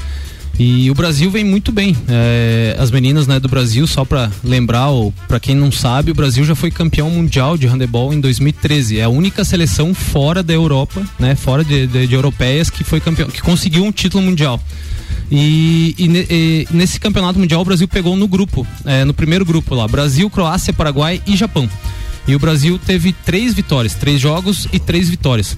E 0.58 0.90
o 0.90 0.94
Brasil 0.94 1.30
vem 1.30 1.44
muito 1.44 1.70
bem. 1.70 1.96
É, 2.08 2.74
as 2.76 2.90
meninas 2.90 3.28
né, 3.28 3.38
do 3.38 3.48
Brasil, 3.48 3.86
só 3.86 4.04
para 4.04 4.28
lembrar, 4.42 4.88
ou 4.88 5.14
para 5.28 5.38
quem 5.38 5.54
não 5.54 5.70
sabe, 5.70 6.10
o 6.10 6.14
Brasil 6.14 6.44
já 6.44 6.56
foi 6.56 6.72
campeão 6.72 7.08
mundial 7.08 7.56
de 7.56 7.68
handebol 7.68 8.12
em 8.12 8.18
2013. 8.18 8.98
É 8.98 9.04
a 9.04 9.08
única 9.08 9.44
seleção 9.44 9.94
fora 9.94 10.42
da 10.42 10.52
Europa, 10.52 11.00
né, 11.20 11.36
fora 11.36 11.62
de, 11.62 11.86
de, 11.86 12.04
de 12.04 12.14
europeias, 12.14 12.68
que 12.68 12.82
foi 12.82 12.98
campeão, 12.98 13.28
que 13.28 13.40
conseguiu 13.40 13.84
um 13.84 13.92
título 13.92 14.24
mundial. 14.24 14.60
E, 15.30 15.94
e, 15.96 16.26
e, 16.28 16.68
nesse 16.72 16.98
campeonato 16.98 17.38
mundial 17.38 17.60
o 17.60 17.64
Brasil 17.64 17.86
pegou 17.86 18.16
no 18.16 18.26
grupo, 18.26 18.66
é, 18.84 19.04
no 19.04 19.14
primeiro 19.14 19.44
grupo 19.44 19.72
lá, 19.76 19.86
Brasil, 19.86 20.28
Croácia, 20.28 20.72
Paraguai 20.72 21.22
e 21.28 21.36
Japão. 21.36 21.70
E 22.28 22.36
o 22.36 22.38
Brasil 22.38 22.78
teve 22.78 23.12
três 23.24 23.54
vitórias, 23.54 23.94
três 23.94 24.20
jogos 24.20 24.68
e 24.70 24.78
três 24.78 25.08
vitórias. 25.08 25.56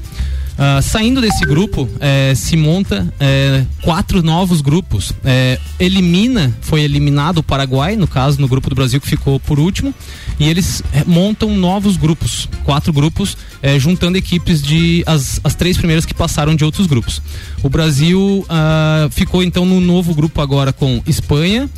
Uh, 0.60 0.80
saindo 0.82 1.20
desse 1.22 1.44
grupo, 1.46 1.88
eh, 2.00 2.34
se 2.36 2.54
monta 2.54 3.10
eh, 3.18 3.64
quatro 3.80 4.22
novos 4.22 4.60
grupos. 4.60 5.10
Eh, 5.24 5.58
elimina, 5.78 6.54
foi 6.60 6.82
eliminado 6.82 7.38
o 7.38 7.42
Paraguai, 7.42 7.96
no 7.96 8.06
caso, 8.06 8.38
no 8.38 8.46
grupo 8.46 8.68
do 8.68 8.76
Brasil 8.76 9.00
que 9.00 9.08
ficou 9.08 9.40
por 9.40 9.58
último, 9.58 9.94
e 10.38 10.46
eles 10.46 10.82
montam 11.06 11.56
novos 11.56 11.96
grupos, 11.96 12.46
quatro 12.62 12.92
grupos, 12.92 13.38
juntando 13.78 14.18
equipes 14.18 14.60
de 14.60 15.02
as, 15.06 15.40
as 15.42 15.54
três 15.54 15.78
primeiras 15.78 16.04
que 16.04 16.12
passaram 16.12 16.54
de 16.54 16.64
outros 16.64 16.86
grupos. 16.86 17.22
O 17.62 17.68
Brasil 17.70 18.44
uh, 18.46 19.10
ficou 19.10 19.42
então 19.42 19.64
no 19.64 19.80
novo 19.80 20.14
grupo 20.14 20.40
agora 20.40 20.72
com 20.72 21.02
Espanha, 21.06 21.70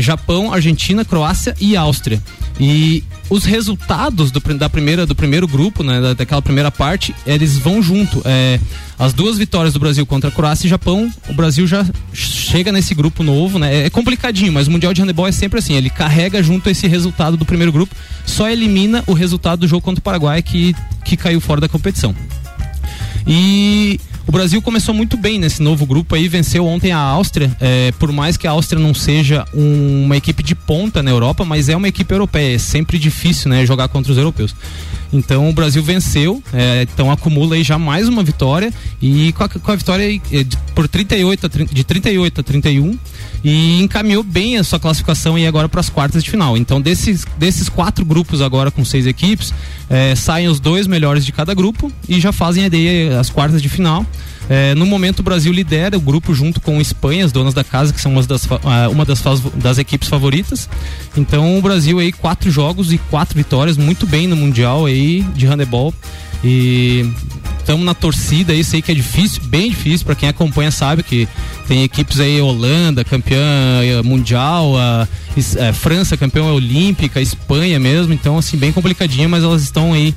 Japão, 0.00 0.52
Argentina, 0.52 1.04
Croácia 1.04 1.54
e 1.60 1.76
Áustria. 1.76 2.22
E 2.58 3.02
os 3.28 3.44
resultados 3.44 4.30
do, 4.30 4.40
da 4.54 4.68
primeira, 4.68 5.06
do 5.06 5.14
primeiro 5.14 5.48
grupo, 5.48 5.82
né, 5.82 6.00
da, 6.00 6.14
daquela 6.14 6.42
primeira 6.42 6.70
parte, 6.70 7.14
eles 7.26 7.58
vão 7.58 7.82
junto. 7.82 8.22
É, 8.24 8.60
as 8.98 9.12
duas 9.12 9.38
vitórias 9.38 9.72
do 9.72 9.80
Brasil 9.80 10.06
contra 10.06 10.28
a 10.28 10.32
Croácia 10.32 10.66
e 10.66 10.70
Japão, 10.70 11.10
o 11.28 11.34
Brasil 11.34 11.66
já 11.66 11.84
chega 12.12 12.70
nesse 12.70 12.94
grupo 12.94 13.22
novo, 13.22 13.58
né? 13.58 13.86
É 13.86 13.90
complicadinho, 13.90 14.52
mas 14.52 14.68
o 14.68 14.70
Mundial 14.70 14.94
de 14.94 15.02
Handebol 15.02 15.26
é 15.26 15.32
sempre 15.32 15.58
assim, 15.58 15.74
ele 15.74 15.90
carrega 15.90 16.42
junto 16.42 16.70
esse 16.70 16.86
resultado 16.86 17.36
do 17.36 17.44
primeiro 17.44 17.72
grupo, 17.72 17.94
só 18.24 18.48
elimina 18.48 19.02
o 19.06 19.12
resultado 19.12 19.60
do 19.60 19.68
jogo 19.68 19.82
contra 19.82 20.00
o 20.00 20.02
Paraguai 20.02 20.42
que, 20.42 20.74
que 21.04 21.16
caiu 21.16 21.40
fora 21.40 21.60
da 21.60 21.68
competição. 21.68 22.14
E 23.26 23.98
o 24.26 24.32
Brasil 24.32 24.60
começou 24.62 24.94
muito 24.94 25.16
bem 25.16 25.38
nesse 25.38 25.62
novo 25.62 25.84
grupo 25.84 26.14
aí, 26.14 26.28
venceu 26.28 26.66
ontem 26.66 26.92
a 26.92 26.98
Áustria, 26.98 27.54
é, 27.60 27.92
por 27.98 28.10
mais 28.10 28.36
que 28.36 28.46
a 28.46 28.52
Áustria 28.52 28.80
não 28.80 28.94
seja 28.94 29.44
um, 29.54 30.04
uma 30.04 30.16
equipe 30.16 30.42
de 30.42 30.54
ponta 30.54 31.02
na 31.02 31.10
Europa, 31.10 31.44
mas 31.44 31.68
é 31.68 31.76
uma 31.76 31.88
equipe 31.88 32.12
europeia, 32.12 32.54
é 32.54 32.58
sempre 32.58 32.98
difícil, 32.98 33.50
né, 33.50 33.66
jogar 33.66 33.88
contra 33.88 34.10
os 34.10 34.18
europeus. 34.18 34.54
Então 35.14 35.48
o 35.48 35.52
Brasil 35.52 35.82
venceu, 35.82 36.42
é, 36.52 36.82
então 36.82 37.10
acumula 37.10 37.54
aí 37.54 37.62
já 37.62 37.78
mais 37.78 38.08
uma 38.08 38.22
vitória 38.22 38.72
e 39.00 39.32
com 39.32 39.44
a, 39.44 39.48
com 39.48 39.70
a 39.70 39.76
vitória 39.76 40.04
é, 40.04 40.42
de, 40.42 40.56
por 40.74 40.88
38 40.88 41.46
a, 41.46 41.48
de 41.48 41.84
38 41.84 42.40
a 42.40 42.44
31 42.44 42.98
e 43.44 43.80
encaminhou 43.80 44.24
bem 44.24 44.58
a 44.58 44.64
sua 44.64 44.80
classificação 44.80 45.38
e 45.38 45.46
agora 45.46 45.68
para 45.68 45.80
as 45.80 45.88
quartas 45.88 46.24
de 46.24 46.30
final. 46.30 46.56
Então 46.56 46.80
desses, 46.80 47.24
desses 47.38 47.68
quatro 47.68 48.04
grupos 48.04 48.42
agora 48.42 48.72
com 48.72 48.84
seis 48.84 49.06
equipes, 49.06 49.54
é, 49.88 50.16
saem 50.16 50.48
os 50.48 50.58
dois 50.58 50.88
melhores 50.88 51.24
de 51.24 51.30
cada 51.30 51.54
grupo 51.54 51.92
e 52.08 52.20
já 52.20 52.32
fazem 52.32 52.64
as 53.18 53.30
quartas 53.30 53.62
de 53.62 53.68
final. 53.68 54.04
É, 54.48 54.74
no 54.74 54.84
momento 54.84 55.20
o 55.20 55.22
Brasil 55.22 55.52
lidera 55.52 55.96
o 55.96 56.00
grupo 56.00 56.34
junto 56.34 56.60
com 56.60 56.80
Espanha, 56.80 57.24
as 57.24 57.32
donas 57.32 57.54
da 57.54 57.64
casa, 57.64 57.92
que 57.92 58.00
são 58.00 58.12
uma 58.12 58.22
das, 58.22 58.46
uma 58.90 59.04
das, 59.04 59.22
das 59.54 59.78
equipes 59.78 60.08
favoritas. 60.08 60.68
Então 61.16 61.58
o 61.58 61.62
Brasil 61.62 61.98
aí 61.98 62.12
quatro 62.12 62.50
jogos 62.50 62.92
e 62.92 62.98
quatro 62.98 63.36
vitórias, 63.36 63.76
muito 63.76 64.06
bem 64.06 64.26
no 64.26 64.36
Mundial 64.36 64.86
aí 64.86 65.22
de 65.34 65.46
handebol. 65.46 65.94
E 66.44 67.10
estamos 67.58 67.86
na 67.86 67.94
torcida 67.94 68.52
aí, 68.52 68.62
sei 68.62 68.82
que 68.82 68.92
é 68.92 68.94
difícil, 68.94 69.42
bem 69.44 69.70
difícil, 69.70 70.04
para 70.04 70.14
quem 70.14 70.28
acompanha 70.28 70.70
sabe 70.70 71.02
que 71.02 71.26
tem 71.66 71.82
equipes 71.82 72.20
aí, 72.20 72.38
Holanda, 72.38 73.02
campeã 73.02 73.42
eh, 73.82 74.02
mundial, 74.02 74.76
a, 74.76 75.08
a, 75.08 75.68
a 75.70 75.72
França, 75.72 76.14
campeã 76.14 76.44
olímpica, 76.44 77.22
Espanha 77.22 77.80
mesmo, 77.80 78.12
então 78.12 78.36
assim, 78.36 78.58
bem 78.58 78.70
complicadinha, 78.70 79.26
mas 79.26 79.42
elas 79.42 79.62
estão 79.62 79.94
aí 79.94 80.14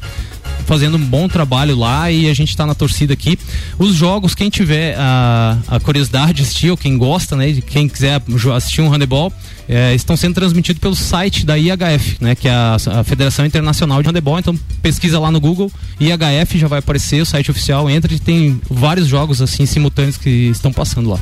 fazendo 0.65 0.97
um 0.97 1.05
bom 1.05 1.27
trabalho 1.27 1.75
lá 1.75 2.11
e 2.11 2.29
a 2.29 2.33
gente 2.33 2.49
está 2.49 2.65
na 2.65 2.75
torcida 2.75 3.13
aqui. 3.13 3.37
Os 3.77 3.95
jogos, 3.95 4.35
quem 4.35 4.49
tiver 4.49 4.95
a, 4.97 5.57
a 5.67 5.79
curiosidade 5.79 6.33
de 6.33 6.41
assistir, 6.43 6.69
ou 6.69 6.77
quem 6.77 6.97
gosta, 6.97 7.35
né, 7.35 7.53
quem 7.67 7.87
quiser 7.87 8.21
assistir 8.55 8.81
um 8.81 8.89
handebol, 8.89 9.31
é, 9.67 9.93
estão 9.93 10.15
sendo 10.15 10.35
transmitidos 10.35 10.79
pelo 10.79 10.95
site 10.95 11.45
da 11.45 11.57
IHF, 11.57 12.17
né, 12.21 12.35
que 12.35 12.47
é 12.47 12.51
a, 12.51 12.77
a, 12.99 13.03
Federação 13.03 13.45
Internacional 13.45 14.01
de 14.01 14.09
Handebol. 14.09 14.39
Então 14.39 14.57
pesquisa 14.81 15.19
lá 15.19 15.29
no 15.29 15.39
Google, 15.39 15.71
IHF 15.99 16.57
já 16.57 16.67
vai 16.67 16.79
aparecer, 16.79 17.21
o 17.21 17.25
site 17.25 17.51
oficial, 17.51 17.89
entra 17.89 18.13
e 18.13 18.19
tem 18.19 18.59
vários 18.69 19.07
jogos 19.07 19.41
assim 19.41 19.65
simultâneos 19.65 20.17
que 20.17 20.29
estão 20.29 20.71
passando 20.71 21.09
lá. 21.09 21.19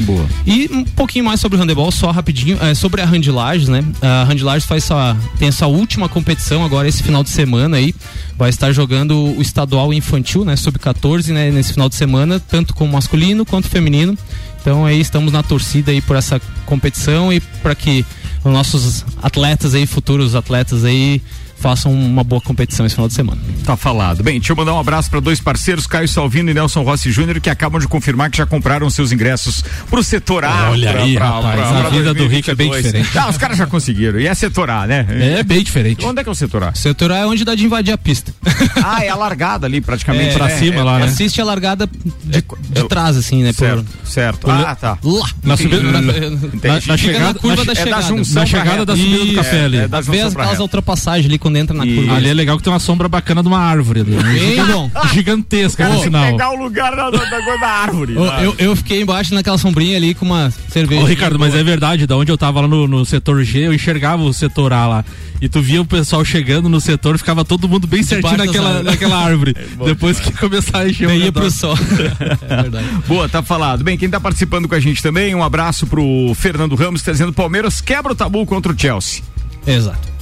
Boa. 0.00 0.26
E 0.46 0.68
um 0.72 0.84
pouquinho 0.84 1.24
mais 1.24 1.40
sobre 1.40 1.58
o 1.58 1.60
handebol, 1.60 1.90
só 1.90 2.10
rapidinho, 2.10 2.56
é, 2.60 2.74
sobre 2.74 3.00
a 3.00 3.06
Handlages, 3.06 3.68
né? 3.68 3.84
A 4.00 4.24
Handlages 4.24 4.64
faz 4.64 4.84
essa, 4.84 5.16
tem 5.38 5.48
essa 5.48 5.66
última 5.66 6.08
competição 6.08 6.64
agora 6.64 6.86
esse 6.86 7.02
final 7.02 7.24
de 7.24 7.30
semana 7.30 7.76
aí, 7.76 7.94
vai 8.38 8.50
estar 8.50 8.70
jogando 8.70 9.36
o 9.36 9.42
estadual 9.42 9.92
infantil, 9.92 10.44
né, 10.44 10.54
sub 10.54 10.78
14, 10.78 11.32
né, 11.32 11.50
nesse 11.50 11.72
final 11.72 11.88
de 11.88 11.96
semana, 11.96 12.38
tanto 12.38 12.72
com 12.72 12.86
masculino 12.86 13.44
quanto 13.44 13.68
feminino. 13.68 14.16
Então 14.60 14.86
aí 14.86 15.00
estamos 15.00 15.32
na 15.32 15.42
torcida 15.42 15.90
aí 15.90 16.00
por 16.00 16.14
essa 16.14 16.40
competição 16.64 17.32
e 17.32 17.40
para 17.40 17.74
que 17.74 18.06
os 18.44 18.52
nossos 18.52 19.04
atletas 19.20 19.74
aí, 19.74 19.86
futuros 19.86 20.36
atletas 20.36 20.84
aí, 20.84 21.20
façam 21.60 21.92
uma 21.92 22.22
boa 22.24 22.40
competição 22.40 22.86
esse 22.86 22.94
final 22.94 23.08
de 23.08 23.14
semana. 23.14 23.40
Tá 23.64 23.76
falado. 23.76 24.22
Bem, 24.22 24.38
deixa 24.38 24.52
eu 24.52 24.56
mandar 24.56 24.74
um 24.74 24.78
abraço 24.80 25.10
para 25.10 25.20
dois 25.20 25.40
parceiros, 25.40 25.86
Caio 25.86 26.08
Salvino 26.08 26.50
e 26.50 26.54
Nelson 26.54 26.82
Rossi 26.82 27.10
Júnior, 27.10 27.40
que 27.40 27.50
acabam 27.50 27.80
de 27.80 27.88
confirmar 27.88 28.30
que 28.30 28.38
já 28.38 28.46
compraram 28.46 28.88
seus 28.90 29.12
ingressos 29.12 29.64
pro 29.90 30.02
setor 30.02 30.44
A. 30.44 30.70
Olha 30.70 30.92
pra, 30.92 31.02
aí, 31.02 31.14
pra, 31.14 31.26
rapaz, 31.30 31.54
pra, 31.56 31.68
a 31.68 31.90
vida 31.90 32.14
2022. 32.14 32.16
do 32.16 32.28
rico 32.34 32.50
é 32.50 32.54
bem 32.54 32.70
diferente. 32.70 33.18
Ah, 33.18 33.28
os 33.28 33.36
caras 33.36 33.56
já 33.58 33.66
conseguiram. 33.66 34.18
E 34.20 34.26
é 34.26 34.34
setor 34.34 34.70
A, 34.70 34.86
né? 34.86 35.06
É 35.38 35.42
bem 35.42 35.62
diferente. 35.62 36.04
Onde 36.04 36.20
é 36.20 36.22
que 36.22 36.28
é 36.28 36.32
o 36.32 36.34
setor 36.34 36.62
A? 36.64 36.74
Setor 36.74 37.12
A 37.12 37.18
é 37.18 37.26
onde 37.26 37.44
dá 37.44 37.54
de 37.54 37.64
invadir 37.64 37.92
a 37.92 37.98
pista. 37.98 38.32
Ah, 38.90 39.04
é 39.04 39.08
a 39.08 39.16
largada 39.16 39.66
ali, 39.66 39.80
praticamente. 39.80 40.30
É, 40.30 40.34
pra 40.34 40.50
é, 40.50 40.56
cima 40.56 40.80
é, 40.80 40.82
lá, 40.82 40.98
né? 41.00 41.06
Assiste 41.06 41.40
a 41.40 41.44
largada 41.44 41.86
de, 42.24 42.44
de 42.70 42.88
trás, 42.88 43.16
assim, 43.16 43.42
né? 43.42 43.52
Certo, 43.52 43.84
por, 43.84 44.06
certo. 44.08 44.38
por- 44.40 44.50
Ah, 44.52 44.74
tá. 44.74 44.98
Lá. 45.02 45.28
Na 45.42 45.56
subida- 45.56 45.82
na- 45.82 46.00
na- 46.00 46.80
na 46.86 46.96
chegada- 46.96 47.38
curva 47.38 47.64
da 47.64 47.72
é 47.72 47.74
da 47.74 47.82
chegada. 47.84 48.02
junção 48.02 48.34
Na 48.42 48.46
chegada 48.46 48.86
da 48.86 48.96
subida 48.96 49.24
do 49.26 49.34
café 49.34 49.64
ali. 49.64 49.76
É 49.78 49.88
da 49.88 50.00
Vê 50.00 50.06
junção 50.12 50.26
as- 50.28 50.32
aquelas 50.32 50.50
reta. 50.52 50.62
ultrapassagens 50.62 51.26
ali 51.26 51.38
quando 51.48 51.56
entra 51.56 51.76
na 51.76 51.84
curva. 51.84 52.14
Ali 52.14 52.28
é 52.28 52.34
legal 52.34 52.56
que 52.58 52.62
tem 52.62 52.72
uma 52.72 52.78
sombra 52.78 53.08
bacana 53.08 53.42
de 53.42 53.48
uma 53.48 53.58
árvore 53.58 54.00
ali. 54.00 54.10
né? 54.10 54.32
Bem 54.32 54.64
bom. 54.66 54.90
Gigantesca, 55.12 55.86
por 55.86 56.02
sinal. 56.04 56.32
pegar 56.32 56.50
o 56.50 56.62
lugar 56.62 56.94
da, 56.94 57.10
da, 57.10 57.66
árvore. 57.66 58.14
Eu, 58.14 58.54
eu 58.58 58.76
fiquei 58.76 59.00
embaixo 59.00 59.34
naquela 59.34 59.56
sombrinha 59.56 59.96
ali 59.96 60.14
com 60.14 60.26
uma 60.26 60.52
cerveja. 60.68 61.02
Ô, 61.02 61.06
Ricardo, 61.06 61.38
mas 61.38 61.54
é 61.54 61.62
verdade, 61.62 62.06
da 62.06 62.16
onde 62.16 62.30
eu 62.30 62.36
tava 62.36 62.60
lá 62.60 62.68
no, 62.68 62.86
no 62.86 63.04
setor 63.04 63.42
G, 63.42 63.66
eu 63.66 63.74
enxergava 63.74 64.22
o 64.22 64.32
setor 64.32 64.72
A 64.72 64.86
lá. 64.86 65.04
E 65.40 65.48
tu 65.48 65.62
via 65.62 65.80
o 65.80 65.84
pessoal 65.84 66.24
chegando 66.24 66.68
no 66.68 66.80
setor, 66.80 67.16
ficava 67.16 67.44
todo 67.44 67.68
mundo 67.68 67.86
bem 67.86 68.02
certinho 68.02 68.36
naquela, 68.36 68.82
naquela 68.82 69.16
árvore. 69.16 69.54
bom 69.76 69.84
Depois 69.84 70.18
que 70.18 70.32
começar 70.32 70.80
a 70.80 70.88
encher 70.88 71.08
o 71.08 71.12
ia 71.12 71.32
pro 71.32 71.50
sol. 71.50 71.78
é 72.48 72.62
verdade. 72.62 72.86
Boa, 73.06 73.28
tá 73.28 73.42
falado. 73.42 73.84
Bem, 73.84 73.96
quem 73.96 74.10
tá 74.10 74.20
participando 74.20 74.68
com 74.68 74.74
a 74.74 74.80
gente 74.80 75.02
também, 75.02 75.34
um 75.34 75.42
abraço 75.42 75.86
pro 75.86 76.32
Fernando 76.34 76.74
Ramos, 76.74 77.02
trazendo 77.02 77.32
Palmeiras 77.32 77.80
quebra 77.80 78.12
o 78.12 78.16
tabu 78.16 78.44
contra 78.44 78.72
o 78.72 78.78
Chelsea. 78.78 79.22
Exato. 79.66 80.17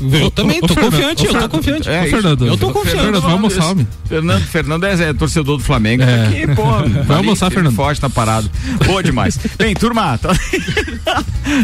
Eu 0.00 0.30
também 0.30 0.60
tô 0.60 0.74
confiante, 0.74 1.26
eu 1.26 1.34
tô 1.34 1.48
confiante. 1.48 1.88
É. 1.88 2.06
Fernando, 2.06 2.46
eu 2.46 2.56
tô 2.56 2.70
confiante. 2.70 3.02
Fernando, 3.02 3.20
vai 3.20 3.32
almoçar, 3.32 3.64
homem. 3.66 3.86
Fernando, 4.06 4.44
Fernando 4.44 4.84
é, 4.84 5.10
é 5.10 5.12
torcedor 5.12 5.58
do 5.58 5.62
Flamengo. 5.62 6.02
É. 6.02 6.06
Tá 6.06 6.28
aqui, 6.28 6.46
pô. 6.54 7.04
Vai 7.04 7.16
almoçar, 7.18 7.50
Fernando. 7.50 7.74
Forte 7.74 8.02
na 8.02 8.10
parada. 8.10 8.50
Boa 8.86 9.02
demais. 9.02 9.38
Bem, 9.58 9.74
turma. 9.74 10.18
Tá... 10.18 10.30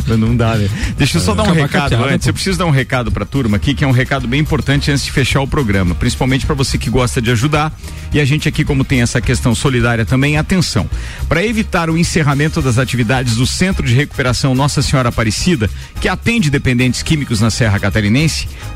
Não 0.17 0.37
dá, 0.37 0.57
né? 0.57 0.69
Deixa 0.97 1.19
eu 1.19 1.23
só 1.23 1.35
dar 1.35 1.45
um 1.45 1.53
recado 1.53 1.95
antes. 2.05 2.27
Eu 2.27 2.35
preciso 2.35 2.59
dar 2.59 2.67
um 2.67 2.71
recado 2.71 3.11
pra 3.11 3.25
turma 3.25 3.57
aqui, 3.57 3.75
que 3.75 3.85
é 3.85 3.87
um 3.87 3.93
recado 3.93 4.27
bem 4.27 4.41
importante 4.41 4.91
antes 4.91 5.05
de 5.05 5.13
fechar 5.13 5.41
o 5.41 5.47
programa. 5.47 5.95
Principalmente 5.95 6.47
pra 6.47 6.55
você 6.55 6.77
que 6.77 6.91
gosta 6.91 7.21
de 7.21 7.31
ajudar. 7.31 7.73
E 8.13 8.21
a 8.21 8.25
gente 8.25 8.49
aqui, 8.49 8.65
como 8.65 8.85
tem 8.85 9.03
essa 9.03 9.21
questão 9.21 9.55
solidária 9.55 10.05
também, 10.05 10.37
atenção. 10.37 10.89
Para 11.29 11.45
evitar 11.45 11.91
o 11.91 11.99
encerramento 11.99 12.63
das 12.63 12.79
atividades 12.79 13.37
do 13.37 13.47
Centro 13.47 13.87
de 13.87 13.95
Recuperação 13.95 14.55
Nossa 14.55 14.81
Senhora 14.81 15.09
Aparecida, 15.09 15.69
que 16.01 16.09
atende 16.09 16.51
dependentes 16.51 17.03
químicos 17.03 17.41
na 17.41 17.51
Serra 17.51 17.79
Catarinense, 17.79 18.26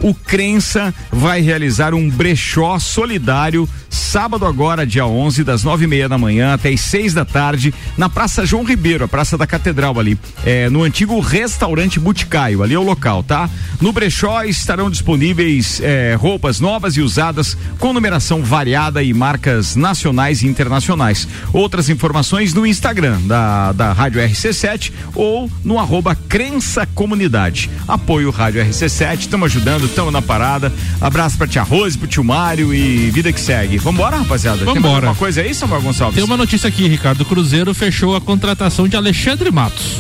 o 0.01 0.15
Crença 0.15 0.95
vai 1.11 1.41
realizar 1.41 1.95
um 1.95 2.09
brechó 2.09 2.79
solidário 2.79 3.69
sábado 4.11 4.45
agora, 4.45 4.85
dia 4.85 5.07
11, 5.07 5.45
das 5.45 5.63
nove 5.63 5.85
e 5.85 5.87
meia 5.87 6.09
da 6.09 6.19
manhã 6.19 6.55
até 6.55 6.69
as 6.71 6.81
seis 6.81 7.15
da 7.15 7.25
tarde, 7.25 7.73
na 7.97 8.09
Praça 8.09 8.45
João 8.45 8.65
Ribeiro, 8.65 9.05
a 9.05 9.09
Praça 9.09 9.39
da 9.39 9.47
Catedral 9.47 10.01
ali, 10.01 10.19
é, 10.45 10.69
no 10.69 10.83
antigo 10.83 11.21
restaurante 11.21 12.01
Boticaio, 12.01 12.61
ali 12.61 12.75
é 12.75 12.79
o 12.79 12.83
local, 12.83 13.23
tá? 13.23 13.49
No 13.81 13.93
brechó 13.93 14.43
estarão 14.43 14.91
disponíveis 14.91 15.81
é, 15.81 16.17
roupas 16.19 16.59
novas 16.59 16.97
e 16.97 17.01
usadas 17.01 17.57
com 17.79 17.93
numeração 17.93 18.43
variada 18.43 19.01
e 19.01 19.15
marcas 19.15 19.77
nacionais 19.77 20.43
e 20.43 20.49
internacionais. 20.49 21.29
Outras 21.53 21.89
informações 21.89 22.53
no 22.53 22.67
Instagram 22.67 23.21
da, 23.23 23.71
da 23.71 23.93
Rádio 23.93 24.21
RC7 24.21 24.91
ou 25.15 25.49
no 25.65 25.79
arroba 25.79 26.17
Crença 26.17 26.85
Comunidade. 26.85 27.71
Apoio 27.87 28.31
Rádio 28.31 28.61
RC7, 28.65 29.21
estamos 29.21 29.47
ajudando, 29.47 29.85
estamos 29.85 30.13
na 30.13 30.21
parada. 30.21 30.73
Abraço 31.01 31.39
pra 31.39 31.47
tia 31.47 31.63
Rose, 31.63 31.97
pro 31.97 32.09
tio 32.09 32.25
Mário 32.25 32.75
e 32.75 33.09
vida 33.11 33.33
que 33.33 33.41
segue. 33.41 33.79
Vambora, 34.01 34.17
rapaziada? 34.19 34.59
Tem 34.59 34.67
mais 34.67 34.77
Vambora. 34.83 34.97
alguma 35.09 35.15
coisa 35.15 35.41
aí, 35.43 35.55
Samuel 35.55 35.83
Gonçalves? 35.83 36.15
Tem 36.17 36.25
uma 36.25 36.37
notícia 36.37 36.69
aqui, 36.69 36.89
Ricardo. 36.89 37.21
O 37.21 37.25
Cruzeiro 37.25 37.75
fechou 37.75 38.17
a 38.17 38.21
contratação 38.21 38.89
de 38.89 38.97
Alexandre 38.97 39.51
Matos. 39.51 39.97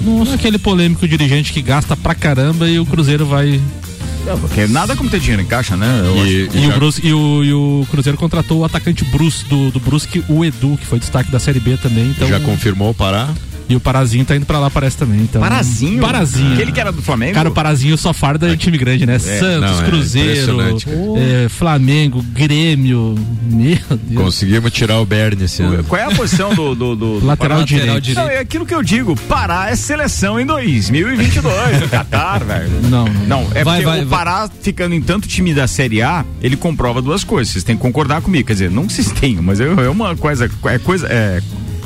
Nossa. 0.00 0.34
Aquele 0.34 0.58
polêmico 0.58 1.06
dirigente 1.06 1.52
que 1.52 1.62
gasta 1.62 1.96
pra 1.96 2.14
caramba 2.14 2.68
e 2.68 2.78
o 2.78 2.86
Cruzeiro 2.86 3.26
vai. 3.26 3.60
Porque 4.40 4.66
nada 4.66 4.94
como 4.94 5.08
ter 5.08 5.20
dinheiro 5.20 5.40
em 5.42 5.46
caixa, 5.46 5.76
né? 5.76 6.02
Eu 6.04 6.20
acho. 6.22 6.30
E, 6.58 6.66
o, 6.68 6.72
Brusque- 6.74 7.06
e 7.06 7.12
o- 7.14 7.44
e 7.44 7.52
o 7.52 7.86
Cruzeiro 7.90 8.18
contratou 8.18 8.58
o 8.58 8.64
atacante 8.64 9.02
Bruce 9.04 9.44
do, 9.46 9.70
do 9.70 9.80
Brusque, 9.80 10.22
o 10.28 10.44
Edu, 10.44 10.76
que 10.78 10.84
foi 10.86 10.98
destaque 10.98 11.30
da 11.30 11.38
Série 11.38 11.60
B 11.60 11.76
também. 11.78 12.04
Então, 12.10 12.28
Já 12.28 12.38
confirmou 12.40 12.90
o 12.90 12.94
Pará? 12.94 13.28
E 13.68 13.76
o 13.76 13.80
Parazinho 13.80 14.24
tá 14.24 14.34
indo 14.34 14.46
pra 14.46 14.58
lá, 14.58 14.70
parece 14.70 14.96
também. 14.96 15.20
Então, 15.20 15.42
Parazinho? 15.42 16.00
Parazinho. 16.00 16.54
Aquele 16.54 16.72
que 16.72 16.80
era 16.80 16.90
do 16.90 17.02
Flamengo? 17.02 17.34
Cara, 17.34 17.48
o 17.50 17.52
Parazinho 17.52 17.96
só 17.98 18.12
farda 18.14 18.56
time 18.56 18.78
grande, 18.78 19.04
né? 19.04 19.18
Santos, 19.18 19.70
não, 19.70 19.80
é 19.82 19.84
Cruzeiro, 19.84 20.56
é, 21.16 21.48
Flamengo, 21.48 22.22
Grêmio. 22.32 23.14
Meu 23.50 23.76
Deus. 23.90 24.22
Conseguimos 24.24 24.72
tirar 24.72 24.98
o 25.00 25.04
Bernie 25.06 25.44
esse 25.44 25.62
ano. 25.62 25.84
Qual 25.84 26.00
é 26.00 26.04
a 26.04 26.10
posição 26.10 26.54
do, 26.54 26.74
do, 26.74 26.96
do- 26.96 27.20
do 27.20 27.26
Lateral 27.26 27.58
Pará? 27.58 27.66
direito. 27.66 28.14
Não, 28.14 28.28
é 28.28 28.38
aquilo 28.38 28.64
que 28.64 28.74
eu 28.74 28.82
digo, 28.82 29.14
Pará 29.28 29.68
é 29.70 29.76
seleção 29.76 30.40
em 30.40 30.46
2022, 30.46 31.80
no 31.80 31.88
Qatar, 31.88 32.42
velho. 32.46 32.70
Não, 32.88 33.04
Não, 33.26 33.42
é 33.54 33.64
Vai, 33.64 33.82
porque 33.82 33.84
vai, 33.84 34.02
o 34.02 34.06
vai. 34.06 34.18
Pará 34.24 34.50
ficando 34.62 34.94
em 34.94 35.00
tanto 35.02 35.28
time 35.28 35.52
da 35.52 35.66
Série 35.66 36.00
A, 36.02 36.24
ele 36.40 36.56
comprova 36.56 37.02
duas 37.02 37.22
coisas. 37.24 37.52
Vocês 37.52 37.64
têm 37.64 37.76
que 37.76 37.82
concordar 37.82 38.22
comigo, 38.22 38.46
quer 38.46 38.54
dizer, 38.54 38.70
não 38.70 38.86
que 38.86 38.92
vocês 38.94 39.10
tenham, 39.20 39.42
mas 39.42 39.60
é 39.60 39.64
é 39.68 39.88
uma 39.90 40.16
coisa, 40.16 40.50
é 40.64 40.78
coisa, 40.78 41.06
é 41.08 41.40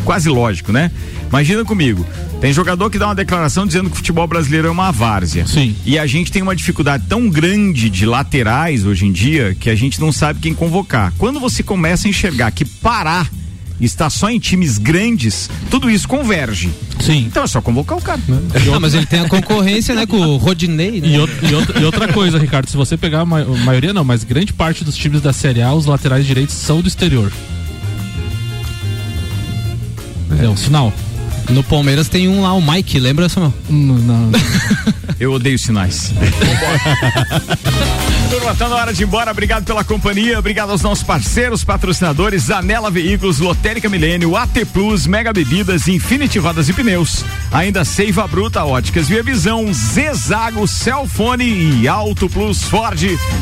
quase 0.05 0.29
lógico, 0.29 0.73
né? 0.73 0.91
Imagina 1.29 1.65
comigo, 1.65 2.05
tem 2.41 2.53
jogador 2.53 2.91
que 2.91 2.99
dá 2.99 3.07
uma 3.07 3.15
declaração 3.15 3.67
dizendo 3.67 3.89
que 3.89 3.95
o 3.95 3.97
futebol 3.97 4.27
brasileiro 4.27 4.69
é 4.69 4.71
uma 4.71 4.91
várzea. 4.91 5.47
Sim. 5.47 5.75
E 5.87 5.99
a 5.99 6.07
gente 6.07 6.31
tem 6.31 6.43
uma 6.43 6.55
dificuldade 6.55 7.05
tão 7.09 7.29
grande 7.31 7.89
de 7.89 8.05
laterais 8.05 8.85
hoje 8.85 9.07
em 9.07 9.13
dia 9.13 9.57
que 9.59 9.71
a 9.71 9.75
gente 9.75 10.01
não 10.01 10.13
sabe 10.13 10.41
quem 10.41 10.53
convocar. 10.55 11.13
Quando 11.19 11.41
você 11.41 11.63
começa 11.63 12.07
a 12.07 12.11
enxergar 12.11 12.51
que 12.51 12.65
Pará 12.65 13.27
está 13.81 14.09
só 14.11 14.31
em 14.31 14.39
times 14.39 14.79
grandes, 14.79 15.51
tudo 15.71 15.91
isso 15.91 16.07
converge. 16.07 16.71
Sim. 17.01 17.25
Então 17.27 17.43
é 17.43 17.47
só 17.49 17.61
convocar 17.61 17.99
o 17.99 18.01
cara. 18.01 18.21
Não, 18.65 18.79
mas 18.79 18.95
ele 18.95 19.07
tem 19.07 19.19
a 19.21 19.29
concorrência, 19.29 19.93
né, 19.95 20.07
com 20.07 20.19
o 20.19 20.37
Rodinei, 20.37 21.01
né? 21.01 21.09
E, 21.09 21.17
out- 21.17 21.33
e 21.43 21.53
outra, 21.55 21.81
e 21.81 21.85
outra 21.85 22.09
coisa, 22.13 22.39
Ricardo, 22.39 22.69
se 22.71 22.77
você 22.77 22.97
pegar 22.97 23.21
a 23.21 23.25
ma- 23.25 23.41
a 23.41 23.45
maioria 23.65 23.93
não, 23.93 24.05
mas 24.05 24.23
grande 24.23 24.53
parte 24.53 24.85
dos 24.85 24.97
times 24.97 25.21
da 25.21 25.33
Série 25.33 25.63
A, 25.63 25.73
os 25.75 25.87
laterais 25.87 26.25
direitos 26.25 26.55
são 26.55 26.81
do 26.81 26.87
exterior. 26.87 27.33
É, 30.43 30.49
um 30.49 30.57
sinal. 30.57 30.93
No 31.51 31.63
Palmeiras 31.63 32.09
tem 32.09 32.29
um 32.29 32.43
lá, 32.43 32.53
o 32.53 32.61
Mike, 32.61 32.99
lembra, 32.99 33.29
Samuel? 33.29 33.55
Não, 33.71 33.95
não. 33.95 34.31
Eu 35.23 35.33
odeio 35.35 35.57
sinais. 35.57 36.13
Turma, 38.29 38.55
tá 38.55 38.67
na 38.69 38.77
hora 38.77 38.93
de 38.95 39.03
ir 39.03 39.07
embora. 39.07 39.31
Obrigado 39.31 39.65
pela 39.65 39.85
companhia. 39.85 40.39
Obrigado 40.39 40.71
aos 40.71 40.81
nossos 40.83 41.05
parceiros, 41.05 41.63
patrocinadores, 41.63 42.51
Anela 42.51 42.91
Veículos, 42.91 43.39
Lotérica 43.39 43.89
Milênio, 43.91 44.35
AT 44.37 44.65
Plus, 44.73 45.07
Mega 45.07 45.33
Bebidas, 45.35 45.87
Infinity 45.87 46.39
Rodas 46.39 46.69
e 46.69 46.73
Pneus. 46.73 47.25
Ainda 47.53 47.85
Seiva 47.85 48.27
Bruta, 48.27 48.65
Óticas 48.65 49.07
Via 49.07 49.23
Visão, 49.23 49.73
Zezago, 49.73 50.67
Celfone 50.67 51.83
e 51.83 51.87
Auto 51.87 52.29
Plus 52.29 52.63
Ford. 52.65 52.99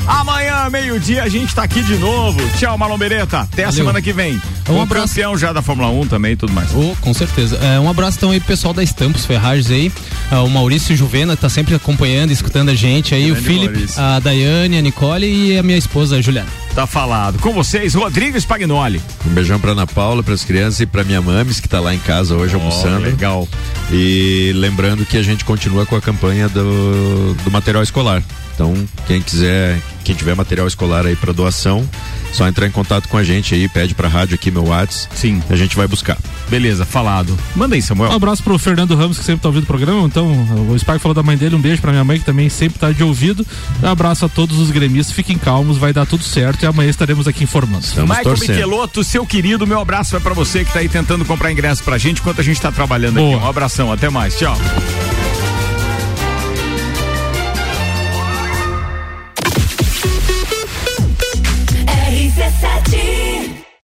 Amanhã, 0.08 0.68
meio-dia, 0.68 1.22
a 1.22 1.28
gente 1.28 1.54
tá 1.54 1.62
aqui 1.62 1.82
de 1.82 1.94
novo. 1.96 2.38
Tchau, 2.58 2.76
Malombereta. 2.76 3.38
Até 3.40 3.62
a 3.62 3.66
Valeu. 3.66 3.78
semana 3.78 4.02
que 4.02 4.12
vem. 4.12 4.42
Um 4.68 4.74
Um 4.74 4.82
abraço. 4.82 5.08
campeão 5.14 5.38
já 5.38 5.52
da 5.52 5.62
Fórmula 5.62 5.88
1 5.88 6.06
também 6.08 6.32
e 6.32 6.36
tudo 6.36 6.52
mais. 6.52 6.68
Oh, 6.74 6.94
com 7.00 7.14
certeza. 7.14 7.56
É, 7.62 7.78
um 7.80 7.88
abraço 7.88 8.18
então 8.18 8.30
aí 8.32 8.40
pro 8.40 8.48
pessoal 8.48 8.74
da 8.74 8.82
Estampos 8.82 9.24
Ferragens 9.24 9.70
aí. 9.70 9.90
Ah, 10.32 10.42
o 10.42 10.50
Maurício 10.50 10.94
Juvena 10.96 11.36
tá 11.36 11.48
sempre 11.48 11.69
acompanhando, 11.74 12.30
escutando 12.30 12.70
a 12.70 12.74
gente 12.74 13.14
aí. 13.14 13.26
Grande 13.30 13.40
o 13.40 13.42
Felipe, 13.42 13.86
a 13.96 14.18
Daiane, 14.18 14.78
a 14.78 14.82
Nicole 14.82 15.26
e 15.26 15.58
a 15.58 15.62
minha 15.62 15.78
esposa, 15.78 16.16
a 16.16 16.20
Juliana. 16.20 16.48
Tá 16.74 16.86
falado. 16.86 17.38
Com 17.40 17.52
vocês, 17.52 17.94
Rodrigo 17.94 18.38
Spagnoli. 18.38 19.00
Um 19.26 19.30
beijão 19.30 19.58
pra 19.58 19.72
Ana 19.72 19.86
Paula, 19.86 20.22
pras 20.22 20.44
crianças 20.44 20.80
e 20.80 20.86
pra 20.86 21.02
minha 21.02 21.20
mames, 21.20 21.60
que 21.60 21.68
tá 21.68 21.80
lá 21.80 21.94
em 21.94 21.98
casa 21.98 22.36
hoje 22.36 22.54
almoçando. 22.54 23.00
legal. 23.00 23.48
E 23.92 24.52
lembrando 24.54 25.04
que 25.04 25.16
a 25.16 25.22
gente 25.22 25.44
continua 25.44 25.84
com 25.84 25.96
a 25.96 26.00
campanha 26.00 26.48
do, 26.48 27.34
do 27.44 27.50
material 27.50 27.82
escolar. 27.82 28.22
Então, 28.60 28.74
quem 29.06 29.22
quiser, 29.22 29.80
quem 30.04 30.14
tiver 30.14 30.34
material 30.34 30.66
escolar 30.66 31.06
aí 31.06 31.16
pra 31.16 31.32
doação, 31.32 31.82
só 32.30 32.46
entrar 32.46 32.66
em 32.66 32.70
contato 32.70 33.08
com 33.08 33.16
a 33.16 33.24
gente 33.24 33.54
aí, 33.54 33.66
pede 33.66 33.94
pra 33.94 34.06
rádio 34.06 34.34
aqui 34.34 34.50
meu 34.50 34.66
WhatsApp. 34.66 35.18
Sim. 35.18 35.42
A 35.48 35.56
gente 35.56 35.74
vai 35.74 35.86
buscar. 35.88 36.18
Beleza, 36.50 36.84
falado. 36.84 37.38
Manda 37.56 37.74
aí, 37.74 37.80
Um 37.80 37.84
Samuel. 37.84 38.12
abraço 38.12 38.42
pro 38.42 38.58
Fernando 38.58 38.94
Ramos, 38.94 39.16
que 39.18 39.24
sempre 39.24 39.40
tá 39.40 39.48
ouvindo 39.48 39.62
o 39.62 39.66
programa. 39.66 40.06
Então, 40.06 40.26
o 40.68 40.78
Spike 40.78 40.98
falou 40.98 41.14
da 41.14 41.22
mãe 41.22 41.38
dele. 41.38 41.54
Um 41.56 41.58
beijo 41.60 41.80
pra 41.80 41.90
minha 41.90 42.04
mãe, 42.04 42.18
que 42.18 42.24
também 42.26 42.50
sempre 42.50 42.78
tá 42.78 42.92
de 42.92 43.02
ouvido. 43.02 43.46
Um 43.82 43.88
abraço 43.88 44.26
a 44.26 44.28
todos 44.28 44.58
os 44.58 44.70
gremistas. 44.70 45.16
Fiquem 45.16 45.38
calmos, 45.38 45.78
vai 45.78 45.94
dar 45.94 46.04
tudo 46.04 46.22
certo. 46.22 46.62
E 46.62 46.66
amanhã 46.66 46.90
estaremos 46.90 47.26
aqui 47.26 47.44
informando. 47.44 47.82
Estamos 47.82 48.10
Michael 48.10 48.24
torcendo. 48.24 48.56
Michelotto, 48.56 49.02
seu 49.02 49.24
querido, 49.24 49.66
meu 49.66 49.80
abraço 49.80 50.10
vai 50.12 50.20
pra 50.20 50.34
você 50.34 50.66
que 50.66 50.72
tá 50.72 50.80
aí 50.80 50.88
tentando 50.90 51.24
comprar 51.24 51.50
ingresso 51.50 51.82
pra 51.82 51.96
gente 51.96 52.20
enquanto 52.20 52.42
a 52.42 52.44
gente 52.44 52.60
tá 52.60 52.70
trabalhando 52.70 53.14
Boa. 53.14 53.36
aqui. 53.36 53.44
Um 53.46 53.48
abração, 53.48 53.90
até 53.90 54.10
mais, 54.10 54.36
tchau. 54.36 54.54